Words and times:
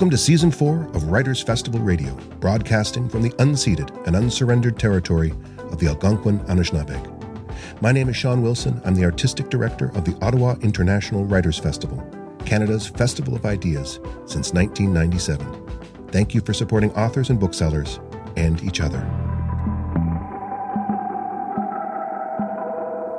Welcome 0.00 0.12
to 0.12 0.16
Season 0.16 0.50
4 0.50 0.84
of 0.94 1.04
Writers 1.10 1.42
Festival 1.42 1.78
Radio, 1.78 2.14
broadcasting 2.40 3.06
from 3.06 3.20
the 3.20 3.32
unceded 3.32 3.94
and 4.06 4.16
unsurrendered 4.16 4.78
territory 4.78 5.34
of 5.58 5.78
the 5.78 5.88
Algonquin 5.88 6.38
Anishinaabeg. 6.46 7.82
My 7.82 7.92
name 7.92 8.08
is 8.08 8.16
Sean 8.16 8.40
Wilson. 8.40 8.80
I'm 8.86 8.94
the 8.94 9.04
Artistic 9.04 9.50
Director 9.50 9.90
of 9.94 10.06
the 10.06 10.16
Ottawa 10.24 10.54
International 10.62 11.26
Writers 11.26 11.58
Festival, 11.58 12.02
Canada's 12.46 12.86
Festival 12.86 13.36
of 13.36 13.44
Ideas 13.44 14.00
since 14.24 14.54
1997. 14.54 16.06
Thank 16.08 16.34
you 16.34 16.40
for 16.40 16.54
supporting 16.54 16.94
authors 16.94 17.28
and 17.28 17.38
booksellers 17.38 18.00
and 18.38 18.64
each 18.64 18.80
other. 18.80 19.00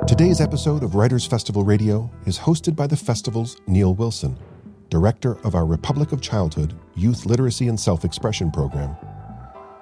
Today's 0.08 0.42
episode 0.42 0.82
of 0.82 0.96
Writers 0.96 1.28
Festival 1.28 1.64
Radio 1.64 2.10
is 2.26 2.40
hosted 2.40 2.76
by 2.76 2.88
the 2.88 2.98
festival's 2.98 3.62
Neil 3.68 3.94
Wilson, 3.94 4.36
director 4.92 5.38
of 5.46 5.56
our 5.56 5.66
Republic 5.66 6.12
of 6.12 6.22
Childhood 6.22 6.78
Youth 6.96 7.26
Literacy 7.26 7.70
and 7.70 7.80
Self 7.80 8.06
Expression 8.06 8.52
program. 8.52 8.96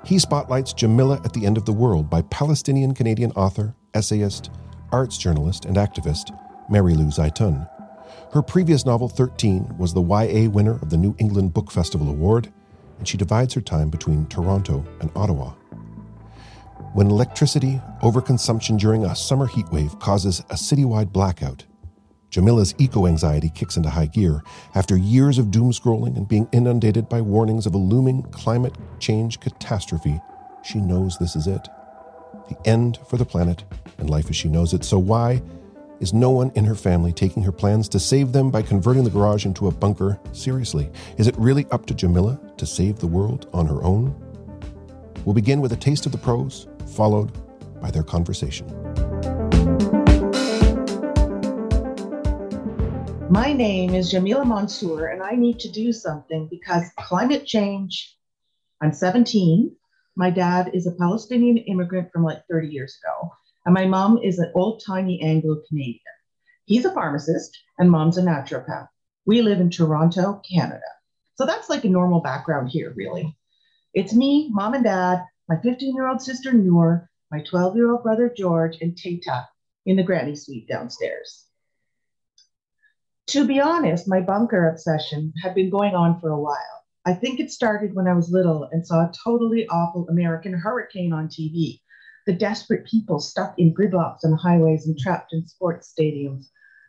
He 0.05 0.19
spotlights 0.19 0.71
Jamila 0.71 1.19
at 1.25 1.33
the 1.33 1.45
End 1.45 1.57
of 1.57 1.65
the 1.65 1.73
World 1.73 2.09
by 2.09 2.21
Palestinian 2.21 2.93
Canadian 2.93 3.31
author, 3.31 3.75
essayist, 3.93 4.51
arts 4.93 5.17
journalist, 5.17 5.65
and 5.65 5.75
activist 5.75 6.31
Mary 6.69 6.93
Lou 6.93 7.07
Zeitoun. 7.07 7.67
Her 8.31 8.43
previous 8.43 8.85
novel, 8.85 9.09
13, 9.09 9.77
was 9.77 9.93
the 9.93 10.01
YA 10.01 10.47
winner 10.49 10.75
of 10.75 10.91
the 10.91 10.97
New 10.97 11.15
England 11.17 11.53
Book 11.53 11.71
Festival 11.71 12.07
Award, 12.07 12.53
and 12.99 13.07
she 13.07 13.17
divides 13.17 13.55
her 13.55 13.61
time 13.61 13.89
between 13.89 14.27
Toronto 14.27 14.85
and 15.01 15.11
Ottawa. 15.15 15.53
When 16.93 17.07
electricity 17.07 17.81
overconsumption 18.03 18.79
during 18.79 19.05
a 19.05 19.15
summer 19.15 19.47
heatwave 19.47 19.99
causes 19.99 20.41
a 20.51 20.55
citywide 20.55 21.11
blackout, 21.11 21.65
Jamila's 22.29 22.75
eco 22.77 23.07
anxiety 23.07 23.49
kicks 23.49 23.75
into 23.75 23.89
high 23.89 24.05
gear 24.05 24.43
after 24.75 24.95
years 24.95 25.37
of 25.37 25.49
doom 25.49 25.71
scrolling 25.71 26.15
and 26.15 26.27
being 26.27 26.47
inundated 26.51 27.09
by 27.09 27.21
warnings 27.21 27.65
of 27.65 27.73
a 27.73 27.77
looming 27.77 28.23
climate 28.31 28.75
change 28.99 29.39
catastrophe. 29.39 30.21
She 30.63 30.79
knows 30.79 31.17
this 31.17 31.35
is 31.35 31.47
it 31.47 31.67
the 32.49 32.67
end 32.67 32.99
for 33.07 33.17
the 33.17 33.25
planet 33.25 33.63
and 33.97 34.09
life 34.09 34.29
as 34.29 34.35
she 34.35 34.49
knows 34.49 34.73
it. 34.73 34.83
So, 34.83 34.99
why 34.99 35.41
is 35.99 36.13
no 36.13 36.31
one 36.31 36.51
in 36.55 36.65
her 36.65 36.75
family 36.75 37.13
taking 37.13 37.43
her 37.43 37.51
plans 37.51 37.87
to 37.89 37.99
save 37.99 38.31
them 38.31 38.49
by 38.49 38.61
converting 38.61 39.03
the 39.03 39.09
garage 39.09 39.45
into 39.45 39.67
a 39.67 39.71
bunker 39.71 40.19
seriously? 40.31 40.89
Is 41.17 41.27
it 41.27 41.37
really 41.37 41.65
up 41.71 41.85
to 41.87 41.93
Jamila 41.93 42.39
to 42.57 42.65
save 42.65 42.99
the 42.99 43.07
world 43.07 43.47
on 43.53 43.67
her 43.67 43.83
own? 43.83 44.15
We'll 45.25 45.35
begin 45.35 45.61
with 45.61 45.73
a 45.73 45.77
taste 45.77 46.05
of 46.05 46.11
the 46.11 46.17
prose, 46.17 46.67
followed 46.95 47.31
by 47.81 47.91
their 47.91 48.03
conversation. 48.03 48.67
My 53.31 53.53
name 53.53 53.93
is 53.93 54.09
Jamila 54.09 54.43
Mansour, 54.43 55.05
and 55.05 55.21
I 55.21 55.33
need 55.33 55.59
to 55.59 55.69
do 55.69 55.93
something 55.93 56.47
because 56.49 56.89
climate 56.97 57.45
change. 57.45 58.17
I'm 58.81 58.91
17. 58.91 59.75
My 60.15 60.31
dad 60.31 60.71
is 60.73 60.87
a 60.87 60.93
Palestinian 60.93 61.57
immigrant 61.57 62.11
from 62.11 62.23
like 62.23 62.41
30 62.49 62.69
years 62.69 62.97
ago, 62.97 63.31
and 63.67 63.75
my 63.75 63.85
mom 63.85 64.17
is 64.17 64.39
an 64.39 64.51
old 64.55 64.81
timey 64.83 65.21
Anglo 65.21 65.61
Canadian. 65.69 65.99
He's 66.65 66.85
a 66.85 66.91
pharmacist, 66.91 67.55
and 67.77 67.91
mom's 67.91 68.17
a 68.17 68.23
naturopath. 68.23 68.87
We 69.27 69.43
live 69.43 69.59
in 69.59 69.69
Toronto, 69.69 70.41
Canada. 70.51 70.81
So 71.35 71.45
that's 71.45 71.69
like 71.69 71.85
a 71.85 71.89
normal 71.89 72.21
background 72.21 72.69
here, 72.71 72.93
really. 72.95 73.37
It's 73.93 74.11
me, 74.11 74.49
mom 74.51 74.73
and 74.73 74.83
dad, 74.83 75.23
my 75.47 75.57
15 75.61 75.93
year 75.93 76.07
old 76.07 76.23
sister 76.23 76.51
Noor, 76.51 77.07
my 77.29 77.43
12 77.43 77.75
year 77.75 77.91
old 77.91 78.01
brother 78.01 78.33
George, 78.35 78.77
and 78.81 78.97
Tata 78.97 79.47
in 79.85 79.97
the 79.97 80.03
granny 80.03 80.35
suite 80.35 80.67
downstairs. 80.67 81.45
To 83.29 83.45
be 83.45 83.59
honest, 83.59 84.07
my 84.07 84.21
bunker 84.21 84.67
obsession 84.67 85.33
had 85.43 85.53
been 85.53 85.69
going 85.69 85.93
on 85.93 86.19
for 86.19 86.29
a 86.29 86.39
while. 86.39 86.83
I 87.05 87.13
think 87.13 87.39
it 87.39 87.51
started 87.51 87.93
when 87.93 88.07
I 88.07 88.13
was 88.13 88.31
little 88.31 88.67
and 88.71 88.83
saw 88.85 89.01
a 89.01 89.11
totally 89.23 89.67
awful 89.67 90.09
American 90.09 90.51
hurricane 90.53 91.13
on 91.13 91.27
TV. 91.27 91.79
The 92.25 92.33
desperate 92.33 92.87
people 92.87 93.19
stuck 93.19 93.53
in 93.59 93.71
gridlocks 93.71 94.25
on 94.25 94.33
highways 94.33 94.87
and 94.87 94.97
trapped 94.97 95.31
in 95.31 95.45
sports 95.45 95.93
stadiums. 95.93 96.45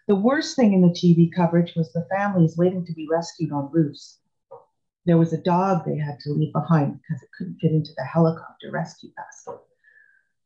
The 0.09 0.17
worst 0.17 0.57
thing 0.57 0.73
in 0.73 0.81
the 0.81 0.89
TV 0.89 1.31
coverage 1.31 1.75
was 1.77 1.93
the 1.93 2.07
families 2.11 2.57
waiting 2.57 2.87
to 2.87 2.95
be 2.95 3.07
rescued 3.07 3.53
on 3.53 3.71
roofs. 3.71 4.21
There 5.05 5.19
was 5.19 5.35
a 5.35 5.43
dog 5.43 5.85
they 5.85 5.99
had 5.99 6.19
to 6.21 6.33
leave 6.33 6.55
behind 6.55 7.03
because 7.03 7.23
it 7.23 7.29
couldn't 7.37 7.59
fit 7.59 7.73
into 7.73 7.91
the 7.99 8.05
helicopter 8.05 8.71
rescue 8.71 9.11
basket. 9.15 9.61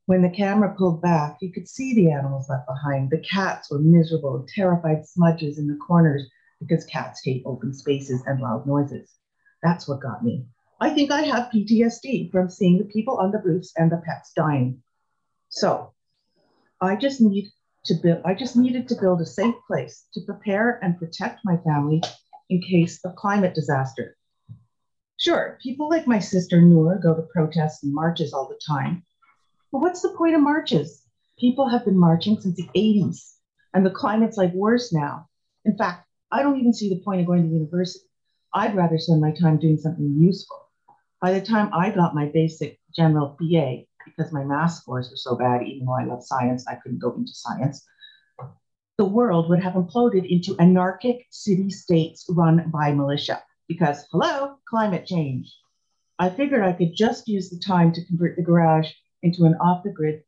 When 0.07 0.21
the 0.21 0.29
camera 0.29 0.75
pulled 0.77 1.01
back, 1.01 1.39
you 1.41 1.51
could 1.51 1.67
see 1.67 1.95
the 1.95 2.11
animals 2.11 2.51
left 2.51 2.67
behind. 2.67 3.11
The 3.11 3.25
cats 3.31 3.71
were 3.71 3.79
miserable, 3.79 4.47
terrified 4.55 5.07
smudges 5.07 5.59
in 5.59 5.67
the 5.67 5.77
corners 5.77 6.29
because 6.61 6.85
cats 6.85 7.23
hate 7.25 7.43
open 7.47 7.73
spaces 7.73 8.23
and 8.27 8.41
loud 8.41 8.67
noises. 8.67 9.11
That's 9.63 9.89
what 9.89 10.03
got 10.03 10.23
me. 10.23 10.47
I 10.79 10.91
think 10.91 11.11
I 11.11 11.23
have 11.23 11.51
PTSD 11.51 12.31
from 12.31 12.51
seeing 12.51 12.79
the 12.79 12.85
people 12.85 13.17
on 13.17 13.31
the 13.31 13.39
roofs 13.39 13.73
and 13.77 13.91
the 13.91 14.03
pets 14.05 14.33
dying. 14.37 14.83
So 15.49 15.95
I 16.83 16.97
just 16.97 17.23
need 17.23 17.51
to 17.87 17.95
build 17.95 18.21
I 18.27 18.35
just 18.35 18.57
needed 18.57 18.89
to 18.89 19.01
build 19.01 19.23
a 19.23 19.27
safe 19.27 19.55
place 19.67 20.07
to 20.13 20.21
prepare 20.23 20.81
and 20.83 20.99
protect 20.99 21.41
my 21.45 21.57
family 21.59 22.03
in 22.51 22.61
case 22.61 23.03
of 23.05 23.17
climate 23.17 23.55
disaster. 23.55 24.17
Sure, 25.19 25.59
people 25.63 25.89
like 25.89 26.07
my 26.07 26.19
sister 26.19 26.61
Noor 26.61 26.99
go 26.99 27.15
to 27.15 27.23
protests 27.23 27.83
and 27.83 27.95
marches 27.95 28.35
all 28.35 28.49
the 28.49 28.61
time. 28.67 29.03
But 29.75 29.81
what's 29.81 30.03
the 30.03 30.11
point 30.11 30.37
of 30.37 30.41
marches? 30.41 31.03
People 31.37 31.69
have 31.69 31.85
been 31.85 31.99
marching 31.99 32.41
since 32.41 32.55
the 32.55 32.71
80s, 32.77 33.39
and 33.75 33.85
the 33.85 33.91
climate's 33.91 34.37
like 34.37 34.53
worse 34.53 34.93
now. 34.93 35.29
In 35.65 35.77
fact, 35.77 36.07
I 36.31 36.45
don't 36.45 36.61
even 36.61 36.73
see 36.73 36.89
the 36.89 37.03
point 37.03 37.21
of 37.21 37.27
going 37.27 37.43
to 37.43 37.49
university. 37.49 38.05
I'd 38.53 38.77
rather 38.77 38.99
spend 38.99 39.21
my 39.21 39.33
time 39.33 39.59
doing 39.59 39.77
something 39.77 40.15
useful. 40.17 40.71
By 41.21 41.33
the 41.33 41.45
time 41.45 41.75
I 41.75 41.91
got 41.91 42.15
my 42.15 42.31
basic 42.33 42.79
general 42.95 43.37
BA, 43.41 43.87
because 44.05 44.33
my 44.33 44.45
math 44.45 44.75
scores 44.75 45.11
were 45.11 45.17
so 45.17 45.35
bad, 45.35 45.65
even 45.65 45.87
though 45.87 45.99
I 45.99 46.05
love 46.05 46.23
science, 46.23 46.65
I 46.69 46.77
couldn't 46.77 47.03
go 47.03 47.13
into 47.15 47.35
science, 47.35 47.85
the 48.97 49.05
world 49.05 49.49
would 49.49 49.61
have 49.61 49.75
imploded 49.75 50.25
into 50.25 50.57
anarchic 50.61 51.27
city 51.31 51.71
states 51.71 52.27
run 52.31 52.71
by 52.71 52.93
militia 52.93 53.43
because, 53.67 54.07
hello, 54.13 54.55
climate 54.69 55.05
change. 55.05 55.53
I 56.21 56.31
figured 56.31 56.63
I 56.63 56.75
could 56.75 56.95
just 56.95 57.27
use 57.27 57.51
the 57.51 57.59
time 57.59 57.93
to 57.95 58.05
convert 58.05 58.37
the 58.37 58.43
garage 58.45 58.93
into 59.25 59.45
an 59.45 59.55
off 59.55 59.83
the 59.83 59.91
grid 59.91 60.23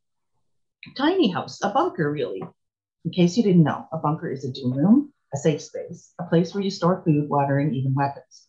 tiny 0.95 1.29
house, 1.29 1.59
a 1.63 1.69
bunker, 1.69 2.11
really. 2.11 2.41
In 3.05 3.11
case 3.11 3.37
you 3.37 3.43
didn't 3.43 3.63
know, 3.63 3.87
a 3.91 3.97
bunker 3.97 4.29
is 4.29 4.43
a 4.43 4.51
doom 4.51 4.73
room, 4.73 5.13
a 5.33 5.37
safe 5.37 5.61
space, 5.61 6.13
a 6.19 6.23
place 6.23 6.53
where 6.53 6.63
you 6.63 6.69
store 6.69 7.01
food, 7.05 7.29
water, 7.29 7.59
and 7.59 7.75
even 7.75 7.93
weapons. 7.93 8.47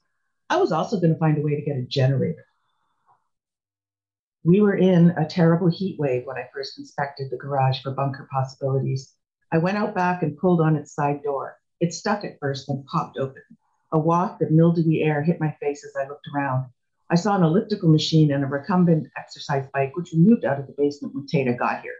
I 0.50 0.56
was 0.56 0.72
also 0.72 0.98
going 0.98 1.12
to 1.12 1.18
find 1.18 1.38
a 1.38 1.42
way 1.42 1.54
to 1.54 1.64
get 1.64 1.76
a 1.76 1.82
generator. 1.82 2.44
We 4.44 4.60
were 4.60 4.76
in 4.76 5.10
a 5.10 5.28
terrible 5.28 5.68
heat 5.68 5.98
wave 5.98 6.24
when 6.24 6.38
I 6.38 6.48
first 6.54 6.78
inspected 6.78 7.30
the 7.30 7.36
garage 7.36 7.82
for 7.82 7.90
bunker 7.90 8.26
possibilities. 8.32 9.14
I 9.52 9.58
went 9.58 9.78
out 9.78 9.94
back 9.94 10.22
and 10.22 10.38
pulled 10.38 10.60
on 10.60 10.76
its 10.76 10.94
side 10.94 11.22
door. 11.22 11.58
It 11.80 11.92
stuck 11.92 12.24
at 12.24 12.38
first, 12.40 12.66
then 12.66 12.84
popped 12.90 13.18
open. 13.18 13.42
A 13.92 13.98
waft 13.98 14.42
of 14.42 14.50
mildewy 14.50 15.02
air 15.02 15.22
hit 15.22 15.40
my 15.40 15.56
face 15.60 15.84
as 15.84 15.94
I 15.96 16.08
looked 16.08 16.26
around. 16.34 16.70
I 17.10 17.14
saw 17.14 17.34
an 17.36 17.42
elliptical 17.42 17.88
machine 17.88 18.30
and 18.32 18.44
a 18.44 18.46
recumbent 18.46 19.08
exercise 19.16 19.66
bike, 19.72 19.96
which 19.96 20.12
we 20.12 20.18
moved 20.18 20.44
out 20.44 20.60
of 20.60 20.66
the 20.66 20.74
basement 20.76 21.14
when 21.14 21.26
Tata 21.26 21.54
got 21.54 21.80
here. 21.80 21.94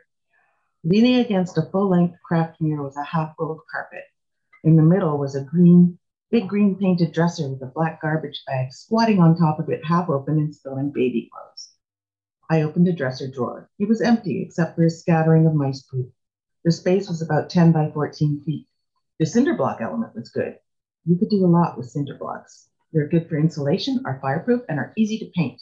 Leaning 0.84 1.16
against 1.16 1.56
a 1.56 1.62
full 1.62 1.88
length 1.88 2.18
craft 2.22 2.60
mirror 2.60 2.82
was 2.82 2.96
a 2.96 3.04
half 3.04 3.34
roll 3.38 3.52
of 3.52 3.66
carpet. 3.72 4.04
In 4.64 4.76
the 4.76 4.82
middle 4.82 5.16
was 5.16 5.34
a 5.34 5.42
green, 5.42 5.98
big 6.30 6.46
green 6.46 6.76
painted 6.76 7.12
dresser 7.12 7.48
with 7.48 7.62
a 7.62 7.72
black 7.74 8.02
garbage 8.02 8.42
bag 8.46 8.70
squatting 8.70 9.18
on 9.18 9.34
top 9.34 9.58
of 9.58 9.70
it, 9.70 9.82
half 9.82 10.10
open 10.10 10.38
and 10.38 10.54
spilling 10.54 10.90
baby 10.90 11.30
clothes. 11.32 11.70
I 12.50 12.62
opened 12.62 12.86
a 12.88 12.92
dresser 12.92 13.28
drawer. 13.30 13.70
It 13.78 13.88
was 13.88 14.02
empty 14.02 14.42
except 14.42 14.76
for 14.76 14.84
a 14.84 14.90
scattering 14.90 15.46
of 15.46 15.54
mice 15.54 15.82
poop. 15.82 16.12
The 16.64 16.70
space 16.70 17.08
was 17.08 17.22
about 17.22 17.48
10 17.48 17.72
by 17.72 17.90
14 17.92 18.42
feet. 18.44 18.66
The 19.18 19.24
cinder 19.24 19.54
block 19.54 19.80
element 19.80 20.14
was 20.14 20.28
good. 20.28 20.58
You 21.06 21.16
could 21.16 21.30
do 21.30 21.44
a 21.44 21.48
lot 21.48 21.78
with 21.78 21.88
cinder 21.88 22.14
blocks. 22.14 22.67
They're 22.92 23.08
good 23.08 23.28
for 23.28 23.36
insulation, 23.36 24.02
are 24.06 24.18
fireproof, 24.20 24.62
and 24.68 24.78
are 24.78 24.94
easy 24.96 25.18
to 25.18 25.30
paint. 25.36 25.60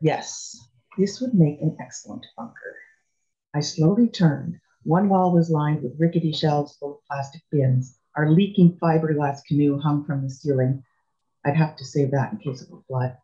Yes, 0.00 0.58
this 0.98 1.20
would 1.20 1.34
make 1.34 1.60
an 1.60 1.76
excellent 1.80 2.26
bunker. 2.36 2.76
I 3.54 3.60
slowly 3.60 4.08
turned. 4.08 4.58
One 4.82 5.08
wall 5.08 5.32
was 5.32 5.48
lined 5.48 5.82
with 5.82 5.98
rickety 6.00 6.32
shelves 6.32 6.76
full 6.76 6.96
of 6.96 7.04
plastic 7.04 7.42
bins. 7.50 7.98
Our 8.16 8.30
leaking 8.30 8.78
fiberglass 8.78 9.44
canoe 9.46 9.78
hung 9.78 10.04
from 10.04 10.22
the 10.22 10.30
ceiling. 10.30 10.82
I'd 11.44 11.56
have 11.56 11.76
to 11.76 11.84
save 11.84 12.10
that 12.10 12.32
in 12.32 12.38
case 12.38 12.62
of 12.62 12.72
a 12.76 12.82
flood. 12.82 13.16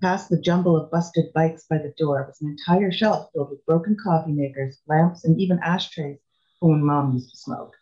Past 0.00 0.30
the 0.30 0.40
jumble 0.40 0.76
of 0.76 0.90
busted 0.90 1.30
bikes 1.34 1.66
by 1.68 1.76
the 1.76 1.92
door 1.98 2.24
was 2.26 2.40
an 2.40 2.48
entire 2.48 2.90
shelf 2.90 3.30
filled 3.32 3.50
with 3.50 3.66
broken 3.66 3.96
coffee 4.02 4.32
makers, 4.32 4.80
lamps, 4.86 5.24
and 5.24 5.38
even 5.38 5.58
ashtrays 5.62 6.18
for 6.58 6.70
when 6.70 6.82
mom 6.82 7.12
used 7.12 7.30
to 7.30 7.36
smoke. 7.36 7.76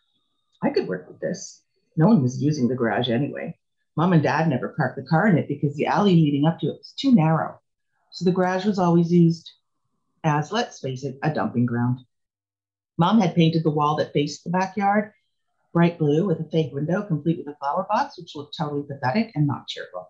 I 0.61 0.69
could 0.69 0.87
work 0.87 1.07
with 1.07 1.21
this. 1.21 1.63
No 1.95 2.07
one 2.07 2.21
was 2.21 2.43
using 2.43 2.67
the 2.67 2.75
garage 2.75 3.09
anyway. 3.09 3.57
Mom 3.95 4.13
and 4.13 4.23
dad 4.23 4.47
never 4.47 4.73
parked 4.77 4.95
the 4.95 5.03
car 5.03 5.27
in 5.27 5.37
it 5.37 5.47
because 5.47 5.75
the 5.75 5.85
alley 5.85 6.15
leading 6.15 6.45
up 6.45 6.59
to 6.59 6.67
it 6.67 6.77
was 6.77 6.93
too 6.97 7.13
narrow. 7.13 7.59
So 8.11 8.25
the 8.25 8.31
garage 8.31 8.65
was 8.65 8.79
always 8.79 9.11
used 9.11 9.51
as, 10.23 10.51
let's 10.51 10.79
face 10.79 11.03
it, 11.03 11.17
a 11.23 11.33
dumping 11.33 11.65
ground. 11.65 11.99
Mom 12.97 13.19
had 13.19 13.35
painted 13.35 13.63
the 13.63 13.71
wall 13.71 13.95
that 13.97 14.13
faced 14.13 14.43
the 14.43 14.49
backyard, 14.49 15.13
bright 15.73 15.97
blue 15.97 16.25
with 16.25 16.39
a 16.39 16.49
fake 16.49 16.73
window, 16.73 17.01
complete 17.03 17.37
with 17.37 17.53
a 17.53 17.57
flower 17.57 17.85
box, 17.89 18.17
which 18.17 18.35
looked 18.35 18.57
totally 18.57 18.83
pathetic 18.83 19.31
and 19.35 19.47
not 19.47 19.67
cheerful. 19.67 20.09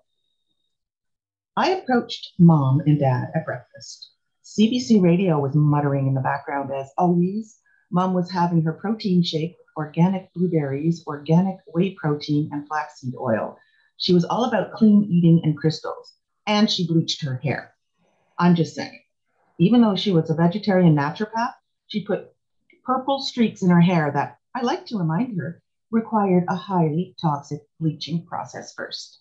I 1.56 1.72
approached 1.72 2.34
mom 2.40 2.80
and 2.82 3.00
dad 3.00 3.32
at 3.36 3.46
breakfast. 3.46 4.12
CBC 4.44 5.02
radio 5.02 5.40
was 5.40 5.56
muttering 5.56 6.08
in 6.08 6.14
the 6.14 6.22
background 6.22 6.72
as 6.74 6.90
always. 6.98 7.60
Mom 7.92 8.14
was 8.14 8.32
having 8.32 8.62
her 8.64 8.74
protein 8.74 9.22
shake 9.22 9.52
with 9.52 9.68
organic 9.78 10.34
blueberries, 10.34 11.04
organic 11.06 11.58
whey 11.68 11.96
protein, 11.96 12.50
and 12.52 12.68
flaxseed 12.68 13.14
oil. 13.16 13.58
She 14.00 14.14
was 14.14 14.24
all 14.24 14.46
about 14.46 14.72
clean 14.72 15.04
eating 15.04 15.42
and 15.44 15.58
crystals, 15.58 16.14
and 16.48 16.72
she 16.72 16.88
bleached 16.88 17.22
her 17.24 17.36
hair. 17.36 17.76
I'm 18.38 18.56
just 18.56 18.74
saying, 18.74 19.02
even 19.60 19.82
though 19.82 19.98
she 19.98 20.14
was 20.14 20.30
a 20.30 20.36
vegetarian 20.36 20.96
naturopath, 20.96 21.54
she 21.88 22.06
put 22.06 22.34
purple 22.86 23.20
streaks 23.20 23.62
in 23.62 23.70
her 23.70 23.82
hair 23.82 24.10
that, 24.14 24.38
I 24.56 24.62
like 24.62 24.86
to 24.88 24.98
remind 24.98 25.38
her, 25.38 25.62
required 25.92 26.46
a 26.48 26.56
highly 26.56 27.14
toxic 27.22 27.60
bleaching 27.78 28.26
process 28.26 28.74
first. 28.74 29.20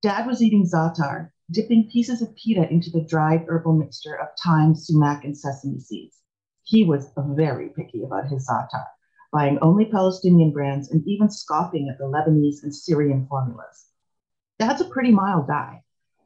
Dad 0.00 0.26
was 0.26 0.42
eating 0.42 0.64
za'atar, 0.64 1.30
dipping 1.50 1.90
pieces 1.90 2.22
of 2.22 2.34
pita 2.36 2.66
into 2.72 2.90
the 2.90 3.04
dried 3.04 3.44
herbal 3.48 3.74
mixture 3.74 4.18
of 4.18 4.28
thyme, 4.42 4.74
sumac, 4.74 5.24
and 5.24 5.36
sesame 5.36 5.78
seeds. 5.78 6.16
He 6.62 6.84
was 6.84 7.12
very 7.16 7.68
picky 7.68 8.02
about 8.02 8.28
his 8.28 8.48
za'atar, 8.48 8.86
buying 9.32 9.58
only 9.60 9.86
Palestinian 9.86 10.52
brands 10.52 10.90
and 10.90 11.06
even 11.06 11.30
scoffing 11.30 11.88
at 11.88 11.98
the 11.98 12.04
Lebanese 12.04 12.62
and 12.62 12.74
Syrian 12.74 13.26
formulas. 13.28 13.86
That's 14.58 14.80
a 14.80 14.86
pretty 14.88 15.10
mild 15.10 15.46
guy, 15.46 15.82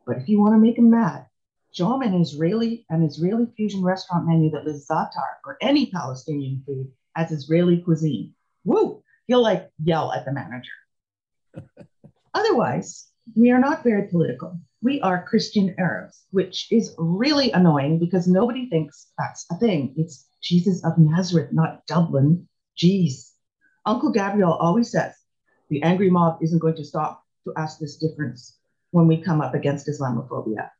but 0.06 0.18
if 0.18 0.28
you 0.28 0.40
want 0.40 0.54
to 0.54 0.58
make 0.58 0.78
him 0.78 0.90
mad, 0.90 1.26
show 1.72 1.94
him 1.94 2.02
an 2.02 2.20
Israeli 2.20 2.84
an 2.90 3.02
Israeli 3.02 3.46
fusion 3.56 3.82
restaurant 3.82 4.26
menu 4.26 4.50
that 4.50 4.64
lists 4.64 4.88
za'atar 4.90 5.38
or 5.44 5.56
any 5.60 5.86
Palestinian 5.90 6.62
food 6.66 6.90
as 7.16 7.30
Israeli 7.30 7.82
cuisine. 7.82 8.34
Woo! 8.64 9.02
He'll 9.26 9.42
like 9.42 9.70
yell 9.82 10.12
at 10.12 10.24
the 10.24 10.32
manager. 10.32 10.72
Otherwise, 12.34 13.08
we 13.36 13.50
are 13.50 13.60
not 13.60 13.84
very 13.84 14.08
political. 14.08 14.58
We 14.82 15.00
are 15.02 15.26
Christian 15.26 15.74
Arabs, 15.78 16.24
which 16.30 16.66
is 16.72 16.94
really 16.98 17.52
annoying 17.52 17.98
because 17.98 18.26
nobody 18.26 18.68
thinks 18.68 19.08
that's 19.18 19.46
a 19.50 19.56
thing. 19.56 19.94
It's 19.96 20.26
Jesus 20.42 20.84
of 20.84 20.98
Nazareth, 20.98 21.52
not 21.52 21.86
Dublin. 21.86 22.48
Jeez. 22.80 23.32
Uncle 23.84 24.10
Gabriel 24.10 24.54
always 24.54 24.90
says 24.90 25.12
the 25.68 25.82
angry 25.82 26.08
mob 26.08 26.38
isn't 26.42 26.60
going 26.60 26.76
to 26.76 26.84
stop 26.84 27.26
to 27.44 27.52
ask 27.54 27.78
this 27.78 27.98
difference 27.98 28.56
when 28.90 29.06
we 29.06 29.20
come 29.20 29.42
up 29.42 29.52
against 29.54 29.86
Islamophobia. 29.86 30.70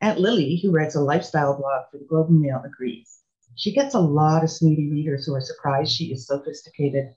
Aunt 0.00 0.20
Lily, 0.20 0.60
who 0.62 0.70
writes 0.70 0.94
a 0.94 1.00
lifestyle 1.00 1.56
blog 1.56 1.86
for 1.90 1.98
the 1.98 2.04
Globe 2.04 2.28
and 2.28 2.40
Mail, 2.40 2.62
agrees. 2.64 3.22
She 3.56 3.72
gets 3.72 3.94
a 3.94 4.00
lot 4.00 4.44
of 4.44 4.50
snooty 4.50 4.90
readers 4.92 5.26
who 5.26 5.34
are 5.34 5.40
surprised 5.40 5.90
she 5.90 6.12
is 6.12 6.24
sophisticated, 6.24 7.14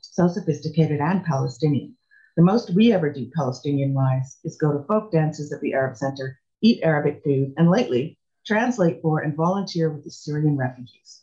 so 0.00 0.26
sophisticated 0.26 1.00
and 1.00 1.24
Palestinian. 1.24 1.96
The 2.36 2.42
most 2.42 2.74
we 2.74 2.92
ever 2.92 3.12
do 3.12 3.30
Palestinian 3.36 3.94
wise 3.94 4.38
is 4.42 4.56
go 4.56 4.72
to 4.72 4.84
folk 4.86 5.12
dances 5.12 5.52
at 5.52 5.60
the 5.60 5.74
Arab 5.74 5.96
Center, 5.96 6.40
eat 6.60 6.82
Arabic 6.82 7.22
food, 7.22 7.54
and 7.56 7.70
lately 7.70 8.18
translate 8.44 9.00
for 9.00 9.20
and 9.20 9.36
volunteer 9.36 9.90
with 9.90 10.02
the 10.02 10.10
Syrian 10.10 10.56
refugees. 10.56 11.22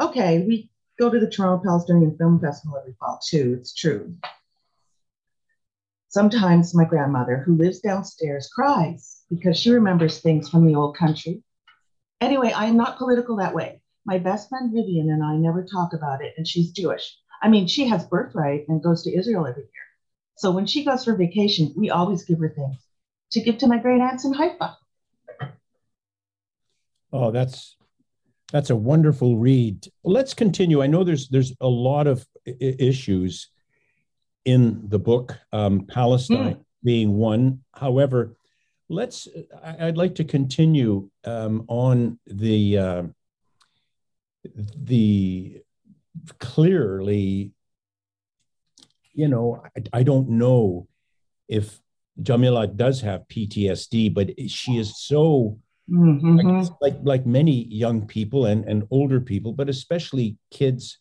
Okay, 0.00 0.44
we 0.46 0.70
go 0.98 1.10
to 1.10 1.18
the 1.18 1.30
Toronto 1.30 1.62
Palestinian 1.64 2.16
Film 2.16 2.40
Festival 2.40 2.78
every 2.78 2.94
fall 2.98 3.20
too, 3.24 3.56
it's 3.58 3.72
true. 3.72 4.14
Sometimes 6.08 6.74
my 6.74 6.84
grandmother, 6.84 7.38
who 7.44 7.56
lives 7.56 7.80
downstairs, 7.80 8.50
cries 8.52 9.22
because 9.28 9.58
she 9.58 9.70
remembers 9.70 10.20
things 10.20 10.48
from 10.48 10.66
the 10.66 10.74
old 10.74 10.96
country. 10.96 11.42
Anyway, 12.20 12.50
I 12.50 12.64
am 12.64 12.76
not 12.76 12.98
political 12.98 13.36
that 13.36 13.54
way. 13.54 13.82
My 14.04 14.18
best 14.18 14.48
friend 14.48 14.72
Vivian 14.72 15.10
and 15.10 15.22
I 15.22 15.36
never 15.36 15.64
talk 15.64 15.92
about 15.92 16.22
it, 16.22 16.32
and 16.36 16.48
she's 16.48 16.72
Jewish. 16.72 17.14
I 17.42 17.48
mean, 17.48 17.66
she 17.66 17.86
has 17.88 18.06
birthright 18.06 18.66
and 18.68 18.82
goes 18.82 19.02
to 19.04 19.14
Israel 19.14 19.46
every 19.46 19.62
year. 19.62 19.86
So 20.36 20.50
when 20.50 20.66
she 20.66 20.84
goes 20.84 21.04
for 21.04 21.14
vacation, 21.14 21.74
we 21.76 21.90
always 21.90 22.24
give 22.24 22.38
her 22.38 22.48
things 22.48 22.78
to 23.32 23.40
give 23.40 23.58
to 23.58 23.66
my 23.66 23.78
great 23.78 24.00
aunts 24.00 24.24
in 24.24 24.32
Haifa. 24.32 24.76
Oh, 27.12 27.30
that's 27.30 27.76
that's 28.52 28.70
a 28.70 28.76
wonderful 28.76 29.36
read. 29.36 29.86
Let's 30.04 30.34
continue. 30.34 30.82
I 30.82 30.86
know 30.86 31.04
there's 31.04 31.28
there's 31.28 31.52
a 31.60 31.68
lot 31.68 32.06
of 32.06 32.26
I- 32.46 32.76
issues 32.78 33.50
in 34.44 34.88
the 34.88 34.98
book, 34.98 35.36
um, 35.52 35.84
Palestine 35.86 36.54
mm. 36.54 36.64
being 36.82 37.14
one. 37.14 37.60
However, 37.74 38.36
let's. 38.88 39.28
I, 39.62 39.86
would 39.86 39.98
like 39.98 40.14
to 40.16 40.24
continue 40.24 41.10
um, 41.24 41.64
on 41.68 42.18
the 42.26 42.78
uh, 42.78 43.02
the 44.54 45.62
clearly. 46.38 47.52
You 49.12 49.28
know, 49.28 49.62
I, 49.76 49.98
I 49.98 50.02
don't 50.04 50.30
know 50.30 50.86
if 51.48 51.80
Jamila 52.22 52.66
does 52.66 53.00
have 53.02 53.28
PTSD, 53.28 54.14
but 54.14 54.30
she 54.48 54.78
is 54.78 54.98
so 54.98 55.58
mm-hmm. 55.90 56.36
like, 56.36 56.72
like 56.80 56.96
like 57.02 57.26
many 57.26 57.66
young 57.68 58.06
people 58.06 58.46
and 58.46 58.64
and 58.64 58.86
older 58.90 59.20
people, 59.20 59.52
but 59.52 59.68
especially 59.68 60.36
kids 60.50 60.98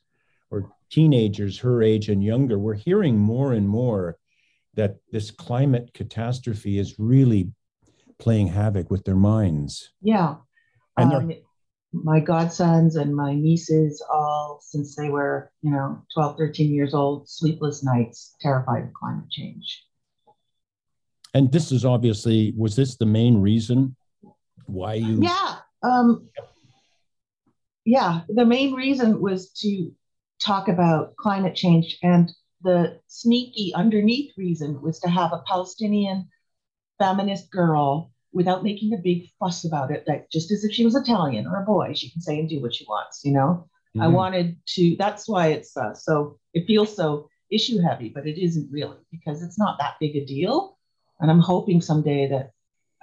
or 0.50 0.72
teenagers 0.90 1.60
her 1.60 1.84
age 1.84 2.10
and 2.10 2.24
younger, 2.24 2.58
we're 2.58 2.74
hearing 2.74 3.18
more 3.18 3.54
and 3.54 3.68
more 3.68 4.18
that 4.76 4.98
this 5.12 5.32
climate 5.32 5.92
catastrophe 5.94 6.80
is 6.80 6.96
really 7.00 7.52
playing 8.20 8.48
havoc 8.48 8.90
with 8.90 9.04
their 9.04 9.16
minds. 9.16 9.92
Yeah. 10.02 10.36
And 10.98 11.14
um, 11.14 11.32
my 11.92 12.20
godsons 12.20 12.96
and 12.96 13.16
my 13.16 13.34
nieces, 13.34 14.04
all 14.12 14.60
since 14.62 14.96
they 14.96 15.10
were, 15.10 15.52
you 15.62 15.72
know, 15.72 16.04
12, 16.14 16.38
13 16.38 16.74
years 16.74 16.94
old, 16.94 17.28
sleepless 17.30 17.84
nights, 17.84 18.36
terrified 18.40 18.84
of 18.84 18.94
climate 18.94 19.30
change. 19.30 19.84
And 21.34 21.52
this 21.52 21.72
is 21.72 21.86
obviously, 21.86 22.54
was 22.56 22.76
this 22.76 22.96
the 22.96 23.06
main 23.06 23.42
reason 23.42 23.96
why 24.68 24.96
you? 24.96 25.22
Yeah. 25.22 25.56
Um, 25.84 26.30
yeah. 27.86 28.22
The 28.30 28.46
main 28.46 28.74
reason 28.74 29.22
was 29.22 29.52
to 29.62 29.92
talk 30.44 30.68
about 30.68 31.16
climate 31.16 31.56
change. 31.56 31.98
And 32.04 32.32
the 32.62 33.00
sneaky 33.08 33.74
underneath 33.76 34.34
reason 34.38 34.82
was 34.82 35.00
to 35.00 35.10
have 35.10 35.34
a 35.34 35.44
Palestinian 35.48 36.28
feminist 37.00 37.52
girl 37.52 38.12
without 38.34 38.64
making 38.64 38.94
a 38.94 38.98
big 38.98 39.30
fuss 39.40 39.66
about 39.66 39.90
it, 39.90 40.04
like 40.08 40.30
just 40.32 40.52
as 40.52 40.64
if 40.64 40.72
she 40.72 40.86
was 40.86 40.96
Italian 40.96 41.48
or 41.48 41.62
a 41.62 41.66
boy, 41.66 41.94
she 41.94 42.12
can 42.12 42.22
say 42.22 42.40
and 42.40 42.50
do 42.50 42.62
what 42.62 42.76
she 42.76 42.86
wants, 42.88 43.22
you 43.24 43.32
know? 43.32 43.68
Mm-hmm. 43.96 44.02
I 44.02 44.08
wanted 44.08 44.58
to, 44.76 44.96
that's 44.98 45.28
why 45.28 45.48
it's 45.48 45.76
uh, 45.78 45.94
so, 45.94 46.38
it 46.54 46.68
feels 46.68 46.96
so 46.96 47.30
issue 47.52 47.80
heavy, 47.80 48.10
but 48.10 48.28
it 48.28 48.38
isn't 48.40 48.70
really 48.72 48.98
because 49.12 49.42
it's 49.42 49.58
not 49.58 49.80
that 49.80 49.96
big 50.00 50.16
a 50.16 50.26
deal. 50.26 50.78
And 51.20 51.32
I'm 51.32 51.40
hoping 51.40 51.82
someday 51.82 52.28
that 52.28 52.52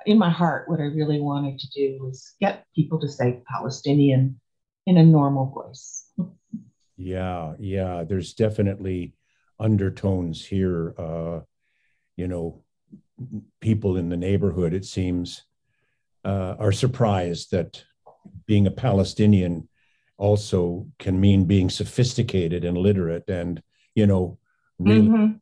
in 0.06 0.18
my 0.18 0.30
heart, 0.30 0.68
what 0.68 0.80
I 0.80 0.84
really 0.84 1.20
wanted 1.20 1.58
to 1.58 1.68
do 1.68 1.98
was 2.00 2.34
get 2.40 2.64
people 2.74 3.00
to 3.00 3.08
say 3.08 3.42
Palestinian 3.48 4.40
in 4.86 4.96
a 4.96 5.04
normal 5.04 5.46
voice. 5.50 6.10
Yeah, 6.96 7.54
yeah. 7.58 8.04
There's 8.04 8.34
definitely 8.34 9.14
undertones 9.58 10.44
here. 10.44 10.94
Uh, 10.98 11.40
you 12.16 12.28
know, 12.28 12.62
people 13.60 13.96
in 13.96 14.08
the 14.08 14.16
neighborhood, 14.16 14.74
it 14.74 14.84
seems, 14.84 15.44
uh, 16.24 16.54
are 16.58 16.72
surprised 16.72 17.50
that 17.50 17.84
being 18.46 18.66
a 18.66 18.70
Palestinian 18.70 19.68
also 20.16 20.86
can 20.98 21.20
mean 21.20 21.44
being 21.44 21.68
sophisticated 21.68 22.64
and 22.64 22.78
literate 22.78 23.28
and, 23.28 23.62
you 23.94 24.06
know, 24.06 24.38
really 24.78 25.08
mm-hmm. 25.08 25.32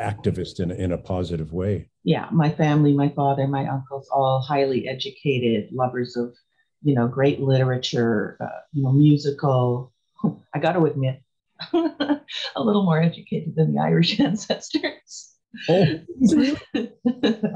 activist 0.00 0.60
in, 0.60 0.70
in 0.70 0.92
a 0.92 0.98
positive 0.98 1.52
way. 1.52 1.89
Yeah, 2.04 2.28
my 2.32 2.50
family, 2.50 2.94
my 2.94 3.10
father, 3.10 3.46
my 3.46 3.66
uncles, 3.66 4.08
all 4.10 4.40
highly 4.40 4.88
educated, 4.88 5.68
lovers 5.72 6.16
of, 6.16 6.34
you 6.82 6.94
know, 6.94 7.06
great 7.08 7.40
literature, 7.40 8.38
uh, 8.40 8.60
you 8.72 8.82
know, 8.82 8.92
musical, 8.92 9.92
I 10.54 10.58
got 10.58 10.72
to 10.72 10.84
admit, 10.84 11.22
a 11.72 12.20
little 12.56 12.84
more 12.84 13.00
educated 13.00 13.54
than 13.56 13.74
the 13.74 13.80
Irish 13.80 14.18
ancestors. 14.20 15.34
Oh, 15.68 15.84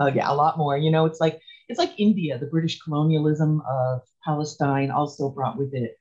oh 0.01 0.07
yeah, 0.09 0.31
a 0.31 0.35
lot 0.35 0.59
more. 0.59 0.77
You 0.77 0.91
know, 0.91 1.07
it's 1.07 1.21
like 1.21 1.41
it's 1.69 1.79
like 1.79 1.93
India. 1.99 2.39
The 2.39 2.47
British 2.47 2.81
colonialism 2.81 3.63
of 3.69 4.03
Palestine 4.25 4.91
also 4.91 5.31
brought 5.31 5.57
with 5.57 5.73
it 5.75 5.97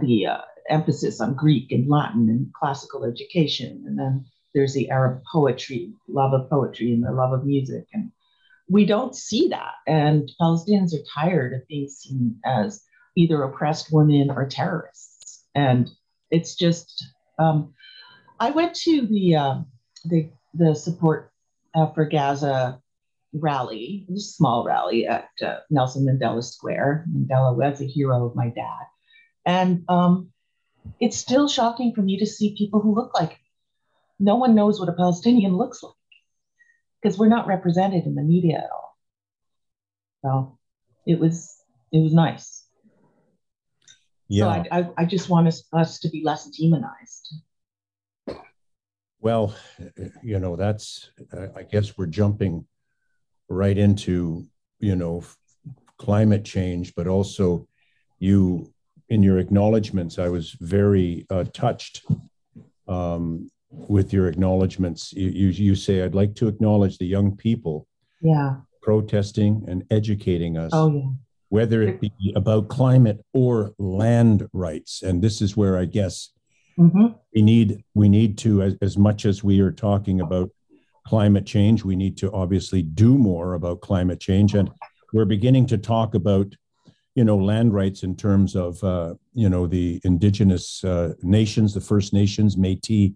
the 0.00 0.26
uh, 0.26 0.40
emphasis 0.68 1.20
on 1.20 1.34
Greek 1.34 1.72
and 1.72 1.88
Latin 1.88 2.28
and 2.28 2.52
classical 2.52 3.04
education, 3.04 3.84
and 3.86 3.98
then 3.98 4.26
there's 4.54 4.74
the 4.74 4.90
Arab 4.90 5.22
poetry, 5.30 5.92
love 6.08 6.32
of 6.32 6.48
poetry, 6.50 6.92
and 6.92 7.04
the 7.04 7.12
love 7.12 7.32
of 7.32 7.44
music, 7.44 7.86
and 7.92 8.10
we 8.68 8.84
don't 8.84 9.14
see 9.14 9.48
that. 9.48 9.74
And 9.86 10.30
Palestinians 10.40 10.94
are 10.94 11.04
tired 11.14 11.52
of 11.52 11.66
being 11.68 11.88
seen 11.88 12.38
as 12.44 12.82
either 13.16 13.42
oppressed 13.42 13.92
women 13.92 14.30
or 14.30 14.46
terrorists 14.46 15.12
and 15.54 15.90
it's 16.30 16.54
just 16.54 17.04
um, 17.38 17.74
I 18.40 18.50
went 18.50 18.74
to 18.76 19.06
the 19.06 19.36
uh, 19.36 19.58
the 20.04 20.30
the 20.54 20.74
support 20.74 21.30
uh, 21.74 21.92
for 21.92 22.06
Gaza 22.06 22.80
rally, 23.34 24.06
a 24.14 24.18
small 24.18 24.64
rally 24.64 25.06
at 25.06 25.28
uh, 25.42 25.58
Nelson 25.70 26.06
Mandela 26.06 26.42
Square. 26.42 27.06
Mandela 27.14 27.56
was 27.56 27.80
a 27.80 27.86
hero 27.86 28.26
of 28.26 28.36
my 28.36 28.48
dad, 28.48 28.86
and 29.46 29.84
um, 29.88 30.30
it's 31.00 31.16
still 31.16 31.48
shocking 31.48 31.94
for 31.94 32.02
me 32.02 32.18
to 32.18 32.26
see 32.26 32.56
people 32.56 32.80
who 32.80 32.94
look 32.94 33.12
like 33.14 33.38
no 34.22 34.36
one 34.36 34.54
knows 34.54 34.78
what 34.78 34.88
a 34.88 34.92
Palestinian 34.92 35.56
looks 35.56 35.82
like 35.82 35.92
because 37.02 37.18
we're 37.18 37.28
not 37.28 37.46
represented 37.46 38.06
in 38.06 38.14
the 38.14 38.22
media 38.22 38.58
at 38.58 38.70
all. 38.70 38.96
So 40.24 40.58
it 41.06 41.18
was 41.18 41.54
it 41.90 41.98
was 41.98 42.14
nice. 42.14 42.64
Yeah. 44.28 44.44
So 44.44 44.48
I, 44.48 44.78
I, 44.78 44.90
I 44.98 45.04
just 45.04 45.28
want 45.28 45.48
us, 45.48 45.64
us 45.72 45.98
to 46.00 46.08
be 46.08 46.22
less 46.24 46.48
demonized. 46.48 47.34
Well, 49.20 49.54
you 50.22 50.38
know, 50.38 50.56
that's, 50.56 51.10
I 51.56 51.64
guess 51.64 51.98
we're 51.98 52.06
jumping 52.06 52.66
right 53.48 53.76
into, 53.76 54.46
you 54.78 54.96
know, 54.96 55.22
climate 55.98 56.44
change, 56.44 56.94
but 56.94 57.06
also 57.06 57.68
you, 58.18 58.72
in 59.08 59.22
your 59.22 59.38
acknowledgments, 59.38 60.18
I 60.18 60.28
was 60.28 60.52
very 60.52 61.26
uh, 61.28 61.44
touched 61.52 62.04
um, 62.88 63.50
with 63.72 64.12
your 64.12 64.28
acknowledgments. 64.28 65.12
You, 65.12 65.28
you, 65.28 65.48
you 65.48 65.74
say, 65.74 66.02
I'd 66.02 66.14
like 66.14 66.34
to 66.36 66.48
acknowledge 66.48 66.98
the 66.98 67.06
young 67.06 67.36
people 67.36 67.86
yeah. 68.20 68.56
protesting 68.82 69.64
and 69.66 69.84
educating 69.90 70.56
us. 70.56 70.70
Oh, 70.74 70.92
yeah. 70.92 71.08
Whether 71.48 71.82
it 71.82 72.00
be 72.00 72.12
about 72.34 72.68
climate 72.68 73.22
or 73.34 73.74
land 73.78 74.48
rights. 74.52 75.02
And 75.02 75.20
this 75.20 75.42
is 75.42 75.54
where 75.54 75.76
I 75.76 75.84
guess 75.84 76.30
mm-hmm. 76.78 77.08
we 77.34 77.42
need 77.42 77.84
we 77.94 78.08
need 78.08 78.38
to, 78.38 78.62
as, 78.62 78.76
as 78.80 78.96
much 78.96 79.26
as 79.26 79.44
we 79.44 79.60
are 79.60 79.70
talking 79.70 80.22
about 80.22 80.50
climate 81.06 81.44
change, 81.44 81.84
we 81.84 81.94
need 81.94 82.16
to 82.18 82.32
obviously 82.32 82.82
do 82.82 83.18
more 83.18 83.52
about 83.52 83.82
climate 83.82 84.18
change. 84.18 84.54
And 84.54 84.70
we're 85.12 85.26
beginning 85.26 85.66
to 85.66 85.76
talk 85.76 86.14
about 86.14 86.54
you 87.14 87.24
know 87.24 87.36
land 87.36 87.74
rights 87.74 88.02
in 88.02 88.16
terms 88.16 88.56
of 88.56 88.82
uh, 88.82 89.14
you 89.34 89.48
know 89.48 89.66
the 89.66 90.00
indigenous 90.04 90.82
uh, 90.84 91.12
nations, 91.22 91.74
the 91.74 91.80
First 91.80 92.12
Nations, 92.12 92.56
Métis, 92.56 93.14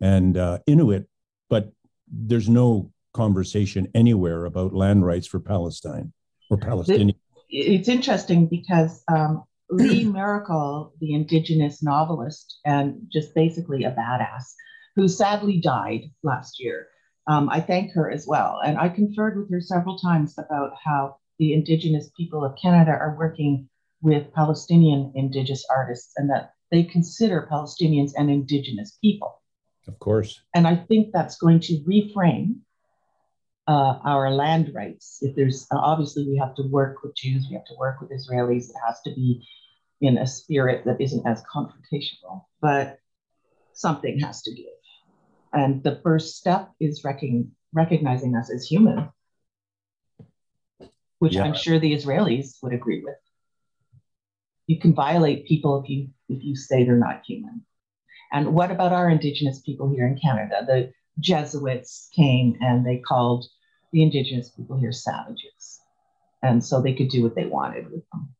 and 0.00 0.36
uh, 0.36 0.58
Inuit, 0.66 1.08
but 1.48 1.72
there's 2.08 2.48
no 2.48 2.92
conversation 3.12 3.88
anywhere 3.94 4.44
about 4.44 4.74
land 4.74 5.06
rights 5.06 5.26
for 5.26 5.40
Palestine 5.40 6.12
or 6.50 6.58
Palestinians. 6.58 7.16
It's 7.48 7.88
interesting 7.88 8.46
because 8.46 9.02
um, 9.08 9.44
Lee 9.70 10.04
Maracle, 10.04 10.90
the 11.00 11.14
indigenous 11.14 11.82
novelist 11.82 12.58
and 12.64 13.06
just 13.12 13.34
basically 13.34 13.84
a 13.84 13.92
badass, 13.92 14.44
who 14.96 15.08
sadly 15.08 15.60
died 15.60 16.10
last 16.22 16.60
year, 16.60 16.88
um, 17.26 17.48
I 17.48 17.60
thank 17.60 17.92
her 17.92 18.10
as 18.10 18.26
well. 18.26 18.60
And 18.64 18.78
I 18.78 18.88
conferred 18.88 19.38
with 19.38 19.50
her 19.50 19.60
several 19.60 19.98
times 19.98 20.36
about 20.38 20.72
how 20.82 21.16
the 21.38 21.52
indigenous 21.52 22.10
people 22.16 22.44
of 22.44 22.56
Canada 22.60 22.92
are 22.92 23.16
working 23.18 23.68
with 24.02 24.32
Palestinian 24.34 25.12
indigenous 25.14 25.64
artists 25.70 26.12
and 26.16 26.30
that 26.30 26.52
they 26.70 26.84
consider 26.84 27.48
Palestinians 27.50 28.12
an 28.16 28.28
indigenous 28.28 28.98
people. 29.00 29.40
Of 29.86 29.98
course. 29.98 30.40
And 30.54 30.66
I 30.66 30.76
think 30.76 31.12
that's 31.12 31.36
going 31.36 31.60
to 31.60 31.80
reframe 31.80 32.56
uh, 33.66 33.98
our 34.04 34.30
land 34.30 34.72
rights. 34.74 35.18
If 35.22 35.34
there's 35.36 35.66
uh, 35.70 35.76
obviously 35.76 36.26
we 36.28 36.36
have 36.38 36.54
to 36.56 36.62
work 36.62 37.02
with 37.02 37.14
Jews, 37.14 37.46
we 37.48 37.54
have 37.54 37.64
to 37.66 37.74
work 37.78 38.00
with 38.00 38.10
Israelis. 38.10 38.70
It 38.70 38.76
has 38.86 39.00
to 39.02 39.14
be 39.14 39.46
in 40.00 40.18
a 40.18 40.26
spirit 40.26 40.84
that 40.84 41.00
isn't 41.00 41.26
as 41.26 41.42
confrontational, 41.54 42.44
but 42.60 42.98
something 43.72 44.20
has 44.20 44.42
to 44.42 44.54
give. 44.54 44.66
And 45.52 45.82
the 45.82 46.00
first 46.02 46.36
step 46.36 46.70
is 46.80 47.04
recon- 47.04 47.52
recognizing 47.72 48.34
us 48.34 48.50
as 48.50 48.66
human, 48.66 49.08
which 51.18 51.34
yeah. 51.34 51.44
I'm 51.44 51.54
sure 51.54 51.78
the 51.78 51.94
Israelis 51.94 52.56
would 52.62 52.72
agree 52.72 53.02
with. 53.02 53.14
You 54.66 54.80
can 54.80 54.94
violate 54.94 55.46
people 55.46 55.82
if 55.82 55.88
you 55.88 56.08
if 56.28 56.42
you 56.42 56.56
say 56.56 56.84
they're 56.84 56.96
not 56.96 57.22
human. 57.26 57.64
And 58.34 58.52
what 58.52 58.72
about 58.72 58.92
our 58.92 59.08
Indigenous 59.08 59.60
people 59.60 59.88
here 59.88 60.08
in 60.08 60.18
Canada? 60.18 60.64
The 60.66 60.92
Jesuits 61.20 62.10
came 62.14 62.58
and 62.60 62.84
they 62.84 62.98
called 62.98 63.46
the 63.92 64.02
Indigenous 64.02 64.50
people 64.50 64.76
here 64.76 64.90
savages. 64.90 65.80
And 66.42 66.62
so 66.62 66.82
they 66.82 66.94
could 66.94 67.08
do 67.08 67.22
what 67.22 67.36
they 67.36 67.46
wanted 67.46 67.90
with 67.92 68.02
them. 68.10 68.34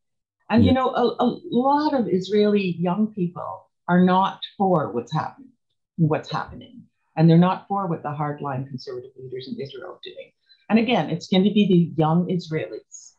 And, 0.50 0.64
yeah. 0.64 0.70
you 0.70 0.74
know, 0.74 0.88
a, 0.90 1.24
a 1.24 1.38
lot 1.50 1.94
of 1.94 2.08
Israeli 2.08 2.76
young 2.78 3.14
people 3.14 3.70
are 3.86 4.04
not 4.04 4.40
for 4.58 4.90
what's 4.90 5.12
happening, 5.12 5.52
what's 5.96 6.30
happening. 6.30 6.82
And 7.16 7.30
they're 7.30 7.38
not 7.38 7.66
for 7.68 7.86
what 7.86 8.02
the 8.02 8.08
hardline 8.08 8.66
conservative 8.68 9.12
leaders 9.16 9.48
in 9.48 9.60
Israel 9.60 9.92
are 9.92 10.00
doing. 10.02 10.32
And 10.68 10.80
again, 10.80 11.08
it's 11.08 11.28
going 11.28 11.44
to 11.44 11.54
be 11.54 11.68
the 11.68 12.00
young 12.02 12.26
Israelis 12.26 13.12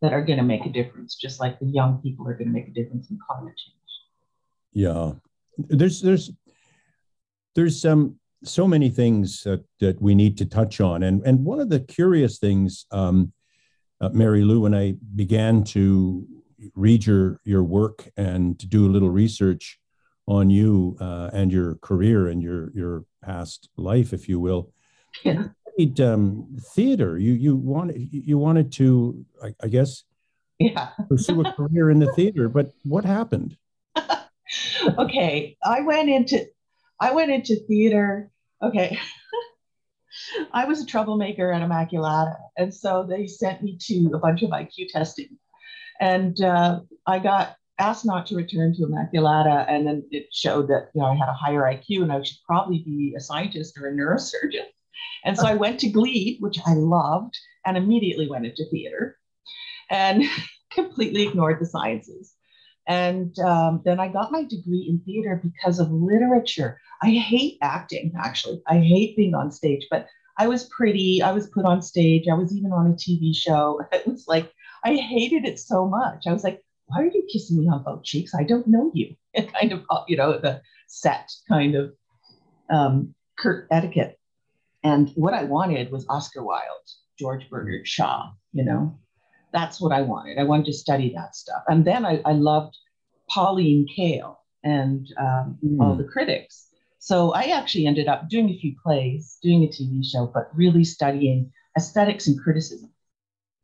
that 0.00 0.14
are 0.14 0.24
going 0.24 0.38
to 0.38 0.44
make 0.44 0.64
a 0.64 0.70
difference, 0.70 1.14
just 1.14 1.40
like 1.40 1.58
the 1.58 1.66
young 1.66 2.00
people 2.02 2.26
are 2.26 2.34
going 2.34 2.48
to 2.48 2.54
make 2.54 2.68
a 2.68 2.72
difference 2.72 3.10
in 3.10 3.18
climate 3.28 3.54
change. 3.58 3.76
Yeah, 4.72 5.12
there's 5.68 6.00
there's 6.00 6.30
there's 7.54 7.80
some 7.80 8.16
so 8.42 8.66
many 8.66 8.88
things 8.88 9.42
that, 9.42 9.62
that 9.80 10.00
we 10.00 10.14
need 10.14 10.38
to 10.38 10.46
touch 10.46 10.80
on, 10.80 11.02
and 11.02 11.22
and 11.26 11.44
one 11.44 11.60
of 11.60 11.68
the 11.68 11.80
curious 11.80 12.38
things, 12.38 12.86
um, 12.90 13.32
uh, 14.00 14.08
Mary 14.10 14.42
Lou, 14.42 14.60
when 14.60 14.74
I 14.74 14.96
began 15.14 15.64
to 15.64 16.26
read 16.74 17.04
your 17.06 17.40
your 17.44 17.64
work 17.64 18.08
and 18.16 18.58
to 18.58 18.66
do 18.66 18.86
a 18.86 18.92
little 18.92 19.10
research 19.10 19.78
on 20.26 20.48
you 20.50 20.96
uh, 21.00 21.30
and 21.32 21.52
your 21.52 21.76
career 21.76 22.28
and 22.28 22.42
your 22.42 22.70
your 22.74 23.04
past 23.22 23.68
life, 23.76 24.12
if 24.12 24.28
you 24.28 24.40
will. 24.40 24.70
Yeah. 25.24 25.48
Um, 26.00 26.58
theater. 26.74 27.16
You 27.16 27.32
you 27.32 27.56
wanted 27.56 28.08
you 28.12 28.36
wanted 28.36 28.70
to, 28.72 29.24
I, 29.42 29.54
I 29.62 29.68
guess, 29.68 30.04
yeah, 30.58 30.90
pursue 31.08 31.40
a 31.40 31.52
career 31.54 31.90
in 31.90 31.98
the 31.98 32.12
theater. 32.12 32.50
But 32.50 32.72
what 32.84 33.04
happened? 33.04 33.56
okay, 34.98 35.56
I 35.64 35.80
went 35.80 36.08
into 36.08 36.46
I 37.00 37.12
went 37.12 37.30
into 37.30 37.56
theater. 37.66 38.30
Okay. 38.62 38.98
I 40.52 40.64
was 40.64 40.82
a 40.82 40.86
troublemaker 40.86 41.52
at 41.52 41.62
Immaculata, 41.62 42.36
and 42.56 42.74
so 42.74 43.06
they 43.08 43.26
sent 43.26 43.62
me 43.62 43.78
to 43.82 44.10
a 44.14 44.18
bunch 44.18 44.42
of 44.42 44.50
IQ 44.50 44.88
testing, 44.88 45.38
and 46.00 46.40
uh, 46.42 46.80
I 47.06 47.20
got 47.20 47.56
asked 47.78 48.04
not 48.04 48.26
to 48.26 48.36
return 48.36 48.74
to 48.74 48.82
Immaculata, 48.82 49.64
and 49.68 49.86
then 49.86 50.04
it 50.10 50.26
showed 50.32 50.68
that 50.68 50.90
you 50.94 51.00
know 51.00 51.06
I 51.06 51.14
had 51.14 51.28
a 51.28 51.32
higher 51.32 51.62
IQ 51.62 52.02
and 52.02 52.12
I 52.12 52.22
should 52.22 52.38
probably 52.44 52.82
be 52.84 53.14
a 53.16 53.20
scientist 53.20 53.78
or 53.78 53.88
a 53.88 53.92
neurosurgeon, 53.92 54.66
and 55.24 55.38
so 55.38 55.46
I 55.46 55.54
went 55.54 55.80
to 55.80 55.90
Glebe, 55.90 56.40
which 56.40 56.58
I 56.66 56.74
loved, 56.74 57.38
and 57.64 57.76
immediately 57.76 58.28
went 58.28 58.46
into 58.46 58.68
theater, 58.70 59.16
and 59.90 60.24
completely 60.70 61.26
ignored 61.26 61.58
the 61.60 61.66
sciences. 61.66 62.34
And 62.90 63.38
um, 63.38 63.82
then 63.84 64.00
I 64.00 64.08
got 64.08 64.32
my 64.32 64.42
degree 64.42 64.84
in 64.88 65.00
theater 65.04 65.40
because 65.40 65.78
of 65.78 65.92
literature. 65.92 66.80
I 67.00 67.10
hate 67.10 67.56
acting, 67.62 68.12
actually. 68.18 68.60
I 68.66 68.80
hate 68.80 69.16
being 69.16 69.32
on 69.32 69.52
stage, 69.52 69.86
but 69.88 70.08
I 70.38 70.48
was 70.48 70.64
pretty. 70.76 71.22
I 71.22 71.30
was 71.30 71.46
put 71.46 71.64
on 71.64 71.82
stage. 71.82 72.24
I 72.28 72.34
was 72.34 72.52
even 72.52 72.72
on 72.72 72.88
a 72.88 72.94
TV 72.94 73.32
show. 73.32 73.80
It 73.92 74.08
was 74.08 74.24
like, 74.26 74.52
I 74.84 74.96
hated 74.96 75.44
it 75.44 75.60
so 75.60 75.86
much. 75.86 76.26
I 76.26 76.32
was 76.32 76.42
like, 76.42 76.62
why 76.86 77.02
are 77.02 77.04
you 77.04 77.24
kissing 77.32 77.60
me 77.60 77.68
on 77.68 77.84
both 77.84 78.02
cheeks? 78.02 78.34
I 78.34 78.42
don't 78.42 78.66
know 78.66 78.90
you. 78.92 79.14
And 79.34 79.52
kind 79.52 79.70
of, 79.70 79.84
you 80.08 80.16
know, 80.16 80.40
the 80.40 80.60
set 80.88 81.30
kind 81.48 81.76
of 81.76 81.92
um, 82.70 83.14
curt 83.38 83.68
etiquette. 83.70 84.18
And 84.82 85.10
what 85.14 85.32
I 85.32 85.44
wanted 85.44 85.92
was 85.92 86.04
Oscar 86.08 86.42
Wilde, 86.42 86.90
George 87.20 87.48
Bernard 87.48 87.86
Shaw, 87.86 88.32
you 88.52 88.64
know, 88.64 88.98
that's 89.52 89.80
what 89.80 89.92
I 89.92 90.02
wanted. 90.02 90.38
I 90.38 90.44
wanted 90.44 90.66
to 90.66 90.72
study 90.72 91.12
that 91.14 91.34
stuff. 91.34 91.62
And 91.68 91.84
then 91.84 92.04
I, 92.04 92.20
I 92.24 92.32
loved 92.32 92.76
Pauline 93.28 93.86
Kael 93.96 94.36
and 94.62 95.06
um, 95.18 95.58
mm. 95.64 95.80
all 95.80 95.96
the 95.96 96.04
critics. 96.04 96.68
So 96.98 97.32
I 97.32 97.44
actually 97.44 97.86
ended 97.86 98.08
up 98.08 98.28
doing 98.28 98.50
a 98.50 98.58
few 98.58 98.74
plays, 98.82 99.38
doing 99.42 99.64
a 99.64 99.68
TV 99.68 100.04
show, 100.04 100.26
but 100.26 100.50
really 100.54 100.84
studying 100.84 101.52
aesthetics 101.76 102.26
and 102.26 102.38
criticism. 102.38 102.90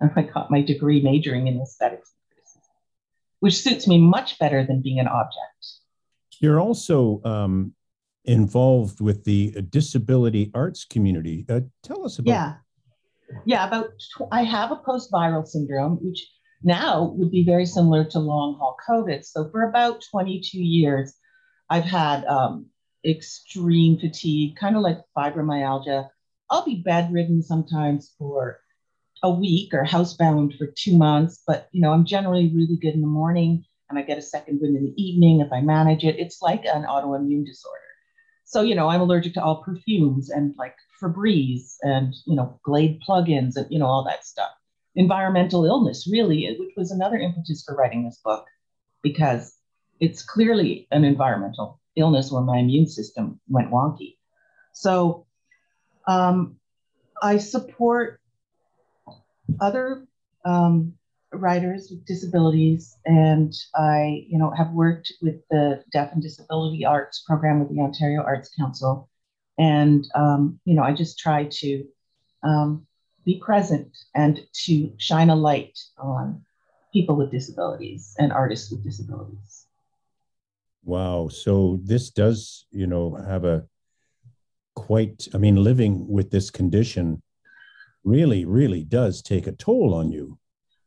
And 0.01 0.11
I 0.17 0.23
got 0.23 0.51
my 0.51 0.63
degree 0.63 1.03
majoring 1.03 1.47
in 1.47 1.61
aesthetics 1.61 2.13
and 2.13 2.35
criticism, 2.35 2.63
which 3.41 3.59
suits 3.61 3.87
me 3.87 3.99
much 3.99 4.39
better 4.39 4.65
than 4.65 4.83
being 4.83 4.99
an 4.99 5.09
object. 5.09 5.67
You're 6.41 6.61
also 6.61 7.21
um, 7.25 7.75
involved 8.25 9.01
with 9.01 9.25
the 9.25 9.51
disability 9.71 10.51
arts 10.55 10.85
community. 10.85 11.47
Uh, 11.49 11.61
tell 11.83 12.05
us 12.05 12.19
about 12.19 12.31
yeah 12.31 12.55
yeah, 13.45 13.67
about 13.67 13.99
tw- 13.99 14.29
I 14.33 14.43
have 14.43 14.73
a 14.73 14.77
post-viral 14.77 15.47
syndrome, 15.47 15.99
which 16.03 16.27
now 16.63 17.15
would 17.17 17.31
be 17.31 17.45
very 17.45 17.67
similar 17.67 18.05
to 18.05 18.19
long 18.19 18.57
haul 18.59 18.77
COVID. 18.89 19.25
So 19.25 19.49
for 19.51 19.69
about 19.69 20.03
22 20.11 20.59
years, 20.59 21.15
I've 21.71 21.85
had 21.85 22.25
um, 22.25 22.67
extreme 23.05 23.99
fatigue, 23.99 24.57
kind 24.57 24.77
of 24.77 24.83
like 24.83 24.99
fibromyalgia. 25.17 26.09
I'll 26.51 26.65
be 26.65 26.83
bedridden 26.85 27.43
sometimes 27.43 28.15
for 28.19 28.61
a 29.23 29.31
week 29.31 29.73
or 29.75 29.85
housebound 29.85 30.57
for 30.57 30.69
two 30.77 30.97
months, 30.97 31.43
but 31.47 31.69
you 31.73 31.81
know, 31.81 31.93
I'm 31.93 32.05
generally 32.05 32.53
really 32.55 32.77
good 32.77 32.95
in 32.95 33.01
the 33.01 33.07
morning 33.07 33.65
and 33.89 33.99
I 33.99 34.03
get 34.03 34.19
a 34.19 34.23
second 34.23 34.61
wind 34.61 34.77
in 34.77 34.85
the 34.85 35.03
evening 35.03 35.41
if 35.41 35.53
I 35.53 35.61
manage 35.61 36.05
it. 36.05 36.19
It's 36.19 36.43
like 36.43 36.65
an 36.65 36.85
autoimmune 36.85 37.47
disorder. 37.47 37.81
So, 38.45 38.63
you 38.63 38.75
know, 38.75 38.89
I'm 38.89 39.01
allergic 39.01 39.35
to 39.35 39.43
all 39.43 39.63
perfumes 39.63 40.31
and 40.31 40.55
like 40.57 40.77
Febreze 41.01 41.77
and, 41.83 42.15
you 42.27 42.37
know, 42.37 42.59
Glade 42.63 43.01
plugins 43.07 43.57
and, 43.57 43.67
you 43.71 43.79
know, 43.79 43.87
all 43.87 44.05
that 44.05 44.25
stuff. 44.25 44.51
Environmental 44.95 45.67
illness, 45.67 46.09
really, 46.11 46.57
which 46.59 46.73
was 46.77 46.91
another 46.91 47.17
impetus 47.17 47.63
for 47.65 47.75
writing 47.75 48.05
this 48.05 48.21
book, 48.25 48.47
because 49.03 49.55
it's 50.01 50.23
clearly 50.23 50.89
an 50.91 51.05
environmental 51.05 51.81
illness 51.97 52.31
where 52.31 52.43
my 52.43 52.59
immune 52.59 52.87
system 52.87 53.41
went 53.49 53.71
wonky. 53.71 54.17
So 54.73 55.27
um, 56.07 56.57
I 57.23 57.39
support 57.39 58.21
other 59.61 60.07
um, 60.45 60.95
writers 61.33 61.89
with 61.91 62.05
disabilities, 62.07 62.97
and 63.05 63.55
I, 63.75 64.27
you 64.29 64.39
know, 64.39 64.51
have 64.51 64.71
worked 64.73 65.13
with 65.21 65.37
the 65.51 65.83
Deaf 65.93 66.13
and 66.13 66.23
Disability 66.23 66.85
Arts 66.85 67.25
program 67.27 67.61
with 67.61 67.69
the 67.75 67.81
Ontario 67.81 68.23
Arts 68.23 68.51
Council, 68.59 69.09
and 69.59 70.07
um, 70.15 70.61
you 70.65 70.75
know, 70.75 70.83
I 70.83 70.93
just 70.93 71.19
try 71.19 71.45
to 71.45 71.85
um, 72.43 72.87
be 73.25 73.41
present 73.41 73.97
and 74.15 74.41
to 74.65 74.93
shine 74.99 75.31
a 75.31 75.37
light 75.37 75.79
on 75.99 76.45
people 76.93 77.17
with 77.17 77.31
disabilities 77.31 78.15
and 78.19 78.33
artists 78.33 78.71
with 78.71 78.85
disabilities. 78.85 79.67
Wow. 80.85 81.29
So 81.29 81.81
this 81.83 82.11
does, 82.11 82.67
you 82.71 82.87
know, 82.87 83.15
have 83.15 83.45
a 83.45 83.67
quite, 84.77 85.27
I 85.35 85.39
mean, 85.39 85.57
living 85.57 86.07
with 86.09 86.31
this 86.31 86.51
condition 86.51 87.23
really, 88.05 88.45
really 88.45 88.85
does 88.85 89.21
take 89.21 89.49
a 89.49 89.53
toll 89.53 89.93
on 89.95 90.13
you. 90.13 90.39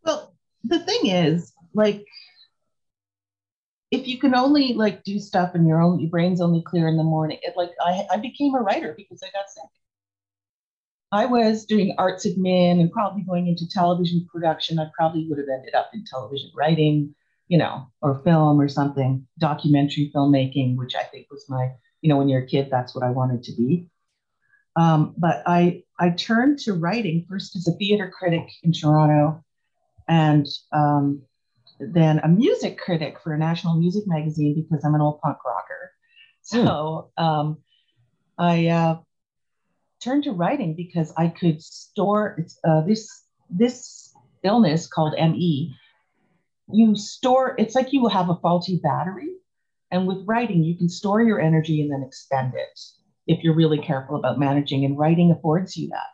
Well, 0.05 0.33
the 0.63 0.79
thing 0.79 1.07
is, 1.07 1.51
like, 1.73 2.05
if 3.91 4.07
you 4.07 4.19
can 4.19 4.35
only 4.35 4.73
like 4.73 5.03
do 5.03 5.19
stuff 5.19 5.55
and 5.55 5.67
your 5.67 5.81
own 5.81 5.99
your 5.99 6.09
brain's 6.09 6.41
only 6.41 6.61
clear 6.61 6.87
in 6.87 6.97
the 6.97 7.03
morning, 7.03 7.39
it 7.41 7.55
like 7.57 7.71
I, 7.81 8.05
I 8.11 8.17
became 8.17 8.55
a 8.55 8.61
writer 8.61 8.93
because 8.95 9.21
I 9.23 9.27
got 9.31 9.49
sick. 9.49 9.63
I 11.11 11.25
was 11.25 11.65
doing 11.65 11.95
arts 11.97 12.27
admin 12.27 12.79
and 12.79 12.91
probably 12.91 13.23
going 13.23 13.47
into 13.47 13.67
television 13.67 14.27
production. 14.31 14.77
I 14.77 14.91
probably 14.95 15.27
would 15.27 15.39
have 15.39 15.47
ended 15.51 15.73
up 15.73 15.89
in 15.93 16.05
television 16.05 16.51
writing, 16.55 17.15
you 17.47 17.57
know, 17.57 17.87
or 18.01 18.21
film 18.23 18.61
or 18.61 18.67
something, 18.67 19.27
documentary 19.39 20.11
filmmaking, 20.13 20.77
which 20.77 20.93
I 20.93 21.03
think 21.03 21.27
was 21.31 21.45
my, 21.49 21.71
you 22.01 22.09
know, 22.09 22.17
when 22.17 22.29
you're 22.29 22.43
a 22.43 22.47
kid, 22.47 22.69
that's 22.69 22.93
what 22.93 23.03
I 23.03 23.09
wanted 23.09 23.41
to 23.43 23.53
be. 23.53 23.87
Um, 24.75 25.15
but 25.17 25.41
I 25.47 25.83
I 25.99 26.11
turned 26.11 26.59
to 26.59 26.73
writing 26.73 27.25
first 27.27 27.55
as 27.55 27.67
a 27.67 27.71
theater 27.73 28.11
critic 28.15 28.47
in 28.61 28.71
Toronto, 28.71 29.43
and 30.07 30.47
um, 30.71 31.23
then 31.79 32.19
a 32.19 32.27
music 32.27 32.77
critic 32.77 33.19
for 33.23 33.33
a 33.33 33.37
national 33.37 33.77
music 33.77 34.03
magazine 34.05 34.55
because 34.55 34.83
I'm 34.83 34.95
an 34.95 35.01
old 35.01 35.21
punk 35.21 35.37
rocker. 35.45 35.91
So 36.41 37.11
um, 37.17 37.57
I 38.37 38.67
uh, 38.67 38.99
turned 40.01 40.23
to 40.23 40.31
writing 40.31 40.75
because 40.75 41.13
I 41.17 41.27
could 41.27 41.61
store 41.61 42.45
uh, 42.63 42.81
this 42.81 43.23
this 43.49 44.13
illness 44.43 44.87
called 44.87 45.13
ME. 45.17 45.75
You 46.71 46.95
store 46.95 47.55
it's 47.57 47.75
like 47.75 47.93
you 47.93 48.07
have 48.07 48.29
a 48.29 48.35
faulty 48.35 48.79
battery, 48.81 49.29
and 49.91 50.07
with 50.07 50.25
writing 50.25 50.63
you 50.63 50.77
can 50.77 50.89
store 50.89 51.21
your 51.21 51.39
energy 51.39 51.81
and 51.81 51.91
then 51.91 52.03
expend 52.03 52.53
it 52.55 52.79
if 53.27 53.43
you're 53.43 53.55
really 53.55 53.79
careful 53.79 54.15
about 54.15 54.39
managing. 54.39 54.85
And 54.85 54.97
writing 54.97 55.31
affords 55.31 55.77
you 55.77 55.89
that. 55.89 56.07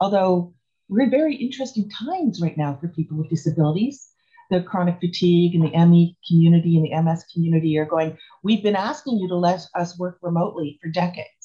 Although 0.00 0.54
we're 0.88 1.04
in 1.04 1.10
very 1.10 1.36
interesting 1.36 1.90
times 1.90 2.40
right 2.40 2.56
now 2.56 2.78
for 2.80 2.88
people 2.88 3.18
with 3.18 3.28
disabilities. 3.28 4.10
The 4.50 4.62
chronic 4.62 4.98
fatigue 5.00 5.54
and 5.54 5.64
the 5.64 5.86
ME 5.86 6.16
community 6.26 6.76
and 6.76 6.86
the 6.86 7.02
MS 7.02 7.24
community 7.32 7.76
are 7.78 7.84
going, 7.84 8.16
we've 8.42 8.62
been 8.62 8.76
asking 8.76 9.18
you 9.18 9.28
to 9.28 9.36
let 9.36 9.66
us 9.74 9.98
work 9.98 10.18
remotely 10.22 10.78
for 10.80 10.88
decades 10.88 11.38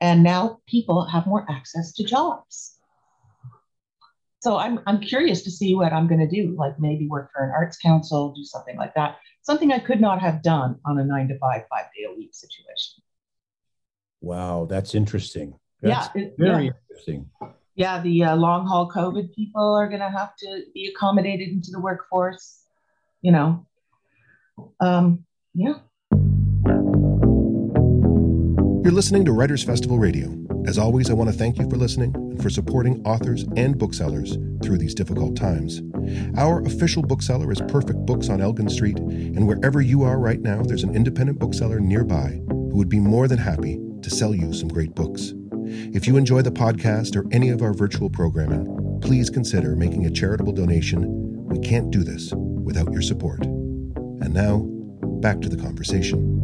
and 0.00 0.22
now 0.22 0.60
people 0.66 1.04
have 1.06 1.26
more 1.26 1.46
access 1.50 1.92
to 1.92 2.04
jobs. 2.04 2.78
So 4.40 4.56
I'm, 4.56 4.80
I'm 4.86 5.00
curious 5.00 5.42
to 5.42 5.50
see 5.50 5.74
what 5.74 5.92
I'm 5.92 6.08
going 6.08 6.26
to 6.26 6.26
do, 6.26 6.54
like 6.56 6.80
maybe 6.80 7.06
work 7.06 7.30
for 7.32 7.44
an 7.44 7.50
arts 7.50 7.76
council, 7.76 8.32
do 8.32 8.42
something 8.42 8.76
like 8.76 8.94
that. 8.94 9.18
Something 9.42 9.72
I 9.72 9.78
could 9.78 10.00
not 10.00 10.20
have 10.20 10.42
done 10.42 10.76
on 10.86 10.98
a 10.98 11.04
nine 11.04 11.28
to 11.28 11.38
five, 11.38 11.64
five 11.68 11.86
day 11.96 12.04
a 12.10 12.16
week 12.16 12.30
situation. 12.32 13.02
Wow, 14.22 14.66
that's 14.68 14.94
interesting. 14.94 15.58
That's 15.82 16.08
yeah, 16.14 16.22
it, 16.22 16.34
very 16.38 16.66
yeah. 16.66 16.70
interesting. 16.88 17.30
Yeah, 17.80 17.98
the 18.02 18.24
uh, 18.24 18.36
long 18.36 18.66
haul 18.66 18.90
COVID 18.90 19.34
people 19.34 19.72
are 19.72 19.88
going 19.88 20.02
to 20.02 20.10
have 20.10 20.36
to 20.36 20.64
be 20.74 20.92
accommodated 20.94 21.48
into 21.48 21.70
the 21.70 21.80
workforce. 21.80 22.66
You 23.22 23.32
know, 23.32 23.66
um, 24.80 25.24
yeah. 25.54 25.76
You're 28.84 28.92
listening 28.92 29.24
to 29.24 29.32
Writers 29.32 29.64
Festival 29.64 29.98
Radio. 29.98 30.28
As 30.66 30.76
always, 30.76 31.08
I 31.08 31.14
want 31.14 31.30
to 31.30 31.34
thank 31.34 31.58
you 31.58 31.70
for 31.70 31.76
listening 31.76 32.14
and 32.14 32.42
for 32.42 32.50
supporting 32.50 33.02
authors 33.06 33.46
and 33.56 33.78
booksellers 33.78 34.36
through 34.62 34.76
these 34.76 34.94
difficult 34.94 35.34
times. 35.34 35.80
Our 36.36 36.60
official 36.66 37.02
bookseller 37.02 37.50
is 37.50 37.62
Perfect 37.62 38.04
Books 38.04 38.28
on 38.28 38.42
Elgin 38.42 38.68
Street, 38.68 38.98
and 38.98 39.48
wherever 39.48 39.80
you 39.80 40.02
are 40.02 40.18
right 40.18 40.42
now, 40.42 40.60
there's 40.62 40.84
an 40.84 40.94
independent 40.94 41.38
bookseller 41.38 41.80
nearby 41.80 42.42
who 42.46 42.76
would 42.76 42.90
be 42.90 43.00
more 43.00 43.26
than 43.26 43.38
happy 43.38 43.80
to 44.02 44.10
sell 44.10 44.34
you 44.34 44.52
some 44.52 44.68
great 44.68 44.94
books. 44.94 45.32
If 45.72 46.08
you 46.08 46.16
enjoy 46.16 46.42
the 46.42 46.50
podcast 46.50 47.14
or 47.14 47.24
any 47.32 47.50
of 47.50 47.62
our 47.62 47.72
virtual 47.72 48.10
programming, 48.10 48.98
please 49.02 49.30
consider 49.30 49.76
making 49.76 50.04
a 50.04 50.10
charitable 50.10 50.52
donation. 50.52 51.46
We 51.46 51.60
can't 51.60 51.92
do 51.92 52.02
this 52.02 52.32
without 52.34 52.90
your 52.90 53.02
support. 53.02 53.44
And 53.44 54.34
now, 54.34 54.66
back 55.20 55.40
to 55.42 55.48
the 55.48 55.56
conversation. 55.56 56.40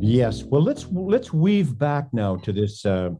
Yes. 0.00 0.44
Well, 0.44 0.62
let's 0.62 0.86
let's 0.92 1.32
weave 1.32 1.76
back 1.76 2.14
now 2.14 2.36
to 2.36 2.52
this 2.52 2.86
uh, 2.86 3.10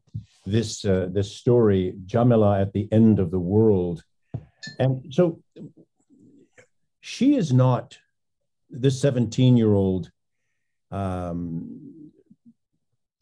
this 0.47 0.85
uh, 0.85 1.09
this 1.11 1.35
story, 1.35 1.95
Jamila 2.07 2.61
at 2.61 2.73
the 2.73 2.89
end 2.93 3.19
of 3.19 3.33
the 3.33 3.41
world, 3.41 4.05
and 4.79 5.13
so 5.13 5.43
she 7.01 7.35
is 7.35 7.53
not 7.53 7.99
this 8.71 9.01
seventeen 9.01 9.57
year 9.57 9.75
old 9.75 10.13
um, 10.93 11.88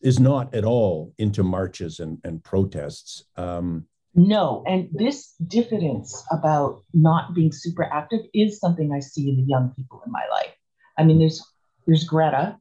is 0.07 0.19
not 0.21 0.55
at 0.55 0.64
all 0.64 1.12
into 1.19 1.42
marches 1.42 2.01
and, 2.01 2.19
and 2.25 2.42
protests. 2.42 3.25
Um, 3.37 3.87
no, 4.14 4.64
and 4.66 4.88
this 4.92 5.35
diffidence 5.47 6.25
about 6.31 6.83
not 6.95 7.35
being 7.35 7.53
super 7.53 7.85
active 7.85 8.21
is 8.33 8.59
something 8.59 8.92
I 8.92 9.01
see 9.01 9.29
in 9.29 9.37
the 9.37 9.42
young 9.42 9.73
people 9.77 10.01
in 10.07 10.12
my 10.12 10.25
life. 10.31 10.55
I 10.99 11.05
mean, 11.05 11.19
there's 11.19 11.42
there's 11.87 12.05
Greta, 12.05 12.57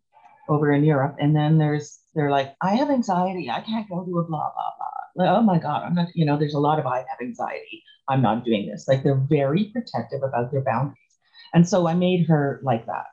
over 0.48 0.72
in 0.72 0.84
Europe. 0.84 1.16
And 1.20 1.36
then 1.36 1.58
there's, 1.58 2.00
they're 2.14 2.32
like, 2.32 2.56
I 2.62 2.76
have 2.76 2.90
anxiety. 2.90 3.50
I 3.50 3.62
can't 3.62 3.90
go 3.90 4.04
to 4.04 4.20
a 4.20 4.24
blah, 4.24 4.52
blah, 4.54 4.72
blah. 4.78 5.24
Like, 5.24 5.30
oh 5.30 5.42
my 5.42 5.58
God, 5.58 5.84
I'm 5.84 5.96
not, 5.96 6.10
you 6.14 6.26
know, 6.26 6.38
there's 6.38 6.54
a 6.54 6.60
lot 6.60 6.80
of 6.80 6.86
I 6.86 6.98
have 6.98 7.22
anxiety. 7.22 7.84
I'm 8.08 8.22
not 8.22 8.46
doing 8.46 8.68
this. 8.68 8.88
Like 8.88 9.04
they're 9.04 9.26
very 9.30 9.72
protective 9.74 10.22
about 10.24 10.52
their 10.52 10.62
boundaries. 10.62 10.98
And 11.54 11.68
so 11.68 11.88
I 11.88 11.94
made 11.94 12.28
her 12.28 12.60
like 12.64 12.86
that. 12.86 13.06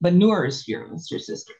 But 0.00 0.14
Noor 0.14 0.46
is 0.46 0.62
fearless, 0.62 1.10
your 1.10 1.20
sister. 1.20 1.52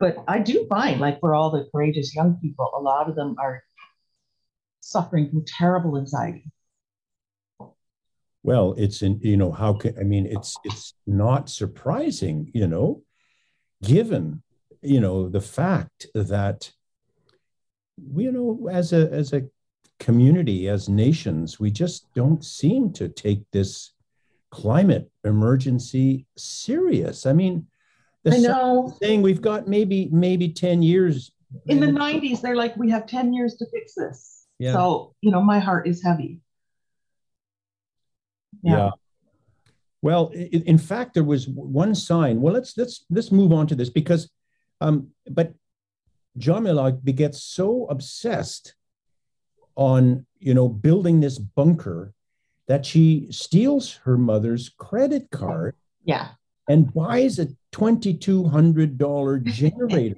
But 0.00 0.16
I 0.26 0.38
do 0.40 0.66
find, 0.68 0.98
like 1.00 1.20
for 1.20 1.34
all 1.34 1.50
the 1.50 1.68
courageous 1.72 2.14
young 2.14 2.38
people, 2.40 2.70
a 2.74 2.80
lot 2.80 3.08
of 3.08 3.14
them 3.14 3.36
are 3.38 3.62
suffering 4.80 5.30
from 5.30 5.44
terrible 5.44 5.98
anxiety. 5.98 6.50
Well, 8.42 8.74
it's 8.78 9.02
in, 9.02 9.20
you 9.20 9.36
know, 9.36 9.52
how 9.52 9.74
can, 9.74 9.98
I 9.98 10.02
mean, 10.02 10.24
it's, 10.24 10.56
it's 10.64 10.94
not 11.06 11.50
surprising, 11.50 12.50
you 12.54 12.66
know, 12.66 13.02
given 13.82 14.42
you 14.82 15.00
know 15.00 15.28
the 15.28 15.40
fact 15.40 16.06
that 16.14 16.70
you 18.14 18.32
know 18.32 18.68
as 18.70 18.92
a 18.92 19.10
as 19.10 19.32
a 19.32 19.42
community 19.98 20.68
as 20.68 20.88
nations 20.88 21.60
we 21.60 21.70
just 21.70 22.12
don't 22.14 22.44
seem 22.44 22.92
to 22.92 23.08
take 23.08 23.42
this 23.52 23.92
climate 24.50 25.10
emergency 25.24 26.26
serious 26.36 27.26
i 27.26 27.32
mean 27.32 27.66
the 28.24 28.34
I 28.34 28.38
know. 28.38 28.94
saying 29.02 29.22
we've 29.22 29.42
got 29.42 29.68
maybe 29.68 30.08
maybe 30.12 30.48
10 30.48 30.82
years 30.82 31.32
in 31.66 31.80
the 31.80 31.86
90s 31.86 32.40
they're 32.40 32.56
like 32.56 32.76
we 32.76 32.90
have 32.90 33.06
10 33.06 33.32
years 33.32 33.56
to 33.56 33.66
fix 33.70 33.94
this 33.94 34.46
yeah. 34.58 34.72
so 34.72 35.14
you 35.20 35.30
know 35.30 35.42
my 35.42 35.58
heart 35.58 35.86
is 35.86 36.02
heavy 36.02 36.40
yeah. 38.62 38.76
yeah. 38.76 38.90
Well, 40.02 40.28
in 40.28 40.78
fact, 40.78 41.14
there 41.14 41.24
was 41.24 41.46
one 41.48 41.94
sign. 41.94 42.40
Well, 42.40 42.54
let's 42.54 42.76
let's 42.76 43.04
let's 43.10 43.30
move 43.30 43.52
on 43.52 43.66
to 43.66 43.74
this 43.74 43.90
because, 43.90 44.30
um, 44.80 45.08
but 45.30 45.52
Jamila 46.38 46.92
gets 46.92 47.42
so 47.42 47.86
obsessed 47.86 48.74
on 49.76 50.26
you 50.38 50.54
know 50.54 50.68
building 50.68 51.20
this 51.20 51.38
bunker 51.38 52.14
that 52.66 52.86
she 52.86 53.26
steals 53.30 53.96
her 54.04 54.16
mother's 54.16 54.70
credit 54.70 55.30
card. 55.30 55.76
Yeah. 56.04 56.28
And 56.70 56.92
buys 56.94 57.38
a 57.38 57.48
twenty 57.72 58.14
two 58.14 58.44
hundred 58.44 58.96
dollar 58.96 59.38
generator. 59.38 60.16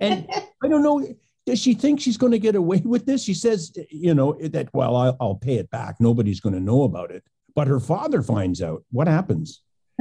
and 0.00 0.26
I 0.62 0.68
don't 0.68 0.82
know. 0.82 1.06
Does 1.44 1.58
she 1.58 1.74
think 1.74 2.00
she's 2.00 2.16
going 2.16 2.32
to 2.32 2.38
get 2.38 2.54
away 2.54 2.82
with 2.84 3.04
this? 3.04 3.24
She 3.24 3.34
says, 3.34 3.76
you 3.90 4.14
know, 4.14 4.32
that 4.40 4.72
well, 4.72 4.94
I'll, 4.96 5.16
I'll 5.20 5.34
pay 5.34 5.56
it 5.56 5.70
back. 5.70 5.96
Nobody's 5.98 6.40
going 6.40 6.54
to 6.54 6.60
know 6.60 6.84
about 6.84 7.10
it 7.10 7.24
but 7.54 7.68
her 7.68 7.80
father 7.80 8.22
finds 8.22 8.62
out. 8.62 8.84
What 8.90 9.08
happens? 9.08 9.62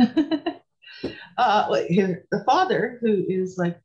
uh, 1.38 1.73
his, 1.88 2.17
the 2.32 2.43
father, 2.45 2.97
who 3.01 3.25
is 3.27 3.58
like 3.58 3.80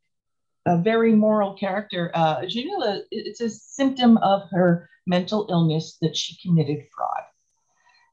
a 0.66 0.78
very 0.78 1.14
moral 1.14 1.56
character, 1.56 2.10
uh, 2.14 2.46
Jamila, 2.46 3.02
it's 3.10 3.40
a 3.40 3.50
symptom 3.50 4.16
of 4.18 4.42
her 4.50 4.88
mental 5.06 5.46
illness 5.50 5.98
that 6.00 6.16
she 6.16 6.36
committed 6.42 6.84
fraud. 6.94 7.22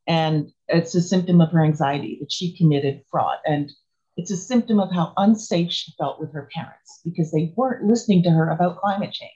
And 0.06 0.52
it's 0.68 0.96
a 0.96 1.02
symptom 1.02 1.40
of 1.40 1.52
her 1.52 1.64
anxiety 1.64 2.18
that 2.20 2.32
she 2.32 2.58
committed 2.58 3.04
fraud. 3.10 3.38
And 3.46 3.72
it's 4.16 4.32
a 4.32 4.38
symptom 4.38 4.80
of 4.80 4.92
how 4.92 5.14
unsafe 5.18 5.72
she 5.72 5.94
felt 5.98 6.20
with 6.20 6.34
her 6.34 6.50
parents 6.54 7.02
because 7.04 7.32
they 7.32 7.54
weren't 7.56 7.86
listening 7.86 8.24
to 8.24 8.30
her 8.30 8.50
about 8.50 8.78
climate 8.78 9.12
change. 9.12 9.32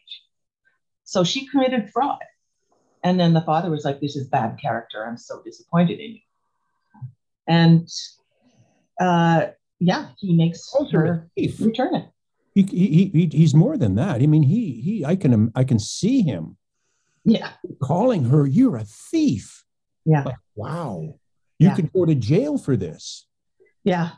So 1.03 1.23
she 1.23 1.47
committed 1.47 1.89
fraud. 1.91 2.19
And 3.03 3.19
then 3.19 3.33
the 3.33 3.41
father 3.41 3.69
was 3.69 3.85
like, 3.85 4.01
This 4.01 4.15
is 4.15 4.27
bad 4.27 4.59
character. 4.61 5.05
I'm 5.05 5.17
so 5.17 5.41
disappointed 5.43 5.99
in 5.99 6.11
you. 6.11 6.19
And 7.47 7.87
uh, 8.99 9.47
yeah, 9.79 10.09
he 10.17 10.35
makes 10.35 10.73
her 10.91 11.29
return 11.59 11.95
it. 11.95 12.09
He, 12.53 12.63
he, 12.63 13.05
he, 13.13 13.29
he's 13.31 13.53
more 13.53 13.77
than 13.77 13.95
that. 13.95 14.21
I 14.21 14.25
mean, 14.25 14.43
he, 14.43 14.81
he, 14.81 15.05
I 15.05 15.15
can, 15.15 15.51
I 15.55 15.63
can 15.63 15.77
see 15.77 16.21
him. 16.21 16.57
Yeah. 17.23 17.51
Calling 17.83 18.25
her, 18.25 18.47
you're 18.47 18.77
a 18.77 18.83
thief. 18.83 19.63
Yeah. 20.05 20.23
Like, 20.23 20.37
wow. 20.55 21.19
You 21.59 21.67
yeah. 21.67 21.75
could 21.75 21.93
go 21.93 22.05
to 22.05 22.15
jail 22.15 22.57
for 22.57 22.75
this. 22.75 23.27
Yeah. 23.83 24.11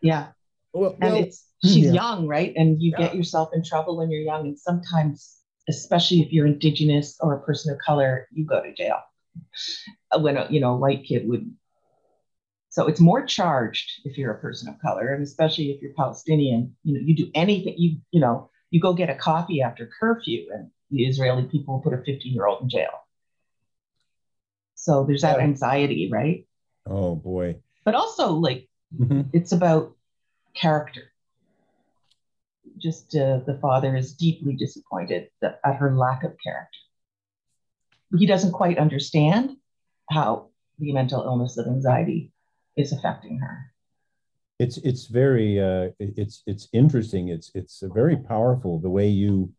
Yeah. 0.00 0.28
Well, 0.72 0.96
and 1.00 1.12
well, 1.12 1.22
it's 1.22 1.46
she's 1.64 1.86
yeah. 1.86 1.92
young, 1.92 2.26
right? 2.26 2.52
And 2.56 2.80
you 2.80 2.92
yeah. 2.92 3.06
get 3.06 3.16
yourself 3.16 3.50
in 3.52 3.64
trouble 3.64 3.96
when 3.96 4.10
you're 4.10 4.20
young. 4.20 4.46
And 4.46 4.58
sometimes, 4.58 5.38
especially 5.68 6.20
if 6.20 6.32
you're 6.32 6.46
indigenous 6.46 7.16
or 7.20 7.34
a 7.34 7.42
person 7.42 7.72
of 7.72 7.78
color, 7.78 8.28
you 8.32 8.44
go 8.44 8.62
to 8.62 8.72
jail. 8.72 9.00
Uh, 10.12 10.18
when 10.18 10.36
a 10.36 10.46
you 10.50 10.60
know 10.60 10.74
a 10.74 10.76
white 10.76 11.04
kid 11.04 11.28
would. 11.28 11.54
So 12.70 12.86
it's 12.86 13.00
more 13.00 13.24
charged 13.24 13.90
if 14.04 14.16
you're 14.16 14.32
a 14.32 14.38
person 14.38 14.68
of 14.68 14.78
color, 14.80 15.12
and 15.12 15.22
especially 15.22 15.70
if 15.72 15.82
you're 15.82 15.92
Palestinian. 15.94 16.76
You 16.84 16.94
know, 16.94 17.00
you 17.02 17.16
do 17.16 17.30
anything. 17.34 17.74
You 17.76 17.98
you 18.10 18.20
know, 18.20 18.50
you 18.70 18.80
go 18.80 18.92
get 18.92 19.10
a 19.10 19.14
coffee 19.14 19.62
after 19.62 19.90
curfew, 20.00 20.46
and 20.52 20.70
the 20.90 21.04
Israeli 21.04 21.44
people 21.44 21.80
put 21.80 21.94
a 21.94 21.98
15 21.98 22.32
year 22.32 22.46
old 22.46 22.62
in 22.62 22.68
jail. 22.68 22.90
So 24.74 25.04
there's 25.04 25.22
that 25.22 25.40
anxiety, 25.40 26.08
right? 26.10 26.46
Oh 26.86 27.14
boy. 27.14 27.56
But 27.84 27.94
also, 27.94 28.32
like, 28.32 28.68
mm-hmm. 28.98 29.22
it's 29.32 29.52
about 29.52 29.96
character. 30.54 31.12
Just 32.78 33.14
uh, 33.14 33.40
the 33.46 33.58
father 33.60 33.96
is 33.96 34.14
deeply 34.14 34.54
disappointed 34.54 35.28
at 35.42 35.76
her 35.76 35.96
lack 35.96 36.22
of 36.24 36.36
character. 36.42 36.78
He 38.16 38.26
doesn't 38.26 38.52
quite 38.52 38.78
understand 38.78 39.56
how 40.10 40.48
the 40.78 40.92
mental 40.92 41.22
illness 41.22 41.58
of 41.58 41.66
anxiety 41.66 42.32
is 42.76 42.92
affecting 42.92 43.38
her. 43.38 43.72
It's 44.58 44.76
it's 44.78 45.06
very 45.06 45.60
uh, 45.60 45.90
it's 45.98 46.42
it's 46.46 46.68
interesting. 46.72 47.28
It's 47.28 47.50
it's 47.54 47.82
very 47.94 48.16
powerful 48.16 48.78
the 48.78 48.90
way 48.90 49.08
you 49.08 49.52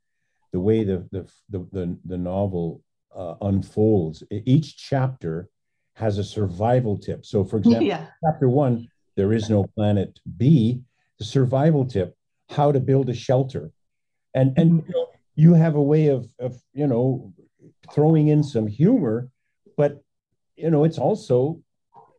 the 0.52 0.60
way 0.60 0.84
the 0.84 1.08
the 1.12 1.28
the 1.50 1.98
the, 2.06 2.18
novel 2.18 2.84
uh, 3.16 3.36
unfolds. 3.42 4.24
Each 4.30 4.78
chapter 4.78 5.50
has 5.96 6.18
a 6.18 6.24
survival 6.24 6.98
tip. 6.98 7.26
So, 7.26 7.44
for 7.44 7.58
example, 7.58 7.84
yeah. 7.88 8.08
chapter 8.24 8.48
one, 8.48 8.88
there 9.16 9.34
is 9.34 9.50
no 9.50 9.66
planet 9.76 10.20
B. 10.38 10.82
The 11.20 11.26
survival 11.26 11.86
tip: 11.86 12.16
how 12.50 12.72
to 12.72 12.80
build 12.80 13.10
a 13.10 13.14
shelter, 13.14 13.72
and 14.34 14.58
and 14.58 14.84
you, 14.88 14.94
know, 14.94 15.08
you 15.36 15.54
have 15.54 15.76
a 15.76 15.82
way 15.82 16.08
of 16.08 16.28
of 16.40 16.62
you 16.74 16.88
know 16.88 17.34
throwing 17.94 18.30
in 18.30 18.44
some 18.44 18.68
humor, 18.68 19.30
but 19.78 20.04
you 20.56 20.70
know 20.70 20.84
it's 20.84 20.98
also 20.98 21.62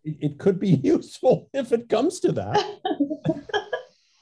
it 0.05 0.39
could 0.39 0.59
be 0.59 0.71
useful 0.83 1.49
if 1.53 1.73
it 1.73 1.89
comes 1.89 2.21
to 2.21 2.33
that. 2.33 2.65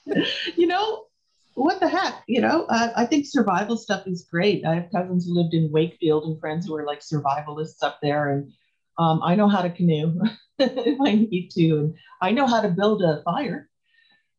you 0.55 0.67
know, 0.67 1.05
what 1.53 1.79
the 1.79 1.87
heck, 1.87 2.23
you 2.27 2.41
know? 2.41 2.65
Uh, 2.65 2.91
I 2.95 3.05
think 3.05 3.25
survival 3.25 3.77
stuff 3.77 4.07
is 4.07 4.27
great. 4.29 4.65
I 4.65 4.75
have 4.75 4.91
cousins 4.91 5.25
who 5.25 5.33
lived 5.33 5.53
in 5.53 5.71
Wakefield 5.71 6.25
and 6.25 6.39
friends 6.39 6.65
who 6.65 6.75
are 6.75 6.85
like 6.85 7.01
survivalists 7.01 7.83
up 7.83 7.99
there, 8.01 8.31
and 8.31 8.51
um, 8.97 9.21
I 9.23 9.35
know 9.35 9.47
how 9.47 9.61
to 9.61 9.69
canoe 9.69 10.21
if 10.59 11.01
I 11.01 11.15
need 11.15 11.49
to, 11.55 11.77
and 11.77 11.95
I 12.21 12.31
know 12.31 12.47
how 12.47 12.61
to 12.61 12.69
build 12.69 13.01
a 13.03 13.21
fire. 13.23 13.69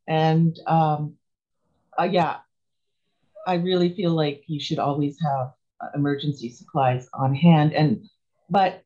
And 0.08 0.58
um, 0.66 1.16
uh, 1.98 2.04
yeah, 2.04 2.38
I 3.46 3.54
really 3.54 3.94
feel 3.94 4.12
like 4.12 4.44
you 4.46 4.60
should 4.60 4.78
always 4.78 5.16
have 5.20 5.52
uh, 5.80 5.88
emergency 5.94 6.50
supplies 6.50 7.08
on 7.14 7.34
hand. 7.34 7.72
And 7.72 8.04
but 8.50 8.82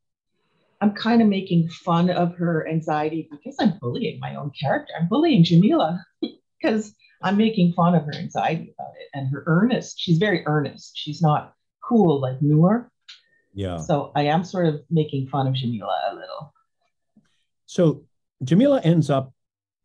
I'm 0.81 0.93
kind 0.93 1.23
of 1.23 1.29
making 1.29 1.69
fun 1.69 2.11
of 2.11 2.35
her 2.37 2.69
anxiety 2.69 3.29
because 3.31 3.57
I'm 3.59 3.79
bullying 3.81 4.21
my 4.21 4.35
own 4.37 4.51
character. 4.61 4.93
I'm 4.99 5.09
bullying 5.09 5.45
Jamila 5.45 6.05
because 6.61 6.95
I'm 7.23 7.37
making 7.37 7.73
fun 7.73 7.95
of 7.95 8.05
her 8.05 8.15
anxiety 8.15 8.75
about 8.79 8.93
it 9.01 9.09
and 9.15 9.29
her 9.33 9.43
earnest. 9.47 9.99
She's 9.99 10.19
very 10.19 10.47
earnest. 10.47 10.93
She's 10.95 11.23
not 11.23 11.55
cool 11.83 12.21
like 12.21 12.43
Noor. 12.43 12.91
Yeah. 13.57 13.79
So 13.79 14.13
I 14.15 14.25
am 14.25 14.45
sort 14.45 14.67
of 14.67 14.83
making 14.91 15.29
fun 15.29 15.47
of 15.47 15.55
Jamila 15.55 15.99
a 16.11 16.15
little. 16.15 16.53
So 17.65 18.05
Jamila 18.45 18.83
ends 18.85 19.09
up 19.09 19.33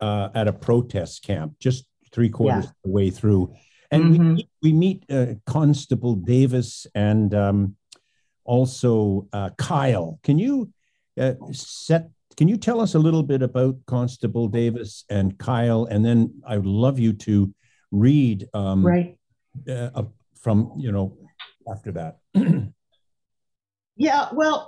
uh, 0.02 0.28
at 0.36 0.50
a 0.50 0.54
protest 0.54 1.24
camp 1.24 1.56
just 1.58 1.86
three 2.12 2.30
quarters 2.30 2.66
yeah. 2.66 2.70
of 2.70 2.76
the 2.84 2.92
way 2.92 3.10
through. 3.10 3.56
And 3.90 4.04
mm-hmm. 4.04 4.36
we, 4.36 4.50
we 4.62 4.74
meet 4.74 5.06
uh, 5.10 5.36
Constable 5.46 6.16
Davis 6.16 6.86
and 6.94 7.34
um, 7.34 7.78
also 8.44 9.30
uh, 9.32 9.52
Kyle. 9.58 10.20
Can 10.22 10.38
you 10.38 10.74
uh, 11.18 11.34
set 11.54 12.10
can 12.36 12.50
you 12.50 12.58
tell 12.58 12.82
us 12.82 12.96
a 12.96 13.00
little 13.00 13.24
bit 13.24 13.42
about 13.42 13.78
Constable 13.86 14.48
Davis 14.50 15.06
and 15.10 15.38
Kyle? 15.38 15.86
And 15.86 16.04
then 16.04 16.42
I 16.46 16.58
would 16.58 16.66
love 16.66 17.00
you 17.00 17.14
to 17.14 17.54
read 17.92 18.48
um, 18.54 18.86
right 18.86 19.18
uh, 19.70 20.04
from 20.42 20.74
you 20.78 20.92
know 20.92 21.18
after 21.72 21.94
that. 21.94 22.18
yeah, 24.02 24.30
well, 24.34 24.68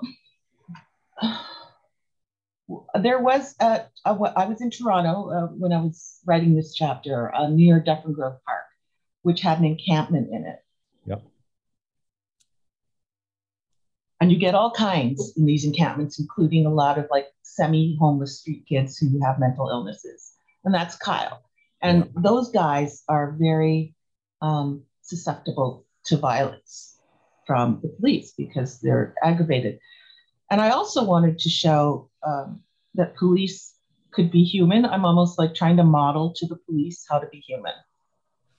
there 3.01 3.19
was 3.19 3.55
a, 3.59 3.81
a, 4.05 4.11
I 4.35 4.45
was 4.45 4.61
in 4.61 4.69
Toronto 4.69 5.29
uh, 5.31 5.47
when 5.47 5.73
I 5.73 5.81
was 5.81 6.19
writing 6.25 6.55
this 6.55 6.75
chapter 6.75 7.33
uh, 7.33 7.47
near 7.49 7.79
Dufferin 7.79 8.13
Grove 8.13 8.37
Park, 8.45 8.65
which 9.23 9.41
had 9.41 9.57
an 9.57 9.65
encampment 9.65 10.29
in 10.31 10.45
it. 10.45 10.59
Yep. 11.05 11.23
And 14.21 14.31
you 14.31 14.37
get 14.37 14.53
all 14.53 14.69
kinds 14.69 15.33
in 15.35 15.45
these 15.45 15.65
encampments, 15.65 16.19
including 16.19 16.67
a 16.67 16.73
lot 16.73 16.99
of 16.99 17.07
like 17.09 17.27
semi 17.41 17.97
homeless 17.99 18.39
street 18.39 18.65
kids 18.69 18.99
who 18.99 19.19
have 19.25 19.39
mental 19.39 19.67
illnesses. 19.69 20.33
And 20.63 20.73
that's 20.73 20.95
Kyle. 20.95 21.41
And 21.81 22.05
yeah. 22.05 22.21
those 22.21 22.51
guys 22.51 23.03
are 23.09 23.31
very 23.31 23.95
um, 24.43 24.83
susceptible 25.01 25.87
to 26.05 26.17
violence 26.17 26.92
from 27.45 27.79
the 27.81 27.89
police 27.89 28.33
because 28.37 28.79
they're 28.79 29.13
aggravated. 29.23 29.79
And 30.51 30.61
I 30.61 30.69
also 30.69 31.03
wanted 31.03 31.39
to 31.39 31.49
show 31.49 32.09
um, 32.25 32.61
that 32.95 33.15
police 33.15 33.75
could 34.11 34.31
be 34.31 34.43
human. 34.43 34.85
I'm 34.85 35.05
almost 35.05 35.39
like 35.39 35.55
trying 35.55 35.77
to 35.77 35.83
model 35.83 36.33
to 36.37 36.47
the 36.47 36.55
police 36.55 37.05
how 37.09 37.19
to 37.19 37.27
be 37.27 37.39
human. 37.39 37.73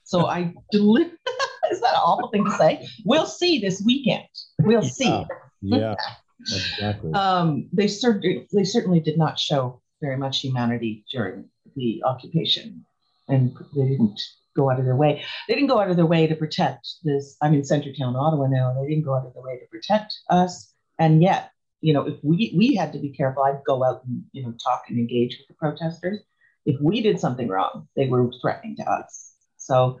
So 0.03 0.27
I 0.27 0.53
deliver. 0.71 1.11
Is 1.71 1.81
that 1.81 1.93
an 1.93 2.01
awful 2.03 2.29
thing 2.29 2.45
to 2.45 2.51
say? 2.51 2.87
We'll 3.05 3.25
see 3.25 3.59
this 3.59 3.81
weekend. 3.83 4.27
We'll 4.59 4.83
yeah. 4.83 4.89
see. 4.89 5.25
Yeah. 5.61 5.95
Exactly. 6.41 7.11
Um, 7.13 7.69
they, 7.73 7.87
they 7.87 8.63
certainly 8.63 8.99
did 8.99 9.17
not 9.17 9.39
show 9.39 9.81
very 10.01 10.17
much 10.17 10.41
humanity 10.41 11.05
during 11.11 11.45
the 11.75 12.03
occupation, 12.05 12.85
and 13.27 13.55
they 13.75 13.87
didn't 13.87 14.21
go 14.55 14.69
out 14.69 14.79
of 14.79 14.85
their 14.85 14.95
way. 14.95 15.23
They 15.47 15.55
didn't 15.55 15.69
go 15.69 15.79
out 15.79 15.89
of 15.89 15.95
their 15.95 16.05
way 16.05 16.27
to 16.27 16.35
protect 16.35 16.87
this. 17.03 17.37
I'm 17.41 17.53
in 17.53 17.61
Centretown, 17.61 18.15
Ottawa 18.15 18.47
now. 18.47 18.73
They 18.73 18.87
didn't 18.87 19.05
go 19.05 19.15
out 19.15 19.25
of 19.25 19.33
their 19.33 19.43
way 19.43 19.59
to 19.59 19.65
protect 19.67 20.15
us, 20.29 20.73
and 20.99 21.21
yet, 21.21 21.51
you 21.81 21.93
know, 21.93 22.07
if 22.07 22.15
we 22.23 22.53
we 22.57 22.75
had 22.75 22.93
to 22.93 22.99
be 22.99 23.09
careful, 23.09 23.43
I'd 23.43 23.63
go 23.65 23.83
out 23.83 24.03
and 24.05 24.23
you 24.31 24.43
know 24.43 24.53
talk 24.63 24.83
and 24.89 24.97
engage 24.97 25.37
with 25.37 25.47
the 25.47 25.53
protesters. 25.55 26.21
If 26.65 26.79
we 26.81 27.01
did 27.01 27.19
something 27.19 27.47
wrong, 27.47 27.87
they 27.95 28.07
were 28.07 28.31
threatening 28.41 28.75
to 28.77 28.89
us. 28.89 29.33
So 29.57 29.99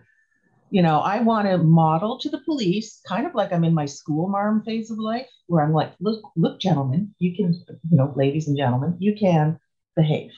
you 0.71 0.81
know, 0.81 0.99
I 0.99 1.19
want 1.21 1.47
to 1.47 1.57
model 1.57 2.19
to 2.19 2.29
the 2.29 2.39
police, 2.39 3.01
kind 3.07 3.25
of 3.25 3.35
like 3.35 3.53
I'm 3.53 3.63
in 3.63 3.73
my 3.73 3.85
school 3.85 4.27
marm 4.27 4.63
phase 4.63 4.91
of 4.91 4.97
life, 4.97 5.27
where 5.47 5.63
I'm 5.63 5.73
like, 5.73 5.93
look, 5.99 6.21
look, 6.35 6.59
gentlemen, 6.59 7.13
you 7.19 7.35
can, 7.35 7.53
you 7.89 7.97
know, 7.97 8.13
ladies 8.15 8.47
and 8.47 8.57
gentlemen, 8.57 8.97
you 8.99 9.15
can 9.15 9.59
behave. 9.95 10.31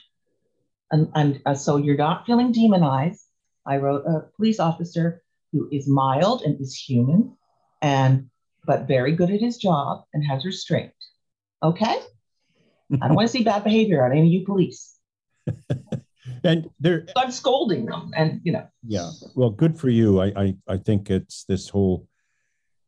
And, 0.90 1.10
and 1.14 1.40
uh, 1.44 1.54
so 1.54 1.76
you're 1.76 1.96
not 1.96 2.26
feeling 2.26 2.52
demonized. 2.52 3.24
I 3.68 3.76
wrote 3.76 4.04
a 4.06 4.22
police 4.36 4.58
officer 4.58 5.22
who 5.52 5.68
is 5.70 5.86
mild 5.88 6.42
and 6.42 6.60
is 6.60 6.74
human, 6.74 7.36
and 7.82 8.28
but 8.64 8.88
very 8.88 9.12
good 9.12 9.30
at 9.30 9.40
his 9.40 9.56
job 9.56 10.04
and 10.12 10.24
has 10.24 10.44
restraint. 10.44 10.92
Okay? 11.62 11.96
I 13.00 13.08
don't 13.08 13.14
want 13.14 13.28
to 13.28 13.32
see 13.32 13.44
bad 13.44 13.64
behavior 13.64 14.04
on 14.04 14.12
any 14.12 14.22
of 14.22 14.32
you 14.32 14.44
police. 14.44 14.96
and 16.44 16.68
there 16.78 17.06
i'm 17.16 17.30
scolding 17.30 17.86
them 17.86 18.10
and 18.14 18.40
you 18.44 18.52
know 18.52 18.66
yeah 18.86 19.10
well 19.34 19.50
good 19.50 19.78
for 19.78 19.88
you 19.88 20.20
i 20.20 20.26
i, 20.36 20.54
I 20.68 20.76
think 20.76 21.10
it's 21.10 21.44
this 21.44 21.68
whole 21.68 22.06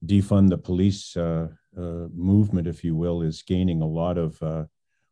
defund 0.05 0.51
the 0.51 0.59
police 0.59 1.16
uh, 1.16 1.49
uh, 1.77 2.09
movement 2.14 2.66
if 2.66 2.85
you 2.85 2.95
will 2.95 3.23
is 3.23 3.43
gaining 3.43 3.83
a 3.83 3.87
lot 3.87 4.19
of 4.19 4.43
uh, 4.43 4.64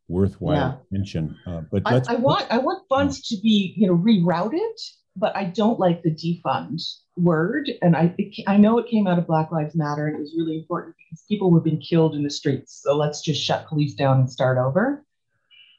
worthwhile 0.09 0.55
yeah. 0.57 0.75
attention 0.91 1.37
uh, 1.47 1.63
but 1.71 1.83
I, 1.87 2.03
I, 2.09 2.15
want 2.17 2.47
i 2.51 2.59
want 2.59 2.87
funds 2.89 3.21
to 3.29 3.37
be 3.41 3.75
you 3.77 3.87
know 3.87 3.97
rerouted 3.97 4.77
but 5.19 5.35
i 5.37 5.45
don't 5.45 5.79
like 5.79 6.03
the 6.03 6.11
defund 6.11 6.81
word 7.17 7.71
and 7.83 7.97
i 7.97 8.15
i 8.47 8.57
know 8.57 8.79
it 8.79 8.89
came 8.89 9.07
out 9.07 9.19
of 9.19 9.27
black 9.27 9.51
lives 9.51 9.75
matter 9.75 10.07
and 10.07 10.17
it 10.17 10.21
was 10.21 10.35
really 10.37 10.57
important 10.59 10.95
because 10.97 11.25
people 11.29 11.51
were 11.51 11.61
being 11.61 11.81
killed 11.81 12.15
in 12.15 12.23
the 12.23 12.31
streets 12.31 12.81
so 12.83 12.97
let's 12.97 13.21
just 13.21 13.43
shut 13.43 13.67
police 13.67 13.95
down 13.95 14.21
and 14.21 14.31
start 14.31 14.59
over 14.59 15.05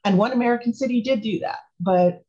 and 0.06 0.17
one 0.17 0.32
american 0.32 0.73
city 0.73 1.02
did 1.02 1.21
do 1.21 1.39
that 1.39 1.60
but 1.80 2.23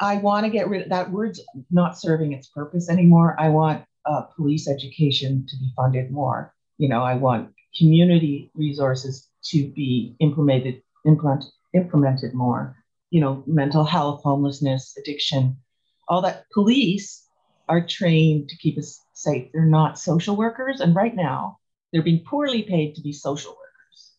I 0.00 0.16
want 0.16 0.44
to 0.44 0.50
get 0.50 0.68
rid 0.68 0.82
of 0.82 0.88
that 0.88 1.10
word's 1.10 1.40
not 1.70 1.98
serving 1.98 2.32
its 2.32 2.48
purpose 2.48 2.88
anymore. 2.88 3.36
I 3.38 3.48
want 3.48 3.84
uh, 4.06 4.22
police 4.36 4.68
education 4.68 5.46
to 5.48 5.56
be 5.56 5.72
funded 5.76 6.10
more. 6.10 6.52
You 6.78 6.88
know, 6.88 7.02
I 7.02 7.14
want 7.14 7.50
community 7.78 8.50
resources 8.54 9.28
to 9.44 9.68
be 9.68 10.16
implemented 10.20 10.82
implement, 11.06 11.44
implemented 11.74 12.34
more. 12.34 12.76
You 13.10 13.20
know, 13.20 13.44
mental 13.46 13.84
health, 13.84 14.22
homelessness, 14.24 14.96
addiction, 14.98 15.56
all 16.08 16.22
that. 16.22 16.44
Police 16.52 17.26
are 17.68 17.86
trained 17.86 18.48
to 18.48 18.56
keep 18.56 18.78
us 18.78 19.00
safe. 19.12 19.50
They're 19.52 19.64
not 19.64 19.98
social 19.98 20.36
workers, 20.36 20.80
and 20.80 20.94
right 20.94 21.14
now 21.14 21.58
they're 21.92 22.02
being 22.02 22.24
poorly 22.24 22.62
paid 22.62 22.94
to 22.94 23.02
be 23.02 23.12
social 23.12 23.52
workers. 23.52 24.12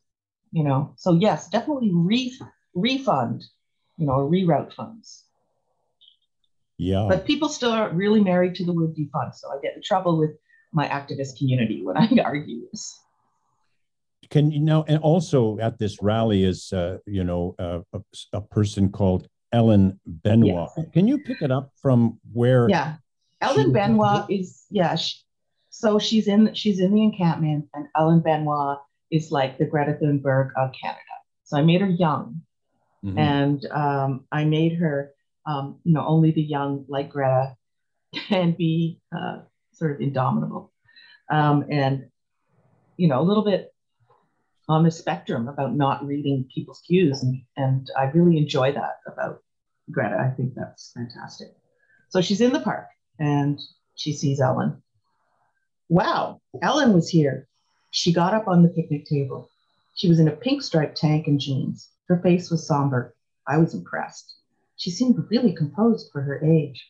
You 0.52 0.64
know, 0.64 0.94
so 0.98 1.14
yes, 1.14 1.50
definitely 1.50 1.92
re- 1.94 2.40
refund. 2.74 3.44
You 3.98 4.08
know, 4.08 4.14
or 4.14 4.30
reroute 4.30 4.74
funds. 4.74 5.24
Yeah. 6.78 7.06
But 7.08 7.26
people 7.26 7.48
still 7.48 7.72
aren't 7.72 7.94
really 7.94 8.22
married 8.22 8.56
to 8.56 8.66
the 8.66 8.74
word 8.74 8.96
defund, 8.96 9.36
so 9.36 9.50
I 9.50 9.60
get 9.62 9.76
in 9.76 9.82
trouble 9.82 10.20
with 10.20 10.32
my 10.74 10.88
activist 10.88 11.38
community 11.38 11.84
when 11.84 11.98
I 11.98 12.10
argue 12.24 12.68
this. 12.70 13.00
Can 14.30 14.52
you 14.52 14.60
know? 14.60 14.84
And 14.88 15.00
also 15.00 15.58
at 15.60 15.80
this 15.80 16.02
rally 16.02 16.44
is, 16.44 16.74
uh, 16.74 16.98
you 17.06 17.24
know, 17.24 17.56
uh, 17.60 17.80
a, 17.94 18.02
a, 18.34 18.42
person 18.42 18.90
called 18.90 19.28
Ellen 19.56 19.98
Benoit. 20.06 20.70
Yes. 20.76 20.86
Can 20.92 21.08
you 21.08 21.18
pick 21.18 21.42
it 21.42 21.50
up 21.50 21.72
from 21.82 22.20
where? 22.34 22.68
Yeah, 22.70 22.96
Ellen 23.40 23.72
Benoit 23.72 24.30
is 24.30 24.66
yeah. 24.70 24.96
She, 24.96 25.16
so 25.70 25.98
she's 25.98 26.28
in 26.28 26.54
she's 26.54 26.80
in 26.82 26.94
the 26.94 27.02
encampment, 27.02 27.70
and 27.74 27.88
Ellen 27.98 28.20
Benoit 28.20 28.80
is 29.12 29.32
like 29.32 29.58
the 29.58 29.66
Greta 29.66 29.94
Thunberg 29.94 30.50
of 30.58 30.72
Canada. 30.80 31.00
So 31.46 31.58
I 31.58 31.62
made 31.62 31.80
her 31.80 31.88
young, 31.88 32.42
mm-hmm. 33.04 33.18
and 33.18 33.66
um, 33.72 34.26
I 34.30 34.44
made 34.44 34.78
her, 34.78 35.12
um, 35.46 35.80
you 35.86 35.94
know, 35.94 36.06
only 36.06 36.32
the 36.32 36.42
young 36.42 36.84
like 36.90 37.10
Greta 37.10 37.56
can 38.28 38.52
be 38.52 39.00
uh, 39.18 39.38
sort 39.72 39.96
of 39.96 40.02
indomitable, 40.02 40.74
um, 41.32 41.66
and 41.70 42.08
you 42.98 43.08
know, 43.08 43.22
a 43.22 43.24
little 43.24 43.46
bit 43.46 43.72
on 44.68 44.84
the 44.84 44.92
spectrum 44.92 45.48
about 45.48 45.76
not 45.76 46.06
reading 46.06 46.50
people's 46.54 46.82
cues. 46.82 47.22
And, 47.24 47.42
and 47.56 47.88
I 47.98 48.06
really 48.06 48.38
enjoy 48.38 48.72
that 48.72 49.00
about 49.06 49.44
Greta. 49.92 50.18
I 50.18 50.36
think 50.36 50.54
that's 50.56 50.92
fantastic. 50.94 51.50
So 52.10 52.22
she's 52.22 52.42
in 52.42 52.54
the 52.54 52.60
park 52.60 52.88
and 53.20 53.60
she 53.96 54.14
sees 54.14 54.40
Ellen. 54.40 54.82
Wow, 55.90 56.42
Ellen 56.62 56.94
was 56.94 57.10
here. 57.10 57.48
She 57.92 58.12
got 58.12 58.34
up 58.34 58.48
on 58.48 58.64
the 58.64 58.70
picnic 58.70 59.06
table. 59.06 59.50
She 59.96 60.10
was 60.10 60.20
in 60.20 60.28
a 60.28 60.36
pink 60.36 60.62
striped 60.62 60.98
tank 60.98 61.28
and 61.28 61.40
jeans. 61.40 61.90
Her 62.08 62.20
face 62.22 62.50
was 62.50 62.68
somber. 62.68 63.16
I 63.48 63.58
was 63.58 63.74
impressed. 63.74 64.36
She 64.76 64.92
seemed 64.92 65.30
really 65.30 65.54
composed 65.54 66.12
for 66.12 66.22
her 66.22 66.44
age. 66.44 66.86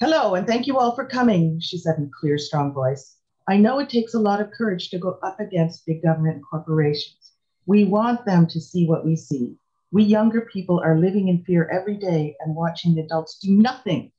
Hello, 0.00 0.34
and 0.34 0.46
thank 0.46 0.66
you 0.66 0.78
all 0.78 0.94
for 0.94 1.06
coming, 1.06 1.60
she 1.60 1.78
said 1.78 1.96
in 1.96 2.04
a 2.04 2.20
clear, 2.20 2.36
strong 2.36 2.72
voice. 2.72 3.16
I 3.48 3.56
know 3.56 3.78
it 3.78 3.88
takes 3.88 4.14
a 4.14 4.18
lot 4.18 4.40
of 4.40 4.50
courage 4.50 4.90
to 4.90 4.98
go 4.98 5.18
up 5.22 5.38
against 5.40 5.86
big 5.86 6.02
government 6.02 6.42
corporations. 6.48 7.32
We 7.66 7.84
want 7.84 8.26
them 8.26 8.46
to 8.48 8.60
see 8.60 8.86
what 8.86 9.04
we 9.04 9.16
see. 9.16 9.56
We 9.94 10.02
younger 10.02 10.40
people 10.40 10.80
are 10.80 10.98
living 10.98 11.28
in 11.28 11.44
fear 11.44 11.70
every 11.72 11.96
day 11.96 12.34
and 12.40 12.56
watching 12.56 12.96
the 12.96 13.02
adults 13.02 13.38
do 13.38 13.52
nothing. 13.52 14.10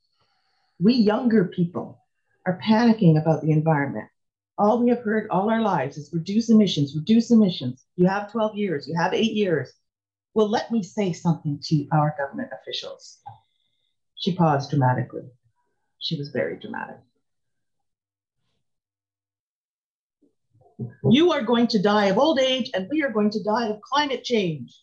We 0.80 0.94
younger 0.94 1.44
people 1.44 2.02
are 2.46 2.58
panicking 2.64 3.20
about 3.20 3.42
the 3.42 3.50
environment. 3.50 4.08
All 4.56 4.82
we 4.82 4.88
have 4.88 5.00
heard 5.00 5.28
all 5.28 5.50
our 5.50 5.60
lives 5.60 5.98
is 5.98 6.14
reduce 6.14 6.48
emissions, 6.48 6.96
reduce 6.96 7.30
emissions. 7.30 7.84
You 7.96 8.06
have 8.06 8.32
12 8.32 8.56
years, 8.56 8.88
you 8.88 8.94
have 8.96 9.12
eight 9.12 9.34
years. 9.34 9.70
Well, 10.32 10.48
let 10.48 10.72
me 10.72 10.82
say 10.82 11.12
something 11.12 11.60
to 11.64 11.86
our 11.92 12.14
government 12.16 12.52
officials. 12.58 13.18
She 14.14 14.34
paused 14.34 14.70
dramatically. 14.70 15.28
She 15.98 16.16
was 16.16 16.30
very 16.30 16.58
dramatic. 16.58 16.96
You 21.10 21.32
are 21.32 21.42
going 21.42 21.66
to 21.66 21.82
die 21.82 22.06
of 22.06 22.16
old 22.16 22.38
age, 22.38 22.70
and 22.72 22.88
we 22.90 23.02
are 23.02 23.10
going 23.10 23.28
to 23.32 23.44
die 23.44 23.68
of 23.68 23.82
climate 23.82 24.24
change. 24.24 24.74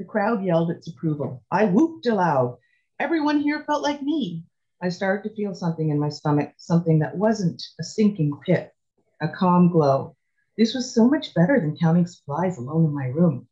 The 0.00 0.06
crowd 0.06 0.42
yelled 0.42 0.70
its 0.70 0.88
approval. 0.88 1.44
I 1.52 1.66
whooped 1.66 2.06
aloud. 2.06 2.56
Everyone 2.98 3.38
here 3.38 3.62
felt 3.66 3.82
like 3.82 4.00
me. 4.00 4.46
I 4.82 4.88
started 4.88 5.28
to 5.28 5.36
feel 5.36 5.54
something 5.54 5.90
in 5.90 6.00
my 6.00 6.08
stomach, 6.08 6.54
something 6.56 7.00
that 7.00 7.18
wasn't 7.18 7.62
a 7.78 7.84
sinking 7.84 8.32
pit, 8.46 8.72
a 9.20 9.28
calm 9.28 9.70
glow. 9.70 10.16
This 10.56 10.74
was 10.74 10.94
so 10.94 11.06
much 11.06 11.34
better 11.34 11.60
than 11.60 11.76
counting 11.76 12.06
supplies 12.06 12.56
alone 12.56 12.86
in 12.86 12.94
my 12.94 13.08
room. 13.08 13.46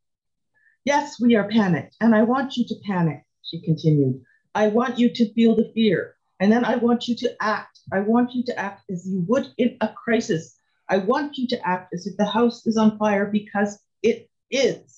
Yes, 0.86 1.20
we 1.20 1.36
are 1.36 1.50
panicked, 1.50 1.96
and 2.00 2.14
I 2.14 2.22
want 2.22 2.56
you 2.56 2.64
to 2.68 2.80
panic, 2.86 3.24
she 3.42 3.60
continued. 3.60 4.24
I 4.54 4.68
want 4.68 4.98
you 4.98 5.10
to 5.10 5.32
feel 5.34 5.54
the 5.54 5.70
fear, 5.74 6.16
and 6.40 6.50
then 6.50 6.64
I 6.64 6.76
want 6.76 7.08
you 7.08 7.14
to 7.16 7.36
act. 7.42 7.78
I 7.92 8.00
want 8.00 8.34
you 8.34 8.42
to 8.44 8.58
act 8.58 8.90
as 8.90 9.06
you 9.06 9.22
would 9.28 9.52
in 9.58 9.76
a 9.82 9.88
crisis 9.88 10.58
I 10.88 10.98
want 10.98 11.36
you 11.36 11.46
to 11.48 11.68
act 11.68 11.92
as 11.92 12.06
if 12.06 12.16
the 12.16 12.24
house 12.24 12.66
is 12.66 12.78
on 12.78 12.98
fire 12.98 13.26
because 13.26 13.78
it 14.02 14.30
is. 14.50 14.97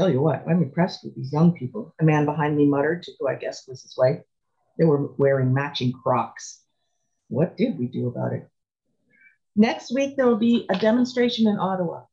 Tell 0.00 0.08
you 0.08 0.22
what, 0.22 0.42
I'm 0.48 0.62
impressed 0.62 1.04
with 1.04 1.14
these 1.14 1.30
young 1.30 1.52
people. 1.52 1.94
A 2.00 2.04
man 2.04 2.24
behind 2.24 2.56
me 2.56 2.64
muttered, 2.64 3.02
to 3.02 3.12
who 3.20 3.28
I 3.28 3.34
guess 3.34 3.68
was 3.68 3.82
his 3.82 3.94
wife. 3.98 4.22
They 4.78 4.86
were 4.86 5.12
wearing 5.18 5.52
matching 5.52 5.92
crocs. 5.92 6.62
What 7.28 7.58
did 7.58 7.78
we 7.78 7.86
do 7.86 8.08
about 8.08 8.32
it? 8.32 8.48
Next 9.54 9.92
week, 9.92 10.16
there 10.16 10.24
will 10.24 10.38
be 10.38 10.64
a 10.70 10.78
demonstration 10.78 11.46
in 11.48 11.58
Ottawa. 11.58 12.04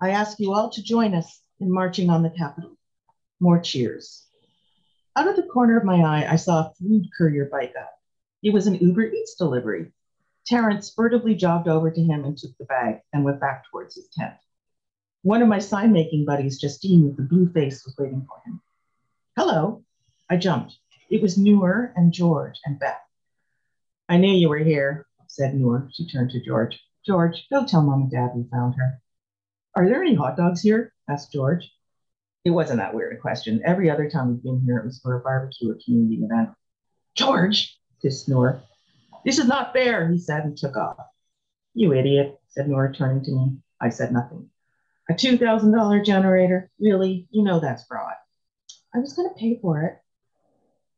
I 0.00 0.10
ask 0.10 0.38
you 0.38 0.54
all 0.54 0.70
to 0.70 0.84
join 0.84 1.16
us 1.16 1.40
in 1.58 1.68
marching 1.68 2.10
on 2.10 2.22
the 2.22 2.30
Capitol. 2.30 2.76
More 3.40 3.58
cheers. 3.58 4.24
Out 5.16 5.26
of 5.26 5.34
the 5.34 5.50
corner 5.52 5.76
of 5.76 5.84
my 5.84 5.96
eye, 5.96 6.30
I 6.30 6.36
saw 6.36 6.60
a 6.60 6.72
food 6.78 7.08
courier 7.18 7.48
bike 7.50 7.74
up. 7.76 7.90
It 8.44 8.54
was 8.54 8.68
an 8.68 8.76
Uber 8.76 9.06
Eats 9.06 9.34
delivery. 9.34 9.90
Terence 10.46 10.92
furtively 10.94 11.34
jogged 11.34 11.66
over 11.66 11.90
to 11.90 12.00
him 12.00 12.24
and 12.24 12.38
took 12.38 12.56
the 12.56 12.66
bag 12.66 13.00
and 13.12 13.24
went 13.24 13.40
back 13.40 13.64
towards 13.72 13.96
his 13.96 14.06
tent. 14.16 14.34
One 15.22 15.42
of 15.42 15.48
my 15.48 15.58
sign 15.58 15.92
making 15.92 16.24
buddies, 16.24 16.60
Justine, 16.60 17.04
with 17.04 17.16
the 17.16 17.22
blue 17.22 17.50
face, 17.52 17.84
was 17.84 17.96
waiting 17.98 18.26
for 18.26 18.40
him. 18.46 18.60
Hello. 19.36 19.84
I 20.30 20.36
jumped. 20.36 20.76
It 21.10 21.22
was 21.22 21.36
Noor 21.36 21.92
and 21.96 22.12
George 22.12 22.60
and 22.64 22.78
Beth. 22.78 23.00
I 24.08 24.16
knew 24.18 24.32
you 24.32 24.48
were 24.48 24.58
here, 24.58 25.06
said 25.26 25.54
Noor. 25.54 25.88
She 25.92 26.08
turned 26.08 26.30
to 26.30 26.44
George. 26.44 26.80
George, 27.04 27.46
go 27.50 27.66
tell 27.66 27.82
mom 27.82 28.02
and 28.02 28.10
dad 28.10 28.30
we 28.34 28.44
found 28.50 28.74
her. 28.76 29.00
Are 29.74 29.88
there 29.88 30.02
any 30.02 30.14
hot 30.14 30.36
dogs 30.36 30.62
here? 30.62 30.92
asked 31.08 31.32
George. 31.32 31.68
It 32.44 32.50
wasn't 32.50 32.78
that 32.78 32.94
weird 32.94 33.14
a 33.14 33.20
question. 33.20 33.62
Every 33.64 33.90
other 33.90 34.08
time 34.08 34.28
we've 34.28 34.42
been 34.42 34.60
here, 34.60 34.78
it 34.78 34.84
was 34.84 35.00
for 35.00 35.16
a 35.16 35.20
barbecue 35.20 35.70
or 35.70 35.78
community 35.84 36.22
event. 36.22 36.50
George, 37.14 37.76
hissed 38.02 38.28
Noor. 38.28 38.62
This 39.24 39.38
is 39.38 39.48
not 39.48 39.72
fair, 39.72 40.08
he 40.08 40.18
said 40.18 40.44
and 40.44 40.56
took 40.56 40.76
off. 40.76 40.98
You 41.74 41.92
idiot, 41.92 42.38
said 42.48 42.68
Nora, 42.68 42.92
turning 42.92 43.24
to 43.24 43.30
me. 43.30 43.56
I 43.80 43.88
said 43.88 44.12
nothing. 44.12 44.48
A 45.10 45.14
$2,000 45.14 46.04
generator? 46.04 46.70
Really? 46.78 47.26
You 47.30 47.42
know 47.42 47.60
that's 47.60 47.84
fraud. 47.84 48.14
I 48.94 48.98
was 48.98 49.14
going 49.14 49.28
to 49.28 49.34
pay 49.38 49.58
for 49.60 49.82
it. 49.82 49.98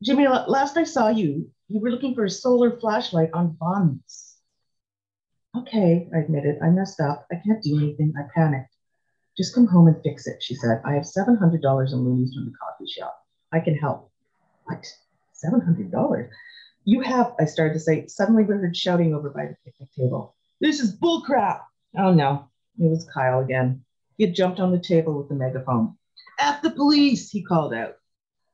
Jimmy, 0.03 0.27
last 0.27 0.77
I 0.77 0.85
saw 0.85 1.09
you, 1.09 1.51
you 1.69 1.81
were 1.81 1.91
looking 1.91 2.15
for 2.15 2.25
a 2.25 2.31
solar 2.31 2.79
flashlight 2.81 3.31
on 3.33 3.57
Bunz. 3.61 4.37
Okay, 5.57 6.09
I 6.15 6.19
admitted. 6.19 6.59
I 6.63 6.71
messed 6.71 7.01
up. 7.01 7.27
I 7.31 7.37
can't 7.45 7.63
do 7.63 7.77
anything. 7.77 8.13
I 8.17 8.23
panicked. 8.35 8.75
Just 9.37 9.55
come 9.55 9.67
home 9.67 9.87
and 9.89 10.03
fix 10.03 10.27
it, 10.27 10.43
she 10.43 10.55
said. 10.55 10.81
I 10.85 10.95
have 10.95 11.05
$700 11.05 11.93
in 11.93 11.99
loonies 11.99 12.35
from 12.35 12.47
the 12.47 12.53
coffee 12.61 12.91
shop. 12.91 13.17
I 13.53 13.61
can 13.61 13.77
help. 13.77 14.11
What? 14.65 14.85
$700? 15.45 16.29
You 16.85 17.01
have, 17.01 17.35
I 17.39 17.45
started 17.45 17.75
to 17.75 17.81
say, 17.81 18.07
suddenly 18.07 18.45
we 18.45 18.55
heard 18.55 18.77
shouting 18.77 19.15
over 19.15 19.31
by 19.31 19.47
the 19.47 19.57
picnic 19.65 19.91
table. 19.97 20.35
This 20.61 20.81
is 20.81 20.99
bullcrap. 20.99 21.61
Oh 21.99 22.13
no, 22.13 22.49
it 22.79 22.89
was 22.91 23.09
Kyle 23.13 23.41
again. 23.41 23.85
He 24.21 24.27
had 24.27 24.35
jumped 24.35 24.61
on 24.61 24.71
the 24.71 24.79
table 24.79 25.17
with 25.17 25.31
the 25.31 25.35
megaphone. 25.35 25.97
At 26.39 26.61
the 26.61 26.73
police, 26.73 27.31
he 27.31 27.43
called 27.43 27.73
out. 27.73 27.97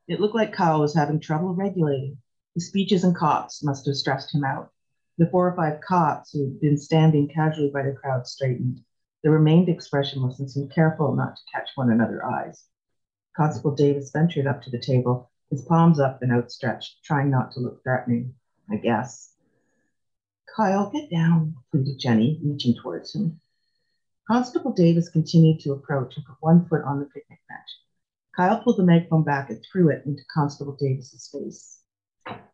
It 0.07 0.21
looked 0.21 0.37
like 0.37 0.53
Kyle 0.53 0.79
was 0.79 0.95
having 0.95 1.19
trouble 1.19 1.55
regulating. 1.55 2.19
The 2.55 2.61
speeches 2.61 3.03
and 3.03 3.17
cops 3.17 3.65
must 3.65 3.85
have 3.87 3.97
stressed 3.97 4.33
him 4.33 4.45
out. 4.45 4.71
The 5.19 5.27
four 5.27 5.49
or 5.49 5.57
five 5.57 5.81
cops 5.81 6.31
who 6.31 6.45
had 6.45 6.61
been 6.61 6.79
standing 6.79 7.27
casually 7.27 7.71
by 7.71 7.83
the 7.83 7.95
crowd 7.95 8.29
straightened. 8.29 8.81
They 9.25 9.29
remained 9.29 9.69
expressionless 9.69 10.39
and 10.39 10.49
seemed 10.49 10.71
careful 10.71 11.17
not 11.17 11.35
to 11.35 11.43
catch 11.53 11.71
one 11.75 11.91
another's 11.91 12.23
eyes. 12.25 12.65
Constable 13.37 13.75
Davis 13.75 14.13
ventured 14.13 14.47
up 14.47 14.63
to 14.63 14.71
the 14.71 14.79
table 14.79 15.33
his 15.51 15.63
palms 15.63 15.99
up 15.99 16.23
and 16.23 16.31
outstretched, 16.31 17.03
trying 17.03 17.29
not 17.29 17.51
to 17.55 17.61
look 17.61 17.83
threatening, 17.83 18.37
I 18.71 18.77
guess. 18.77 19.35
Kyle, 20.47 20.93
get 20.93 21.11
down, 21.11 21.57
pleaded 21.73 21.99
Jenny, 21.99 22.41
reaching 22.45 22.77
towards 22.81 23.17
him. 23.17 23.41
Constable 24.29 24.73
Davis 24.73 25.09
continued 25.09 25.61
to 25.61 25.73
approach 25.73 26.17
and 26.17 26.27
put 26.27 26.35
one 26.41 26.67
foot 26.67 26.83
on 26.83 26.99
the 26.99 27.05
picnic 27.07 27.39
bench. 27.49 27.69
Kyle 28.35 28.61
pulled 28.61 28.77
the 28.77 28.83
megaphone 28.83 29.23
back 29.23 29.51
and 29.51 29.65
threw 29.65 29.89
it 29.89 30.05
into 30.05 30.25
Constable 30.35 30.77
Davis's 30.81 31.31
face. 31.33 31.81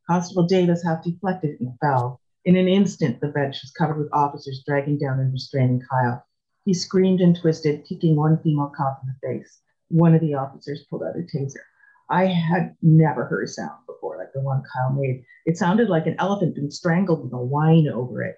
Constable 0.07 0.47
Davis 0.47 0.85
half 0.85 1.03
deflected 1.03 1.59
and 1.61 1.79
fell. 1.81 2.21
In 2.45 2.57
an 2.57 2.69
instant, 2.69 3.21
the 3.21 3.29
bench 3.29 3.63
was 3.63 3.71
covered 3.71 3.97
with 3.97 4.13
officers 4.13 4.63
dragging 4.67 4.99
down 4.99 5.19
and 5.19 5.33
restraining 5.33 5.81
Kyle. 5.91 6.23
He 6.67 6.75
screamed 6.75 7.23
and 7.23 7.35
twisted, 7.35 7.87
kicking 7.87 8.17
one 8.17 8.39
female 8.43 8.71
cop 8.77 9.01
in 9.03 9.09
the 9.09 9.27
face. 9.27 9.63
One 9.89 10.15
of 10.15 10.21
the 10.21 10.35
officers 10.35 10.85
pulled 10.91 11.05
out 11.05 11.17
a 11.17 11.23
taser. 11.23 11.65
I 12.11 12.27
had 12.27 12.77
never 12.83 13.25
heard 13.25 13.45
a 13.45 13.49
sound 13.49 13.87
before 13.87 14.19
like 14.19 14.35
the 14.35 14.43
one 14.43 14.63
Kyle 14.71 14.93
made. 14.93 15.25
It 15.47 15.57
sounded 15.57 15.89
like 15.89 16.07
an 16.07 16.17
elephant 16.19 16.55
being 16.55 16.71
strangled 16.71 17.25
with 17.25 17.33
a 17.33 17.39
whine 17.39 17.89
over 17.89 18.23
it. 18.23 18.37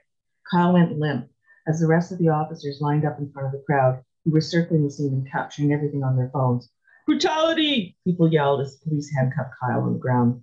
Kyle 0.49 0.73
went 0.73 0.97
limp 1.01 1.29
as 1.66 1.81
the 1.81 1.87
rest 1.87 2.12
of 2.12 2.18
the 2.18 2.29
officers 2.29 2.81
lined 2.81 3.05
up 3.05 3.18
in 3.18 3.31
front 3.31 3.46
of 3.46 3.53
the 3.53 3.64
crowd 3.66 4.03
who 4.24 4.31
were 4.31 4.40
circling 4.40 4.85
the 4.85 4.90
scene 4.90 5.12
and 5.12 5.31
capturing 5.31 5.72
everything 5.72 6.03
on 6.03 6.16
their 6.16 6.31
phones. 6.31 6.70
Brutality! 7.07 7.96
People 8.05 8.33
yelled 8.33 8.61
as 8.61 8.79
the 8.79 8.88
police 8.88 9.12
handcuffed 9.14 9.55
Kyle 9.61 9.83
on 9.83 9.92
the 9.92 9.98
ground. 9.98 10.42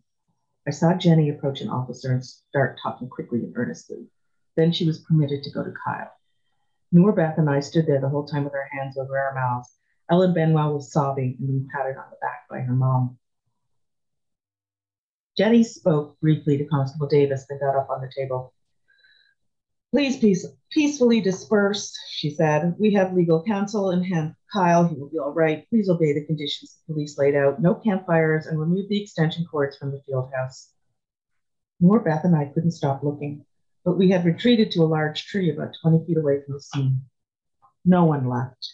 I 0.68 0.72
saw 0.72 0.94
Jenny 0.94 1.30
approach 1.30 1.62
an 1.62 1.70
officer 1.70 2.12
and 2.12 2.24
start 2.24 2.80
talking 2.82 3.10
quickly 3.10 3.40
and 3.40 3.54
earnestly. 3.56 4.08
Then 4.56 4.72
she 4.72 4.86
was 4.86 5.00
permitted 5.00 5.44
to 5.44 5.52
go 5.52 5.64
to 5.64 5.74
Kyle. 5.86 6.12
Noor 6.92 7.14
Beth 7.14 7.38
and 7.38 7.50
I 7.50 7.62
stood 7.62 7.88
there 7.88 8.02
the 8.02 8.10
whole 8.10 8.28
time 8.28 8.44
with 8.44 8.54
our 8.54 8.70
hands 8.72 8.98
over 8.98 9.18
our 9.18 9.34
mouths. 9.34 9.74
Ellen 10.10 10.34
Benoit 10.34 10.74
was 10.74 10.92
sobbing 10.92 11.38
and 11.40 11.48
being 11.48 11.68
patted 11.74 11.98
on 11.98 12.10
the 12.10 12.18
back 12.22 12.48
by 12.50 12.60
her 12.60 12.74
mom. 12.74 13.18
Jenny 15.38 15.64
spoke 15.64 16.20
briefly 16.20 16.58
to 16.58 16.66
Constable 16.66 17.08
Davis, 17.08 17.46
then 17.48 17.60
got 17.60 17.78
up 17.78 17.90
on 17.90 18.02
the 18.02 18.12
table. 18.14 18.54
Please 19.92 20.18
peace, 20.18 20.48
peacefully 20.70 21.20
disperse, 21.20 21.94
she 22.10 22.30
said. 22.30 22.76
We 22.80 22.94
have 22.94 23.14
legal 23.14 23.44
counsel 23.44 23.92
in 23.92 24.04
hand. 24.04 24.36
Kyle, 24.54 24.88
he 24.88 24.96
will 24.96 25.10
be 25.10 25.20
all 25.20 25.34
right. 25.34 25.68
Please 25.70 25.90
obey 25.90 26.14
the 26.14 26.26
conditions 26.26 26.78
the 26.88 26.94
police 26.94 27.18
laid 27.18 27.36
out. 27.36 27.62
No 27.62 27.76
campfires 27.76 28.46
and 28.46 28.58
remove 28.58 28.88
the 28.88 29.02
extension 29.02 29.46
cords 29.46 29.78
from 29.78 29.92
the 29.92 30.02
field 30.06 30.32
house. 30.34 30.72
Noor 31.82 32.00
Beth 32.00 32.24
and 32.24 32.36
I 32.36 32.46
couldn't 32.46 32.72
stop 32.72 33.04
looking, 33.04 33.46
but 33.84 33.98
we 33.98 34.10
had 34.10 34.24
retreated 34.24 34.72
to 34.72 34.84
a 34.84 34.86
large 34.86 35.26
tree 35.26 35.52
about 35.52 35.76
20 35.82 36.06
feet 36.06 36.18
away 36.18 36.42
from 36.46 36.54
the 36.54 36.62
scene. 36.62 37.02
No 37.84 38.06
one 38.06 38.30
left. 38.30 38.74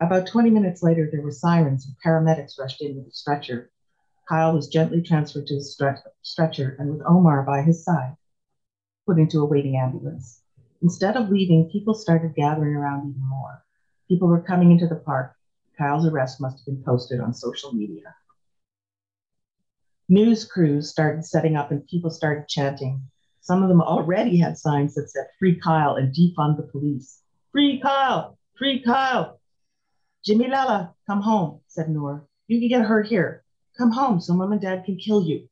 About 0.00 0.26
20 0.26 0.50
minutes 0.50 0.82
later, 0.82 1.08
there 1.12 1.22
were 1.22 1.30
sirens 1.30 1.86
and 1.86 1.94
paramedics 2.04 2.58
rushed 2.58 2.80
in 2.82 2.96
with 2.96 3.06
a 3.06 3.12
stretcher. 3.12 3.70
Kyle 4.28 4.54
was 4.54 4.68
gently 4.68 5.02
transferred 5.02 5.46
to 5.46 5.56
the 5.56 6.02
stretcher 6.22 6.76
and 6.78 6.90
with 6.90 7.02
Omar 7.06 7.42
by 7.42 7.62
his 7.62 7.84
side, 7.84 8.16
put 9.06 9.18
into 9.18 9.40
a 9.40 9.44
waiting 9.44 9.76
ambulance. 9.76 10.42
Instead 10.82 11.16
of 11.16 11.28
leaving, 11.28 11.68
people 11.70 11.94
started 11.94 12.34
gathering 12.34 12.74
around 12.74 13.10
even 13.10 13.28
more. 13.28 13.64
People 14.08 14.28
were 14.28 14.40
coming 14.40 14.70
into 14.72 14.86
the 14.86 14.96
park. 14.96 15.34
Kyle's 15.76 16.06
arrest 16.06 16.40
must 16.40 16.58
have 16.58 16.66
been 16.66 16.84
posted 16.84 17.20
on 17.20 17.34
social 17.34 17.72
media. 17.72 18.14
News 20.08 20.44
crews 20.44 20.90
started 20.90 21.24
setting 21.24 21.56
up 21.56 21.70
and 21.70 21.86
people 21.86 22.10
started 22.10 22.48
chanting. 22.48 23.02
Some 23.42 23.62
of 23.62 23.68
them 23.68 23.80
already 23.80 24.36
had 24.36 24.58
signs 24.58 24.94
that 24.94 25.08
said 25.08 25.26
Free 25.38 25.58
Kyle 25.60 25.96
and 25.96 26.14
defund 26.14 26.56
the 26.56 26.68
police. 26.70 27.22
Free 27.52 27.80
Kyle! 27.80 28.36
Free 28.58 28.82
Kyle! 28.82 29.40
Jimmy 30.24 30.48
Lala, 30.48 30.94
come 31.06 31.22
home, 31.22 31.60
said 31.68 31.88
Noor. 31.88 32.26
You 32.48 32.58
can 32.58 32.68
get 32.68 32.86
hurt 32.86 33.06
here. 33.06 33.44
Come 33.78 33.92
home 33.92 34.20
so 34.20 34.34
mom 34.34 34.52
and 34.52 34.60
dad 34.60 34.84
can 34.84 34.96
kill 34.96 35.22
you. 35.22 35.48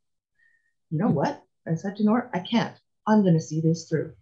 You 0.90 0.98
know 0.98 1.08
what? 1.08 1.42
I 1.66 1.74
said 1.74 1.96
to 1.96 2.04
Noor, 2.04 2.30
I 2.34 2.40
can't. 2.40 2.76
I'm 3.08 3.22
going 3.22 3.34
to 3.34 3.40
see 3.40 3.60
this 3.60 3.88
through. 3.88 4.12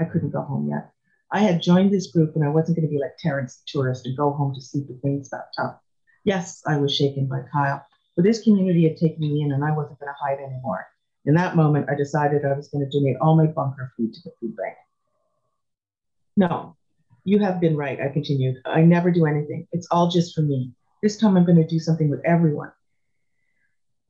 I 0.00 0.04
couldn't 0.04 0.30
go 0.30 0.42
home 0.42 0.68
yet. 0.68 0.90
I 1.30 1.40
had 1.40 1.62
joined 1.62 1.92
this 1.92 2.10
group 2.10 2.34
and 2.34 2.44
I 2.44 2.48
wasn't 2.48 2.76
going 2.76 2.88
to 2.88 2.92
be 2.92 2.98
like 2.98 3.18
Terrence 3.18 3.56
the 3.56 3.64
tourist 3.66 4.06
and 4.06 4.16
go 4.16 4.32
home 4.32 4.54
to 4.54 4.60
sleep 4.60 4.86
with 4.88 5.02
things 5.02 5.28
that 5.30 5.52
tough. 5.56 5.76
Yes, 6.24 6.62
I 6.66 6.78
was 6.78 6.94
shaken 6.94 7.26
by 7.26 7.42
Kyle, 7.52 7.84
but 8.16 8.24
this 8.24 8.42
community 8.42 8.88
had 8.88 8.96
taken 8.96 9.20
me 9.20 9.42
in 9.42 9.52
and 9.52 9.64
I 9.64 9.72
wasn't 9.72 10.00
going 10.00 10.10
to 10.10 10.18
hide 10.18 10.38
anymore. 10.38 10.86
In 11.26 11.34
that 11.34 11.56
moment, 11.56 11.90
I 11.90 11.94
decided 11.94 12.44
I 12.44 12.54
was 12.54 12.68
going 12.68 12.88
to 12.88 12.98
donate 12.98 13.16
all 13.20 13.36
my 13.36 13.46
bunker 13.46 13.92
food 13.96 14.14
to 14.14 14.20
the 14.24 14.32
food 14.40 14.56
bank. 14.56 14.74
No, 16.36 16.76
you 17.24 17.38
have 17.40 17.60
been 17.60 17.76
right, 17.76 18.00
I 18.00 18.08
continued. 18.08 18.56
I 18.64 18.82
never 18.82 19.10
do 19.10 19.26
anything. 19.26 19.66
It's 19.72 19.88
all 19.90 20.10
just 20.10 20.34
for 20.34 20.42
me. 20.42 20.72
This 21.02 21.16
time 21.16 21.36
I'm 21.36 21.44
going 21.44 21.58
to 21.58 21.66
do 21.66 21.78
something 21.78 22.08
with 22.08 22.20
everyone. 22.24 22.72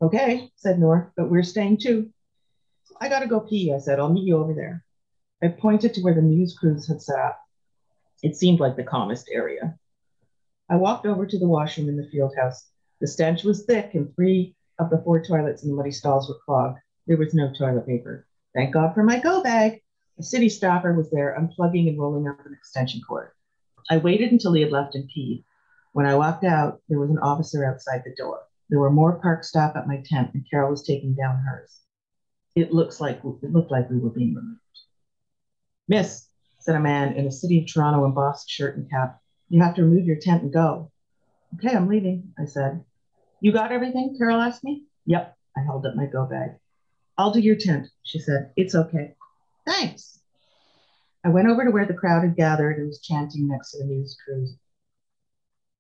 Okay, 0.03 0.51
said 0.57 0.79
Noor, 0.79 1.13
but 1.17 1.31
we're 1.31 1.43
staying 1.43 1.79
too. 1.79 2.11
I 3.01 3.09
gotta 3.09 3.27
go 3.27 3.41
pee, 3.41 3.73
I 3.73 3.79
said. 3.79 3.99
I'll 3.99 4.13
meet 4.13 4.27
you 4.27 4.39
over 4.39 4.55
there. 4.55 4.85
I 5.43 5.49
pointed 5.49 5.95
to 5.95 6.03
where 6.03 6.15
the 6.15 6.23
news 6.23 6.57
crews 6.59 6.87
had 6.89 7.03
sat. 7.03 7.19
Up. 7.19 7.41
It 8.23 8.37
seemed 8.37 8.61
like 8.61 8.77
the 8.77 8.85
calmest 8.85 9.29
area. 9.33 9.79
I 10.71 10.77
walked 10.77 11.05
over 11.05 11.27
to 11.27 11.39
the 11.39 11.49
washroom 11.49 11.89
in 11.89 11.97
the 11.97 12.09
field 12.09 12.35
house. 12.37 12.71
The 13.01 13.07
stench 13.07 13.45
was 13.45 13.67
thick, 13.67 13.95
and 13.95 14.15
three 14.15 14.57
of 14.79 14.89
the 14.91 15.03
four 15.05 15.23
toilets 15.23 15.63
in 15.63 15.69
the 15.69 15.77
muddy 15.77 15.91
stalls 15.91 16.29
were 16.29 16.39
clogged. 16.45 16.79
There 17.07 17.19
was 17.19 17.35
no 17.35 17.53
toilet 17.53 17.87
paper. 17.87 18.27
Thank 18.55 18.73
God 18.73 18.95
for 18.95 19.03
my 19.03 19.19
go 19.19 19.43
bag. 19.43 19.83
A 20.19 20.23
city 20.23 20.49
staffer 20.49 20.95
was 20.95 21.11
there, 21.11 21.37
unplugging 21.39 21.89
and 21.89 21.99
rolling 21.99 22.29
up 22.29 22.47
an 22.47 22.55
extension 22.55 23.03
cord. 23.07 23.31
I 23.91 23.99
waited 23.99 24.33
until 24.33 24.55
he 24.55 24.63
had 24.63 24.73
left 24.73 24.95
and 24.95 25.11
peed. 25.11 25.45
When 25.93 26.07
I 26.07 26.15
walked 26.15 26.45
out, 26.45 26.81
there 26.89 26.99
was 26.99 27.11
an 27.11 27.19
officer 27.19 27.65
outside 27.65 28.03
the 28.05 28.15
door. 28.15 28.41
There 28.71 28.81
were 28.81 28.91
more 28.91 29.21
park 29.21 29.45
staff 29.45 29.77
at 29.77 29.87
my 29.87 30.03
tent, 30.05 30.33
and 30.33 30.49
Carol 30.49 30.71
was 30.71 30.83
taking 30.83 31.15
down 31.15 31.37
hers. 31.41 31.81
It 32.55 32.73
looks 32.73 33.01
like 33.01 33.21
it 33.25 33.53
looked 33.53 33.71
like 33.71 33.91
we 33.91 33.99
were 33.99 34.11
being 34.11 34.35
removed. 34.35 34.61
Miss, 35.89 36.29
said 36.61 36.77
a 36.77 36.81
man 36.81 37.15
in 37.15 37.27
a 37.27 37.33
City 37.33 37.61
of 37.61 37.67
Toronto 37.67 38.05
embossed 38.05 38.49
shirt 38.49 38.77
and 38.77 38.89
cap, 38.89 39.21
you 39.49 39.63
have 39.63 39.75
to 39.75 39.83
remove 39.83 40.07
your 40.07 40.21
tent 40.21 40.43
and 40.43 40.53
go. 40.53 40.91
Okay, 41.57 41.75
I'm 41.75 41.89
leaving, 41.89 42.33
I 42.39 42.47
said. 42.47 42.85
You 43.41 43.53
got 43.53 43.73
everything? 43.73 44.17
Carol 44.17 44.41
asked 44.41 44.65
me. 44.65 44.85
Yep, 45.07 45.37
I 45.57 45.61
held 45.61 45.85
up 45.85 45.95
my 45.95 46.07
go 46.07 46.27
bag. 46.27 46.53
I'll 47.19 47.33
do 47.33 47.41
your 47.41 47.57
tent, 47.57 47.89
she 48.03 48.19
said. 48.19 48.53
It's 48.57 48.75
okay. 48.75 49.15
Thanks. 49.67 50.21
I 51.25 51.29
went 51.29 51.49
over 51.49 51.65
to 51.65 51.71
where 51.71 51.87
the 51.87 51.95
crowd 51.95 52.23
had 52.23 52.37
gathered 52.37 52.79
and 52.79 52.87
was 52.87 53.01
chanting 53.01 53.49
next 53.49 53.73
to 53.73 53.79
the 53.79 53.85
news 53.85 54.17
crews. 54.25 54.57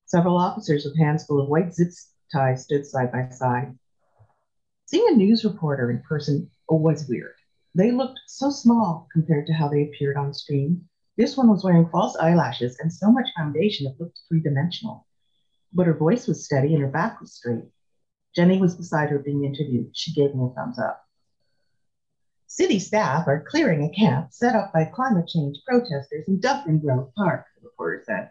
Several 0.06 0.36
officers 0.36 0.84
with 0.84 0.98
hands 0.98 1.24
full 1.24 1.40
of 1.40 1.48
white 1.48 1.74
zip 1.74 1.88
ties 2.32 2.64
stood 2.64 2.86
side 2.86 3.10
by 3.10 3.28
side. 3.30 3.76
Seeing 4.86 5.08
a 5.08 5.16
news 5.16 5.44
reporter 5.44 5.90
in 5.90 6.02
person 6.02 6.50
was 6.68 7.08
weird. 7.08 7.34
They 7.74 7.90
looked 7.90 8.20
so 8.26 8.50
small 8.50 9.08
compared 9.12 9.46
to 9.46 9.52
how 9.52 9.68
they 9.68 9.82
appeared 9.82 10.16
on 10.16 10.32
screen. 10.32 10.88
This 11.16 11.36
one 11.36 11.48
was 11.48 11.64
wearing 11.64 11.88
false 11.88 12.16
eyelashes 12.16 12.78
and 12.78 12.92
so 12.92 13.10
much 13.10 13.28
foundation 13.36 13.86
it 13.86 14.00
looked 14.00 14.20
three 14.28 14.40
dimensional. 14.40 15.06
But 15.72 15.86
her 15.86 15.94
voice 15.94 16.26
was 16.26 16.44
steady 16.44 16.74
and 16.74 16.82
her 16.82 16.90
back 16.90 17.20
was 17.20 17.34
straight. 17.34 17.64
Jenny 18.34 18.60
was 18.60 18.76
beside 18.76 19.10
her 19.10 19.18
being 19.18 19.44
interviewed. 19.44 19.96
She 19.96 20.12
gave 20.12 20.34
me 20.34 20.46
a 20.46 20.54
thumbs 20.54 20.78
up. 20.78 21.04
City 22.46 22.78
staff 22.78 23.26
are 23.26 23.44
clearing 23.44 23.84
a 23.84 23.94
camp 23.94 24.32
set 24.32 24.54
up 24.54 24.72
by 24.72 24.84
climate 24.84 25.26
change 25.26 25.58
protesters 25.66 26.28
in 26.28 26.38
Dufferin 26.38 26.78
Grove 26.78 27.12
Park, 27.14 27.46
the 27.56 27.66
reporter 27.66 28.02
said. 28.04 28.30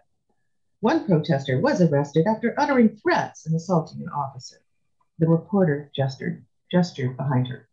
One 0.80 1.06
protester 1.06 1.60
was 1.60 1.82
arrested 1.82 2.28
after 2.28 2.58
uttering 2.58 2.96
threats 2.98 3.46
and 3.46 3.56
assaulting 3.56 4.02
an 4.02 4.10
officer. 4.10 4.58
The 5.20 5.28
reporter 5.28 5.92
gestured, 5.94 6.46
gestured 6.72 7.18
behind 7.18 7.48
her. 7.48 7.68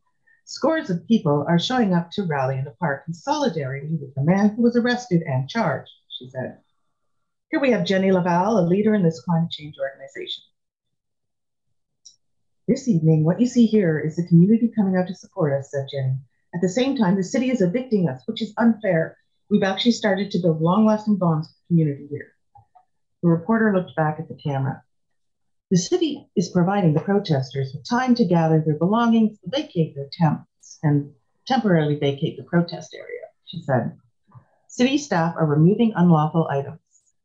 Scores 0.50 0.90
of 0.90 1.06
people 1.06 1.44
are 1.48 1.60
showing 1.60 1.94
up 1.94 2.10
to 2.10 2.24
rally 2.24 2.58
in 2.58 2.64
the 2.64 2.72
park 2.72 3.04
in 3.06 3.14
solidarity 3.14 3.86
with 4.00 4.12
the 4.16 4.24
man 4.24 4.48
who 4.48 4.62
was 4.62 4.76
arrested 4.76 5.22
and 5.22 5.48
charged, 5.48 5.92
she 6.18 6.28
said. 6.28 6.58
Here 7.52 7.60
we 7.60 7.70
have 7.70 7.86
Jenny 7.86 8.10
Laval, 8.10 8.58
a 8.58 8.66
leader 8.66 8.92
in 8.92 9.04
this 9.04 9.22
climate 9.22 9.52
change 9.52 9.76
organization. 9.78 10.42
This 12.66 12.88
evening, 12.88 13.22
what 13.22 13.40
you 13.40 13.46
see 13.46 13.64
here 13.64 14.00
is 14.00 14.16
the 14.16 14.26
community 14.26 14.72
coming 14.74 14.96
out 14.96 15.06
to 15.06 15.14
support 15.14 15.52
us, 15.52 15.70
said 15.70 15.86
Jenny. 15.88 16.16
At 16.52 16.60
the 16.60 16.68
same 16.68 16.96
time, 16.96 17.14
the 17.14 17.22
city 17.22 17.52
is 17.52 17.62
evicting 17.62 18.08
us, 18.08 18.20
which 18.26 18.42
is 18.42 18.52
unfair. 18.56 19.16
We've 19.50 19.62
actually 19.62 19.92
started 19.92 20.32
to 20.32 20.40
build 20.40 20.60
long 20.60 20.84
lasting 20.84 21.18
bonds 21.18 21.46
with 21.46 21.54
the 21.54 21.66
community 21.68 22.08
here. 22.10 22.32
The 23.22 23.28
reporter 23.28 23.72
looked 23.72 23.94
back 23.94 24.18
at 24.18 24.26
the 24.26 24.34
camera. 24.34 24.82
The 25.70 25.78
city 25.78 26.28
is 26.34 26.48
providing 26.48 26.94
the 26.94 27.00
protesters 27.00 27.72
with 27.72 27.88
time 27.88 28.16
to 28.16 28.24
gather 28.24 28.60
their 28.60 28.74
belongings, 28.74 29.38
vacate 29.44 29.94
their 29.94 30.08
tents, 30.10 30.80
and 30.82 31.12
temporarily 31.46 31.96
vacate 31.96 32.36
the 32.36 32.42
protest 32.42 32.92
area, 32.92 33.20
she 33.44 33.62
said. 33.62 33.96
City 34.66 34.98
staff 34.98 35.36
are 35.36 35.46
removing 35.46 35.92
unlawful 35.94 36.48
items. 36.48 36.80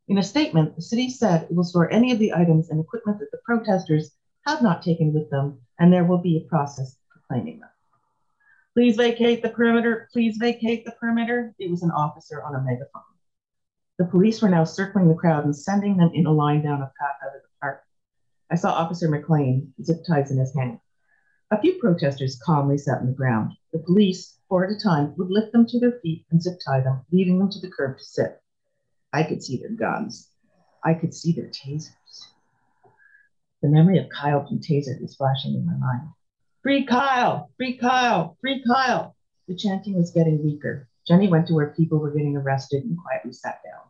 In 0.07 0.19
a 0.19 0.23
statement, 0.23 0.75
the 0.75 0.83
city 0.83 1.09
said 1.09 1.43
it 1.43 1.55
will 1.55 1.63
store 1.63 1.91
any 1.91 2.11
of 2.11 2.19
the 2.19 2.33
items 2.33 2.69
and 2.69 2.79
equipment 2.79 3.17
that 3.17 3.31
the 3.31 3.39
protesters 3.43 4.11
have 4.45 4.61
not 4.61 4.83
taken 4.83 5.11
with 5.11 5.27
them, 5.31 5.59
and 5.79 5.91
there 5.91 6.05
will 6.05 6.19
be 6.19 6.37
a 6.37 6.47
process 6.47 6.97
for 7.11 7.21
claiming 7.27 7.61
them. 7.61 7.69
Please 8.75 8.95
vacate 8.95 9.41
the 9.41 9.49
perimeter. 9.49 10.07
Please 10.13 10.37
vacate 10.37 10.85
the 10.85 10.91
perimeter. 10.91 11.55
It 11.57 11.71
was 11.71 11.81
an 11.81 11.89
officer 11.89 12.43
on 12.43 12.53
a 12.53 12.61
megaphone. 12.61 13.01
The 13.97 14.05
police 14.05 14.43
were 14.43 14.49
now 14.49 14.65
circling 14.65 15.07
the 15.07 15.15
crowd 15.15 15.45
and 15.45 15.55
sending 15.55 15.97
them 15.97 16.11
in 16.13 16.27
a 16.27 16.31
line 16.31 16.61
down 16.61 16.83
a 16.83 16.91
path 16.99 17.15
out 17.23 17.35
of 17.35 17.41
the. 17.41 17.54
I 18.51 18.55
saw 18.55 18.71
Officer 18.71 19.09
McLean, 19.09 19.73
zip 19.81 20.03
ties 20.07 20.31
in 20.31 20.37
his 20.37 20.53
hand. 20.53 20.79
A 21.51 21.59
few 21.59 21.79
protesters 21.79 22.39
calmly 22.43 22.77
sat 22.77 22.99
on 22.99 23.07
the 23.07 23.13
ground. 23.13 23.53
The 23.71 23.79
police, 23.79 24.37
four 24.47 24.65
at 24.65 24.75
a 24.75 24.79
time, 24.79 25.15
would 25.17 25.29
lift 25.29 25.51
them 25.51 25.65
to 25.67 25.79
their 25.79 25.99
feet 26.01 26.25
and 26.31 26.41
zip 26.41 26.59
tie 26.65 26.81
them, 26.81 27.05
leaving 27.11 27.39
them 27.39 27.49
to 27.51 27.59
the 27.59 27.69
curb 27.69 27.97
to 27.97 28.03
sit. 28.03 28.41
I 29.13 29.23
could 29.23 29.43
see 29.43 29.57
their 29.57 29.71
guns. 29.71 30.29
I 30.83 30.93
could 30.93 31.13
see 31.13 31.31
their 31.31 31.49
tasers. 31.49 32.27
The 33.61 33.69
memory 33.69 33.97
of 33.97 34.09
Kyle 34.09 34.47
being 34.47 34.61
tasered 34.61 35.01
was 35.01 35.15
flashing 35.15 35.55
in 35.55 35.65
my 35.65 35.75
mind. 35.77 36.09
Free 36.61 36.85
Kyle! 36.85 37.51
Free 37.57 37.77
Kyle! 37.77 38.37
Free 38.41 38.63
Kyle! 38.63 39.15
The 39.47 39.55
chanting 39.55 39.95
was 39.95 40.11
getting 40.11 40.43
weaker. 40.43 40.87
Jenny 41.07 41.27
went 41.27 41.47
to 41.47 41.53
where 41.53 41.73
people 41.73 41.99
were 41.99 42.11
getting 42.11 42.35
arrested 42.35 42.83
and 42.83 42.97
quietly 42.97 43.33
sat 43.33 43.61
down. 43.63 43.83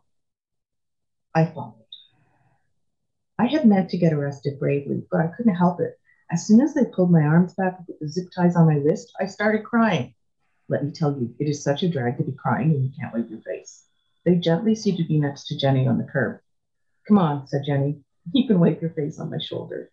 I 1.34 1.46
followed. 1.52 1.85
I 3.38 3.46
had 3.46 3.66
meant 3.66 3.90
to 3.90 3.98
get 3.98 4.12
arrested 4.12 4.58
bravely, 4.58 5.02
but 5.10 5.20
I 5.20 5.28
couldn't 5.36 5.54
help 5.54 5.80
it. 5.80 5.98
As 6.30 6.46
soon 6.46 6.60
as 6.60 6.74
they 6.74 6.84
pulled 6.86 7.10
my 7.10 7.22
arms 7.22 7.54
back 7.54 7.76
and 7.78 7.86
put 7.86 8.00
the 8.00 8.08
zip 8.08 8.28
ties 8.34 8.56
on 8.56 8.66
my 8.66 8.76
wrist, 8.76 9.12
I 9.20 9.26
started 9.26 9.64
crying. 9.64 10.14
Let 10.68 10.84
me 10.84 10.90
tell 10.90 11.12
you, 11.12 11.34
it 11.38 11.48
is 11.48 11.62
such 11.62 11.82
a 11.82 11.88
drag 11.88 12.16
to 12.16 12.24
be 12.24 12.32
crying 12.32 12.74
and 12.74 12.84
you 12.84 12.90
can't 12.98 13.14
wipe 13.14 13.30
your 13.30 13.42
face. 13.42 13.84
They 14.24 14.36
gently 14.36 14.74
seated 14.74 15.08
me 15.08 15.20
next 15.20 15.46
to 15.46 15.58
Jenny 15.58 15.86
on 15.86 15.98
the 15.98 16.04
curb. 16.04 16.40
Come 17.06 17.18
on, 17.18 17.46
said 17.46 17.62
Jenny. 17.64 18.00
You 18.32 18.48
can 18.48 18.58
wipe 18.58 18.80
your 18.80 18.90
face 18.90 19.20
on 19.20 19.30
my 19.30 19.38
shoulder. 19.38 19.92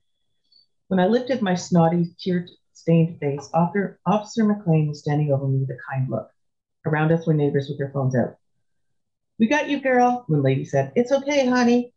When 0.87 0.99
I 0.99 1.05
lifted 1.05 1.41
my 1.41 1.53
snotty, 1.53 2.15
tear 2.19 2.47
stained 2.73 3.19
face, 3.19 3.49
Officer, 3.53 3.99
Officer 4.05 4.43
McLean 4.43 4.87
was 4.87 4.99
standing 4.99 5.31
over 5.31 5.47
me 5.47 5.59
with 5.59 5.69
a 5.69 5.77
kind 5.91 6.09
look. 6.09 6.29
Around 6.85 7.11
us 7.11 7.27
were 7.27 7.33
neighbors 7.33 7.67
with 7.69 7.77
their 7.77 7.91
phones 7.91 8.15
out. 8.15 8.37
We 9.37 9.47
got 9.47 9.69
you, 9.69 9.79
girl, 9.79 10.23
one 10.27 10.41
lady 10.41 10.65
said. 10.65 10.91
It's 10.95 11.11
okay, 11.11 11.45
honey. 11.45 11.93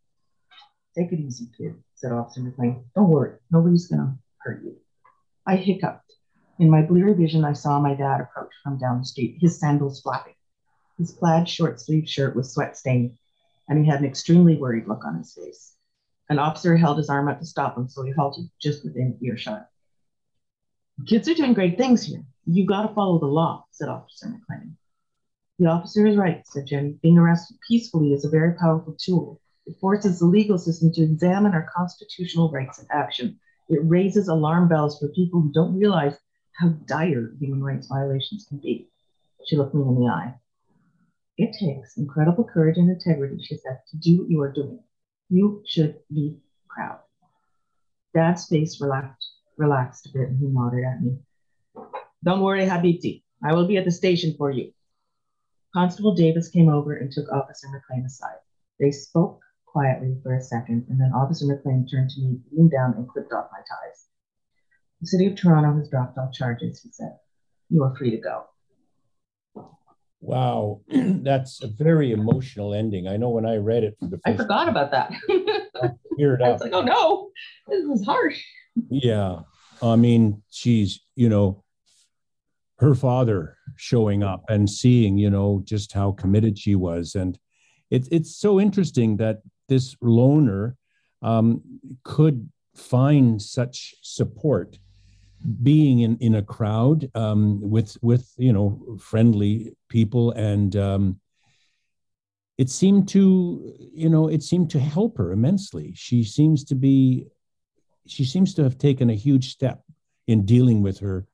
Take 0.97 1.13
it 1.13 1.21
easy, 1.21 1.49
kid, 1.57 1.77
said 1.95 2.13
Officer 2.13 2.41
McLean. 2.41 2.85
Don't 2.95 3.11
worry, 3.11 3.37
nobody's 3.51 3.87
gonna 3.87 4.17
hurt 4.39 4.65
you. 4.65 4.77
I 5.47 5.57
hiccuped. 5.57 6.15
In 6.59 6.71
my 6.71 6.81
bleary 6.81 7.13
vision, 7.13 7.45
I 7.45 7.53
saw 7.53 7.79
my 7.79 7.95
dad 7.95 8.23
approach 8.23 8.53
from 8.65 8.79
down 8.79 9.01
the 9.01 9.05
street, 9.05 9.37
his 9.39 9.61
sandals 9.61 10.01
flapping. 10.01 10.33
His 10.97 11.13
plaid 11.13 11.49
short 11.49 11.81
sleeved 11.81 12.09
shirt 12.09 12.35
was 12.35 12.53
sweat 12.53 12.79
stained, 12.79 13.19
and 13.69 13.79
he 13.79 13.91
had 13.91 14.01
an 14.01 14.07
extremely 14.07 14.57
worried 14.57 14.89
look 14.89 15.05
on 15.05 15.19
his 15.19 15.35
face. 15.35 15.75
An 16.31 16.39
officer 16.39 16.77
held 16.77 16.97
his 16.97 17.11
arm 17.11 17.29
out 17.29 17.41
to 17.41 17.47
stop 17.47 17.77
him, 17.77 17.89
so 17.89 18.03
he 18.03 18.13
halted 18.13 18.49
just 18.59 18.83
within 18.83 19.19
earshot. 19.21 19.69
Kids 21.07 21.29
are 21.29 21.35
doing 21.35 21.53
great 21.53 21.77
things 21.77 22.05
here. 22.05 22.25
You 22.47 22.65
got 22.65 22.87
to 22.87 22.95
follow 22.95 23.19
the 23.19 23.27
law, 23.27 23.67
said 23.71 23.91
Officer 23.91 24.29
McLean. 24.29 24.79
The 25.59 25.67
officer 25.67 26.07
is 26.07 26.17
right, 26.17 26.43
said 26.47 26.67
Jenny. 26.67 26.99
Being 27.03 27.19
arrested 27.19 27.59
peacefully 27.69 28.15
is 28.15 28.25
a 28.25 28.31
very 28.31 28.55
powerful 28.55 28.97
tool. 28.99 29.41
It 29.67 29.77
forces 29.81 30.19
the 30.21 30.27
legal 30.27 30.59
system 30.59 30.93
to 30.93 31.03
examine 31.03 31.53
our 31.53 31.69
constitutional 31.75 32.51
rights 32.53 32.79
in 32.79 32.87
action. 32.91 33.39
It 33.69 33.81
raises 33.83 34.29
alarm 34.29 34.69
bells 34.69 34.99
for 34.99 35.09
people 35.09 35.41
who 35.41 35.53
don't 35.53 35.77
realize 35.77 36.17
how 36.53 36.69
dire 36.87 37.33
human 37.41 37.63
rights 37.63 37.89
violations 37.89 38.47
can 38.49 38.59
be. 38.59 38.89
She 39.47 39.57
looked 39.57 39.75
me 39.75 39.83
in 39.83 39.97
the 39.97 40.07
eye. 40.07 40.35
It 41.37 41.57
takes 41.59 41.97
incredible 41.97 42.45
courage 42.45 42.79
and 42.79 42.89
integrity, 42.89 43.43
she 43.43 43.57
said, 43.57 43.81
to 43.91 43.97
do 43.99 44.19
what 44.19 44.31
you 44.31 44.41
are 44.41 44.53
doing. 44.53 44.81
You 45.29 45.63
should 45.67 45.97
be 46.13 46.39
proud. 46.69 47.01
Dad's 48.15 48.47
face 48.47 48.81
relaxed, 48.81 49.33
relaxed 49.59 50.07
a 50.07 50.11
bit 50.11 50.29
and 50.29 50.39
he 50.39 50.47
nodded 50.47 50.85
at 50.85 51.03
me. 51.03 51.19
Don't 52.25 52.41
worry, 52.41 52.65
Habibti. 52.65 53.25
I 53.45 53.53
will 53.53 53.67
be 53.67 53.77
at 53.77 53.85
the 53.85 53.91
station 53.91 54.35
for 54.39 54.51
you. 54.51 54.73
Constable 55.75 56.15
Davis 56.15 56.49
came 56.49 56.71
over 56.71 56.95
and 56.97 57.13
took 57.13 57.31
Officer 57.31 57.69
McLean 57.69 58.07
aside. 58.07 58.39
They 58.81 58.91
spoke 58.91 59.43
quietly 59.77 60.17
for 60.23 60.35
a 60.35 60.41
second, 60.41 60.87
and 60.89 60.99
then 60.99 61.13
Officer 61.15 61.45
McLean 61.45 61.87
turned 61.87 62.09
to 62.09 62.21
me, 62.23 62.39
leaned 62.51 62.71
down, 62.71 62.95
and 62.97 63.07
clipped 63.07 63.31
off 63.35 63.49
my 63.53 63.59
ties. 63.59 64.07
The 65.03 65.07
city 65.07 65.27
of 65.27 65.37
Toronto 65.37 65.77
has 65.77 65.91
dropped 65.91 66.17
all 66.17 66.31
charges, 66.33 66.81
he 66.81 66.89
said. 66.91 67.15
You 67.69 67.85
are 67.85 67.95
free 67.95 68.11
to 68.11 68.17
go. 68.17 68.45
Wow, 70.23 70.81
that's 70.89 71.63
a 71.63 71.67
very 71.67 72.13
emotional 72.13 72.73
ending. 72.73 73.07
I 73.07 73.19
know 73.19 73.29
when 73.29 73.45
I 73.45 73.57
read 73.57 73.85
it 73.85 73.99
for 74.01 74.07
the 74.07 74.17
first 74.17 74.23
I 74.27 74.37
forgot 74.39 74.71
about 74.71 74.93
that. 74.93 75.13
I 75.29 75.91
was 76.19 76.63
like, 76.63 76.73
oh 76.73 76.81
no, 76.81 77.29
this 77.69 77.85
was 77.85 78.03
harsh. 78.03 78.43
Yeah. 78.91 79.41
I 79.83 79.97
mean, 79.97 80.43
she's, 80.49 81.01
you 81.17 81.29
know, 81.29 81.65
her 82.79 82.95
father 82.95 83.59
showing 83.77 84.23
up 84.23 84.43
and 84.49 84.71
seeing, 84.71 85.19
you 85.19 85.29
know, 85.29 85.61
just 85.65 85.93
how 85.93 86.13
committed 86.13 86.59
she 86.59 86.77
was. 86.77 87.15
And 87.15 87.39
it's 87.91 88.09
it's 88.11 88.35
so 88.35 88.59
interesting 88.59 89.19
that 89.19 89.43
this 89.69 89.97
loner 90.01 90.77
um, 91.23 91.63
could 92.05 92.49
find 92.75 93.41
such 93.41 93.95
support 94.03 94.79
being 95.63 96.01
in, 96.01 96.17
in 96.19 96.35
a 96.37 96.43
crowd 96.43 97.11
um, 97.15 97.61
with 97.61 97.97
with 98.03 98.33
you 98.37 98.53
know 98.53 98.97
friendly 98.99 99.77
people 99.89 100.33
and 100.33 100.77
um, 100.77 101.21
it 102.59 102.71
seemed 102.71 103.09
to 103.09 103.75
you 103.93 104.09
know 104.09 104.29
it 104.29 104.43
seemed 104.43 104.71
to 104.71 104.81
help 104.81 105.19
her 105.19 105.33
immensely. 105.33 105.93
She 105.95 106.25
seems 106.25 106.65
to 106.65 106.75
be 106.75 107.27
she 108.07 108.25
seems 108.25 108.55
to 108.55 108.63
have 108.63 108.79
taken 108.79 109.11
a 109.11 109.15
huge 109.15 109.53
step 109.53 109.83
in 110.27 110.45
dealing 110.45 110.83
with 110.83 110.99
her 111.01 111.27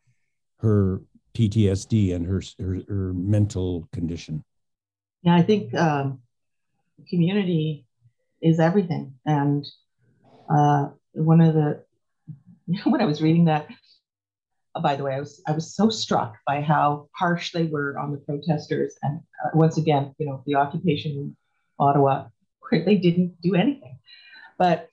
her 0.58 1.02
PTSD 1.34 2.14
and 2.14 2.26
her 2.26 2.42
her, 2.58 2.80
her 2.88 3.12
mental 3.14 3.88
condition. 3.92 4.44
Yeah 5.22 5.36
i 5.36 5.42
think 5.42 5.72
um, 5.74 6.20
community 7.08 7.86
is 8.42 8.60
everything. 8.60 9.14
And 9.24 9.64
uh, 10.50 10.88
one 11.12 11.40
of 11.40 11.54
the 11.54 11.84
when 12.84 13.00
i 13.00 13.06
was 13.06 13.20
reading 13.20 13.46
that 13.46 13.66
uh, 14.74 14.80
by 14.80 14.96
the 14.96 15.04
way, 15.04 15.14
I 15.14 15.20
was 15.20 15.42
I 15.46 15.52
was 15.52 15.74
so 15.74 15.90
struck 15.90 16.36
by 16.46 16.60
how 16.60 17.08
harsh 17.14 17.52
they 17.52 17.64
were 17.64 17.98
on 17.98 18.12
the 18.12 18.18
protesters, 18.18 18.94
and 19.02 19.20
uh, 19.44 19.50
once 19.54 19.76
again, 19.76 20.14
you 20.18 20.26
know, 20.26 20.42
the 20.46 20.54
occupation 20.54 21.12
in 21.12 21.36
Ottawa, 21.78 22.28
where 22.60 22.84
they 22.84 22.96
didn't 22.96 23.40
do 23.42 23.54
anything. 23.54 23.98
But 24.58 24.88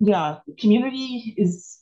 yeah, 0.00 0.38
community 0.58 1.34
is 1.36 1.78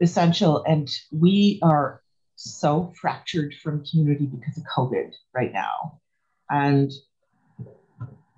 essential, 0.00 0.64
and 0.64 0.90
we 1.10 1.58
are 1.62 2.02
so 2.36 2.92
fractured 3.00 3.54
from 3.62 3.84
community 3.84 4.26
because 4.26 4.56
of 4.58 4.64
COVID 4.64 5.12
right 5.34 5.52
now, 5.52 6.00
and 6.50 6.90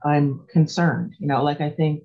I'm 0.05 0.47
concerned. 0.51 1.15
You 1.19 1.29
know, 1.29 1.43
like 1.43 1.61
I 1.61 1.71
think 1.71 2.05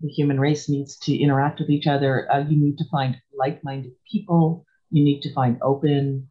the 0.00 0.08
human 0.08 0.38
race 0.38 0.68
needs 0.68 0.98
to 0.98 1.16
interact 1.16 1.60
with 1.60 1.70
each 1.70 1.86
other. 1.86 2.30
Uh, 2.30 2.40
you 2.40 2.56
need 2.56 2.78
to 2.78 2.84
find 2.90 3.16
like-minded 3.34 3.92
people. 4.10 4.64
You 4.90 5.04
need 5.04 5.22
to 5.22 5.32
find 5.32 5.58
open, 5.62 6.28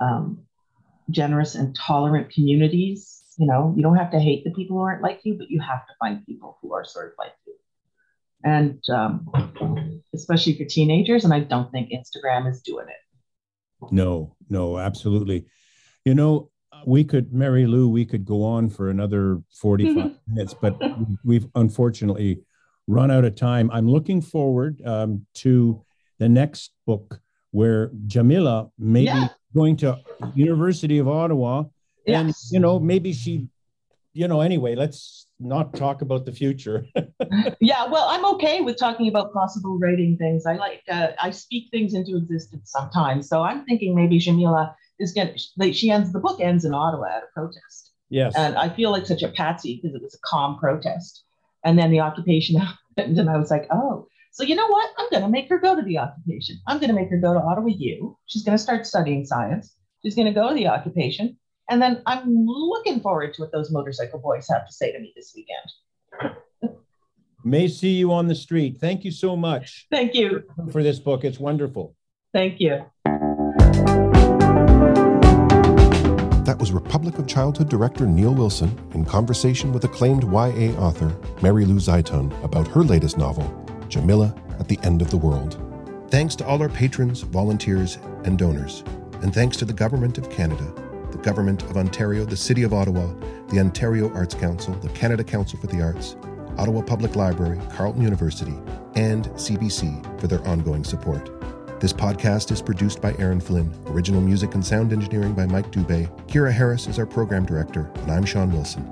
um, 0.00 0.44
generous, 1.10 1.54
and 1.54 1.74
tolerant 1.76 2.30
communities. 2.30 3.22
You 3.38 3.46
know, 3.46 3.72
you 3.76 3.82
don't 3.82 3.96
have 3.96 4.10
to 4.10 4.18
hate 4.18 4.44
the 4.44 4.50
people 4.50 4.76
who 4.76 4.82
aren't 4.82 5.02
like 5.02 5.20
you, 5.24 5.38
but 5.38 5.50
you 5.50 5.60
have 5.60 5.86
to 5.86 5.92
find 5.98 6.26
people 6.26 6.58
who 6.60 6.74
are 6.74 6.84
sort 6.84 7.12
of 7.12 7.12
like 7.18 7.32
you. 7.46 7.54
And 8.44 8.80
um, 8.88 10.02
especially 10.14 10.56
for 10.58 10.64
teenagers, 10.64 11.24
and 11.24 11.32
I 11.32 11.40
don't 11.40 11.70
think 11.70 11.90
Instagram 11.90 12.50
is 12.50 12.60
doing 12.62 12.86
it. 12.88 13.92
No, 13.92 14.36
no, 14.48 14.78
absolutely. 14.78 15.46
You 16.04 16.14
know, 16.14 16.50
we 16.86 17.04
could, 17.04 17.32
Mary 17.32 17.66
Lou, 17.66 17.88
we 17.88 18.04
could 18.04 18.24
go 18.24 18.42
on 18.42 18.68
for 18.68 18.90
another 18.90 19.42
45 19.50 20.12
minutes, 20.28 20.54
but 20.54 20.80
we've 21.24 21.46
unfortunately 21.54 22.40
run 22.86 23.10
out 23.10 23.24
of 23.24 23.34
time. 23.34 23.70
I'm 23.70 23.88
looking 23.88 24.20
forward 24.20 24.80
um, 24.84 25.26
to 25.34 25.84
the 26.18 26.28
next 26.28 26.72
book 26.86 27.20
where 27.50 27.90
Jamila 28.06 28.70
may 28.78 29.02
yeah. 29.02 29.28
be 29.28 29.34
going 29.54 29.76
to 29.76 29.98
University 30.34 30.98
of 30.98 31.08
Ottawa, 31.08 31.64
and 32.06 32.34
you 32.50 32.58
know 32.58 32.78
maybe 32.78 33.12
she, 33.12 33.48
you 34.12 34.28
know, 34.28 34.40
anyway. 34.40 34.74
Let's 34.74 35.26
not 35.38 35.74
talk 35.74 36.02
about 36.02 36.24
the 36.24 36.32
future. 36.32 36.86
yeah, 37.60 37.86
well, 37.86 38.08
I'm 38.08 38.24
okay 38.34 38.60
with 38.60 38.78
talking 38.78 39.08
about 39.08 39.32
possible 39.32 39.78
writing 39.78 40.16
things. 40.16 40.46
I 40.46 40.54
like 40.54 40.82
uh, 40.90 41.08
I 41.20 41.30
speak 41.30 41.68
things 41.70 41.94
into 41.94 42.16
existence 42.16 42.70
sometimes. 42.70 43.28
So 43.28 43.42
I'm 43.42 43.64
thinking 43.64 43.94
maybe 43.94 44.18
Jamila 44.18 44.74
is 44.98 45.12
going 45.12 45.34
like 45.56 45.74
she 45.74 45.90
ends 45.90 46.12
the 46.12 46.20
book 46.20 46.40
ends 46.40 46.64
in 46.64 46.74
Ottawa 46.74 47.06
at 47.06 47.22
a 47.22 47.26
protest. 47.34 47.92
Yes, 48.10 48.34
and 48.36 48.56
I 48.56 48.68
feel 48.68 48.90
like 48.90 49.06
such 49.06 49.22
a 49.22 49.28
patsy 49.28 49.80
because 49.80 49.94
it 49.94 50.02
was 50.02 50.14
a 50.14 50.18
calm 50.24 50.58
protest. 50.58 51.24
And 51.64 51.78
then 51.78 51.90
the 51.90 52.00
occupation 52.00 52.60
happened, 52.96 53.18
and 53.18 53.28
I 53.28 53.36
was 53.36 53.50
like, 53.50 53.66
oh, 53.70 54.06
so 54.32 54.44
you 54.44 54.54
know 54.54 54.68
what? 54.68 54.88
I'm 54.98 55.10
going 55.10 55.24
to 55.24 55.28
make 55.28 55.48
her 55.48 55.58
go 55.58 55.74
to 55.74 55.82
the 55.82 55.98
occupation. 55.98 56.60
I'm 56.66 56.78
going 56.78 56.90
to 56.90 56.94
make 56.94 57.10
her 57.10 57.18
go 57.18 57.34
to 57.34 57.40
Ottawa 57.40 57.68
U. 57.76 58.16
She's 58.26 58.44
going 58.44 58.56
to 58.56 58.62
start 58.62 58.86
studying 58.86 59.24
science. 59.24 59.74
She's 60.04 60.14
going 60.14 60.28
to 60.28 60.32
go 60.32 60.48
to 60.48 60.54
the 60.54 60.68
occupation. 60.68 61.36
And 61.68 61.82
then 61.82 62.02
I'm 62.06 62.46
looking 62.46 63.00
forward 63.00 63.34
to 63.34 63.42
what 63.42 63.52
those 63.52 63.70
motorcycle 63.70 64.20
boys 64.20 64.46
have 64.48 64.66
to 64.66 64.72
say 64.72 64.92
to 64.92 64.98
me 65.00 65.12
this 65.16 65.34
weekend. 65.34 66.76
May 67.44 67.68
see 67.68 67.94
you 67.94 68.12
on 68.12 68.26
the 68.26 68.34
street. 68.34 68.78
Thank 68.80 69.04
you 69.04 69.10
so 69.10 69.36
much. 69.36 69.86
Thank 69.90 70.14
you 70.14 70.44
for 70.72 70.82
this 70.82 70.98
book. 70.98 71.24
It's 71.24 71.38
wonderful. 71.38 71.94
Thank 72.32 72.60
you. 72.60 72.84
Was 76.68 76.74
Republic 76.74 77.18
of 77.18 77.26
Childhood 77.26 77.70
director 77.70 78.06
Neil 78.06 78.34
Wilson 78.34 78.78
in 78.92 79.02
conversation 79.02 79.72
with 79.72 79.84
acclaimed 79.84 80.24
YA 80.24 80.76
author 80.78 81.16
Mary 81.40 81.64
Lou 81.64 81.76
Zeitoun 81.76 82.30
about 82.44 82.68
her 82.68 82.82
latest 82.82 83.16
novel, 83.16 83.48
Jamila 83.88 84.34
at 84.60 84.68
the 84.68 84.78
End 84.82 85.00
of 85.00 85.10
the 85.10 85.16
World. 85.16 85.58
Thanks 86.10 86.36
to 86.36 86.46
all 86.46 86.60
our 86.60 86.68
patrons, 86.68 87.22
volunteers, 87.22 87.96
and 88.24 88.38
donors. 88.38 88.84
And 89.22 89.32
thanks 89.32 89.56
to 89.56 89.64
the 89.64 89.72
Government 89.72 90.18
of 90.18 90.28
Canada, 90.28 90.70
the 91.10 91.16
Government 91.16 91.62
of 91.62 91.78
Ontario, 91.78 92.26
the 92.26 92.36
City 92.36 92.64
of 92.64 92.74
Ottawa, 92.74 93.14
the 93.48 93.60
Ontario 93.60 94.12
Arts 94.12 94.34
Council, 94.34 94.74
the 94.74 94.90
Canada 94.90 95.24
Council 95.24 95.58
for 95.58 95.68
the 95.68 95.80
Arts, 95.80 96.16
Ottawa 96.58 96.82
Public 96.82 97.16
Library, 97.16 97.58
Carleton 97.70 98.02
University, 98.02 98.58
and 98.94 99.24
CBC 99.36 100.20
for 100.20 100.26
their 100.26 100.46
ongoing 100.46 100.84
support. 100.84 101.37
This 101.80 101.92
podcast 101.92 102.50
is 102.50 102.60
produced 102.60 103.00
by 103.00 103.14
Aaron 103.20 103.40
Flynn, 103.40 103.72
original 103.86 104.20
music 104.20 104.54
and 104.54 104.66
sound 104.66 104.92
engineering 104.92 105.32
by 105.32 105.46
Mike 105.46 105.70
Dubé. 105.70 106.08
Kira 106.26 106.52
Harris 106.52 106.88
is 106.88 106.98
our 106.98 107.06
program 107.06 107.46
director, 107.46 107.88
and 108.02 108.10
I'm 108.10 108.24
Sean 108.24 108.50
Wilson. 108.50 108.84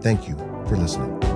Thank 0.00 0.26
you 0.28 0.36
for 0.66 0.78
listening. 0.78 1.31